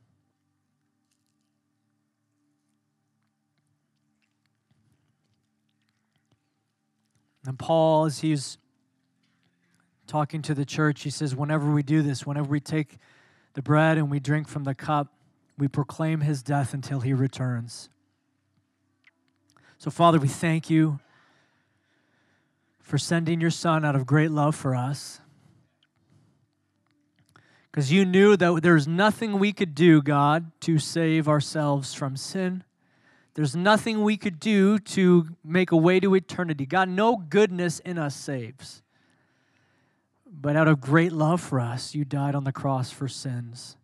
And 7.47 7.59
Paul, 7.59 8.07
as 8.07 8.21
he's 8.21 8.59
talking 10.07 10.43
to 10.43 10.55
the 10.55 10.65
church, 10.65 11.03
he 11.03 11.11
says, 11.11 11.35
Whenever 11.35 11.71
we 11.71 11.83
do 11.83 12.03
this, 12.03 12.27
whenever 12.27 12.49
we 12.49 12.61
take 12.61 12.99
the 13.55 13.63
bread 13.63 13.99
and 13.99 14.11
we 14.11 14.21
drink 14.21 14.49
from 14.49 14.65
the 14.65 14.75
cup, 14.75 15.13
we 15.59 15.69
proclaim 15.69 16.21
his 16.21 16.43
death 16.43 16.75
until 16.75 17.01
he 17.01 17.13
returns. 17.13 17.89
So, 19.79 19.91
Father, 19.91 20.19
we 20.19 20.29
thank 20.29 20.71
you 20.71 21.01
for 22.81 22.99
sending 22.99 23.41
your 23.41 23.51
Son 23.51 23.85
out 23.85 23.97
of 23.97 24.07
great 24.07 24.31
love 24.31 24.55
for 24.55 24.75
us. 24.75 25.21
Because 27.71 27.93
you 27.93 28.05
knew 28.05 28.37
that 28.37 28.63
there's 28.63 28.89
nothing 28.89 29.39
we 29.39 29.53
could 29.53 29.75
do, 29.75 30.01
God, 30.01 30.51
to 30.61 30.79
save 30.79 31.29
ourselves 31.29 31.93
from 31.93 32.17
sin. 32.17 32.65
There's 33.37 33.55
nothing 33.55 34.03
we 34.03 34.17
could 34.17 34.41
do 34.41 34.79
to 34.79 35.29
make 35.45 35.71
a 35.71 35.77
way 35.77 36.01
to 36.01 36.15
eternity. 36.15 36.65
God, 36.65 36.89
no 36.89 37.17
goodness 37.17 37.81
in 37.81 37.99
us 37.99 38.17
saves. 38.17 38.83
But 40.27 40.57
out 40.57 40.69
of 40.69 40.81
great 40.81 41.13
love 41.13 41.43
for 41.43 41.61
us, 41.61 41.95
you 41.95 42.07
died 42.07 42.35
on 42.35 42.45
the 42.45 42.53
cross 42.53 42.91
for 42.91 43.09
sins. 43.09 43.77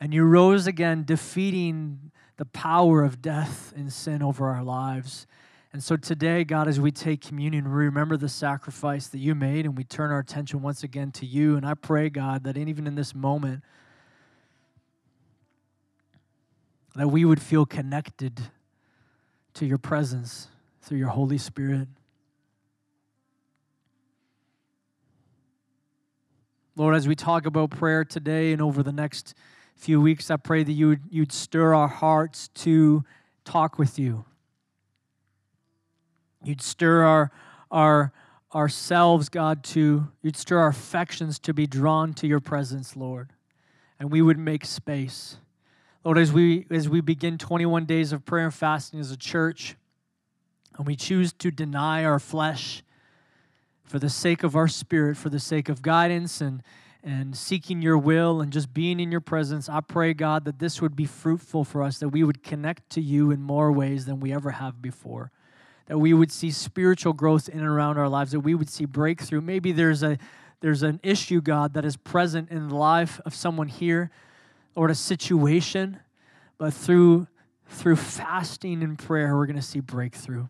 And 0.00 0.14
you 0.14 0.24
rose 0.24 0.66
again, 0.66 1.04
defeating 1.04 2.12
the 2.38 2.46
power 2.46 3.04
of 3.04 3.20
death 3.20 3.74
and 3.76 3.92
sin 3.92 4.22
over 4.22 4.48
our 4.48 4.64
lives. 4.64 5.26
And 5.74 5.84
so 5.84 5.98
today, 5.98 6.42
God, 6.42 6.66
as 6.66 6.80
we 6.80 6.90
take 6.90 7.20
communion, 7.20 7.64
we 7.64 7.84
remember 7.84 8.16
the 8.16 8.30
sacrifice 8.30 9.08
that 9.08 9.18
you 9.18 9.34
made 9.34 9.66
and 9.66 9.76
we 9.76 9.84
turn 9.84 10.12
our 10.12 10.20
attention 10.20 10.62
once 10.62 10.82
again 10.82 11.12
to 11.12 11.26
you. 11.26 11.58
And 11.58 11.66
I 11.66 11.74
pray, 11.74 12.08
God, 12.08 12.44
that 12.44 12.56
even 12.56 12.86
in 12.86 12.94
this 12.94 13.14
moment, 13.14 13.64
that 16.96 17.08
we 17.08 17.26
would 17.26 17.42
feel 17.42 17.66
connected 17.66 18.40
to 19.54 19.66
your 19.66 19.78
presence 19.78 20.48
through 20.82 20.98
your 20.98 21.08
Holy 21.08 21.38
Spirit. 21.38 21.88
Lord, 26.76 26.94
as 26.96 27.06
we 27.06 27.14
talk 27.14 27.46
about 27.46 27.70
prayer 27.70 28.04
today 28.04 28.52
and 28.52 28.60
over 28.60 28.82
the 28.82 28.92
next 28.92 29.34
few 29.76 30.00
weeks, 30.00 30.30
I 30.30 30.36
pray 30.36 30.64
that 30.64 30.72
you 30.72 30.88
would, 30.88 31.02
you'd 31.08 31.32
stir 31.32 31.72
our 31.72 31.88
hearts 31.88 32.48
to 32.48 33.04
talk 33.44 33.78
with 33.78 33.98
you. 33.98 34.24
You'd 36.42 36.60
stir 36.60 37.04
our, 37.04 37.30
our, 37.70 38.12
ourselves, 38.54 39.28
God, 39.28 39.62
to, 39.64 40.08
you'd 40.20 40.36
stir 40.36 40.58
our 40.58 40.68
affections 40.68 41.38
to 41.40 41.54
be 41.54 41.66
drawn 41.66 42.12
to 42.14 42.26
your 42.26 42.40
presence, 42.40 42.96
Lord. 42.96 43.30
And 43.98 44.10
we 44.10 44.20
would 44.20 44.38
make 44.38 44.64
space. 44.64 45.36
Lord, 46.04 46.18
as 46.18 46.30
we 46.30 46.66
as 46.70 46.86
we 46.86 47.00
begin 47.00 47.38
21 47.38 47.86
days 47.86 48.12
of 48.12 48.26
prayer 48.26 48.44
and 48.44 48.52
fasting 48.52 49.00
as 49.00 49.10
a 49.10 49.16
church, 49.16 49.74
and 50.76 50.86
we 50.86 50.96
choose 50.96 51.32
to 51.32 51.50
deny 51.50 52.04
our 52.04 52.18
flesh 52.18 52.82
for 53.84 53.98
the 53.98 54.10
sake 54.10 54.42
of 54.42 54.54
our 54.54 54.68
spirit, 54.68 55.16
for 55.16 55.30
the 55.30 55.40
sake 55.40 55.70
of 55.70 55.80
guidance 55.80 56.42
and 56.42 56.62
and 57.02 57.34
seeking 57.34 57.80
your 57.80 57.96
will 57.96 58.42
and 58.42 58.52
just 58.52 58.72
being 58.74 59.00
in 59.00 59.10
your 59.10 59.20
presence, 59.20 59.68
I 59.68 59.80
pray, 59.80 60.14
God, 60.14 60.44
that 60.46 60.58
this 60.58 60.80
would 60.80 60.96
be 60.96 61.04
fruitful 61.04 61.64
for 61.64 61.82
us, 61.82 61.98
that 61.98 62.08
we 62.08 62.22
would 62.24 62.42
connect 62.42 62.88
to 62.90 63.00
you 63.00 63.30
in 63.30 63.42
more 63.42 63.70
ways 63.72 64.06
than 64.06 64.20
we 64.20 64.32
ever 64.32 64.52
have 64.52 64.80
before. 64.80 65.30
That 65.86 65.98
we 65.98 66.14
would 66.14 66.32
see 66.32 66.50
spiritual 66.50 67.12
growth 67.12 67.46
in 67.48 67.58
and 67.58 67.68
around 67.68 67.98
our 67.98 68.08
lives, 68.08 68.32
that 68.32 68.40
we 68.40 68.54
would 68.54 68.70
see 68.70 68.86
breakthrough. 68.86 69.40
Maybe 69.40 69.72
there's 69.72 70.02
a 70.02 70.18
there's 70.60 70.82
an 70.82 71.00
issue, 71.02 71.40
God, 71.40 71.72
that 71.74 71.84
is 71.86 71.96
present 71.96 72.50
in 72.50 72.68
the 72.68 72.74
life 72.74 73.20
of 73.24 73.34
someone 73.34 73.68
here 73.68 74.10
or 74.74 74.88
a 74.88 74.94
situation, 74.94 76.00
but 76.58 76.72
through 76.72 77.28
through 77.68 77.96
fasting 77.96 78.82
and 78.82 78.98
prayer, 78.98 79.36
we're 79.36 79.46
going 79.46 79.56
to 79.56 79.62
see 79.62 79.80
breakthrough. 79.80 80.46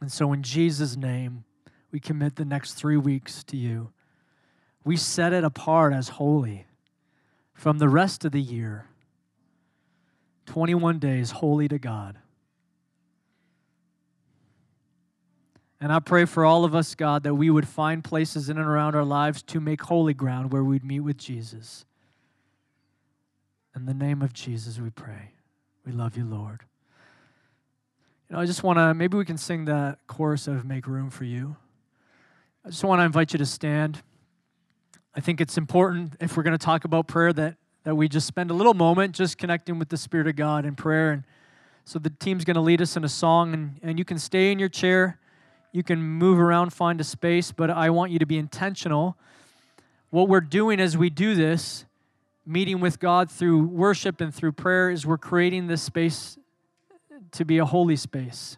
And 0.00 0.10
so, 0.10 0.32
in 0.32 0.42
Jesus' 0.42 0.96
name, 0.96 1.44
we 1.92 2.00
commit 2.00 2.36
the 2.36 2.44
next 2.44 2.74
three 2.74 2.96
weeks 2.96 3.44
to 3.44 3.56
you. 3.56 3.92
We 4.84 4.96
set 4.96 5.32
it 5.32 5.44
apart 5.44 5.92
as 5.92 6.08
holy 6.08 6.66
from 7.54 7.78
the 7.78 7.88
rest 7.88 8.24
of 8.24 8.32
the 8.32 8.40
year. 8.40 8.86
21 10.46 10.98
days 10.98 11.30
holy 11.30 11.68
to 11.68 11.78
God. 11.78 12.18
And 15.80 15.92
I 15.92 16.00
pray 16.00 16.24
for 16.24 16.44
all 16.44 16.64
of 16.64 16.74
us, 16.74 16.94
God, 16.94 17.22
that 17.24 17.34
we 17.34 17.50
would 17.50 17.66
find 17.66 18.02
places 18.02 18.48
in 18.48 18.58
and 18.58 18.66
around 18.66 18.94
our 18.94 19.04
lives 19.04 19.42
to 19.44 19.60
make 19.60 19.82
holy 19.82 20.14
ground 20.14 20.52
where 20.52 20.64
we'd 20.64 20.84
meet 20.84 21.00
with 21.00 21.16
Jesus. 21.16 21.84
In 23.74 23.86
the 23.86 23.94
name 23.94 24.20
of 24.20 24.34
Jesus, 24.34 24.78
we 24.78 24.90
pray. 24.90 25.30
We 25.86 25.92
love 25.92 26.16
you, 26.16 26.26
Lord. 26.26 26.60
You 28.28 28.36
know, 28.36 28.42
I 28.42 28.44
just 28.44 28.62
want 28.62 28.78
to, 28.78 28.92
maybe 28.92 29.16
we 29.16 29.24
can 29.24 29.38
sing 29.38 29.64
that 29.64 29.98
chorus 30.06 30.46
of 30.46 30.66
Make 30.66 30.86
Room 30.86 31.08
for 31.08 31.24
You. 31.24 31.56
I 32.66 32.68
just 32.68 32.84
want 32.84 33.00
to 33.00 33.04
invite 33.04 33.32
you 33.32 33.38
to 33.38 33.46
stand. 33.46 34.02
I 35.14 35.20
think 35.20 35.40
it's 35.40 35.56
important 35.56 36.16
if 36.20 36.36
we're 36.36 36.42
going 36.42 36.56
to 36.56 36.64
talk 36.64 36.84
about 36.84 37.08
prayer 37.08 37.32
that, 37.32 37.56
that 37.84 37.94
we 37.94 38.08
just 38.08 38.26
spend 38.26 38.50
a 38.50 38.54
little 38.54 38.74
moment 38.74 39.14
just 39.14 39.38
connecting 39.38 39.78
with 39.78 39.88
the 39.88 39.96
Spirit 39.96 40.26
of 40.26 40.36
God 40.36 40.66
in 40.66 40.74
prayer. 40.74 41.12
And 41.12 41.24
so 41.86 41.98
the 41.98 42.10
team's 42.10 42.44
going 42.44 42.56
to 42.56 42.60
lead 42.60 42.82
us 42.82 42.96
in 42.98 43.04
a 43.04 43.08
song, 43.08 43.54
and, 43.54 43.80
and 43.82 43.98
you 43.98 44.04
can 44.04 44.18
stay 44.18 44.52
in 44.52 44.58
your 44.58 44.68
chair. 44.68 45.18
You 45.72 45.82
can 45.82 45.98
move 46.02 46.38
around, 46.38 46.74
find 46.74 47.00
a 47.00 47.04
space, 47.04 47.52
but 47.52 47.70
I 47.70 47.88
want 47.88 48.12
you 48.12 48.18
to 48.18 48.26
be 48.26 48.36
intentional. 48.36 49.16
What 50.10 50.28
we're 50.28 50.42
doing 50.42 50.78
as 50.78 50.98
we 50.98 51.08
do 51.08 51.34
this 51.34 51.86
meeting 52.44 52.80
with 52.80 52.98
God 52.98 53.30
through 53.30 53.66
worship 53.66 54.20
and 54.20 54.34
through 54.34 54.52
prayer 54.52 54.90
is 54.90 55.06
we're 55.06 55.18
creating 55.18 55.66
this 55.66 55.82
space 55.82 56.38
to 57.32 57.44
be 57.44 57.58
a 57.58 57.64
holy 57.64 57.96
space. 57.96 58.56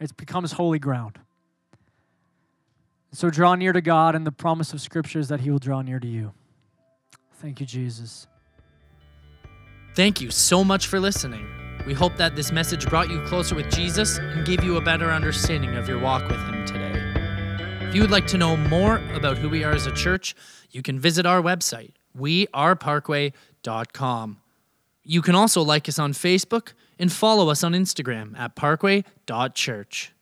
It 0.00 0.16
becomes 0.16 0.52
holy 0.52 0.78
ground. 0.78 1.18
So 3.12 3.28
draw 3.30 3.54
near 3.54 3.72
to 3.72 3.82
God, 3.82 4.14
and 4.14 4.26
the 4.26 4.32
promise 4.32 4.72
of 4.72 4.80
Scripture 4.80 5.18
is 5.18 5.28
that 5.28 5.40
He 5.40 5.50
will 5.50 5.58
draw 5.58 5.82
near 5.82 6.00
to 6.00 6.08
you. 6.08 6.32
Thank 7.34 7.60
you, 7.60 7.66
Jesus. 7.66 8.26
Thank 9.94 10.20
you 10.20 10.30
so 10.30 10.64
much 10.64 10.86
for 10.86 10.98
listening. 10.98 11.46
We 11.86 11.92
hope 11.92 12.16
that 12.16 12.36
this 12.36 12.52
message 12.52 12.88
brought 12.88 13.10
you 13.10 13.20
closer 13.26 13.54
with 13.54 13.70
Jesus 13.70 14.18
and 14.18 14.46
gave 14.46 14.64
you 14.64 14.76
a 14.76 14.80
better 14.80 15.10
understanding 15.10 15.74
of 15.74 15.88
your 15.88 15.98
walk 15.98 16.26
with 16.28 16.40
Him 16.40 16.64
today. 16.64 17.86
If 17.86 17.94
you 17.94 18.00
would 18.00 18.10
like 18.10 18.26
to 18.28 18.38
know 18.38 18.56
more 18.56 18.96
about 19.12 19.36
who 19.36 19.50
we 19.50 19.64
are 19.64 19.72
as 19.72 19.86
a 19.86 19.92
church, 19.92 20.34
you 20.70 20.80
can 20.80 20.98
visit 20.98 21.26
our 21.26 21.42
website 21.42 21.90
weareparkway.com. 22.18 24.38
You 25.04 25.22
can 25.22 25.34
also 25.34 25.62
like 25.62 25.88
us 25.88 25.98
on 25.98 26.12
Facebook 26.12 26.74
and 26.98 27.10
follow 27.12 27.48
us 27.48 27.64
on 27.64 27.72
Instagram 27.72 28.38
at 28.38 28.54
parkway.church. 28.54 30.12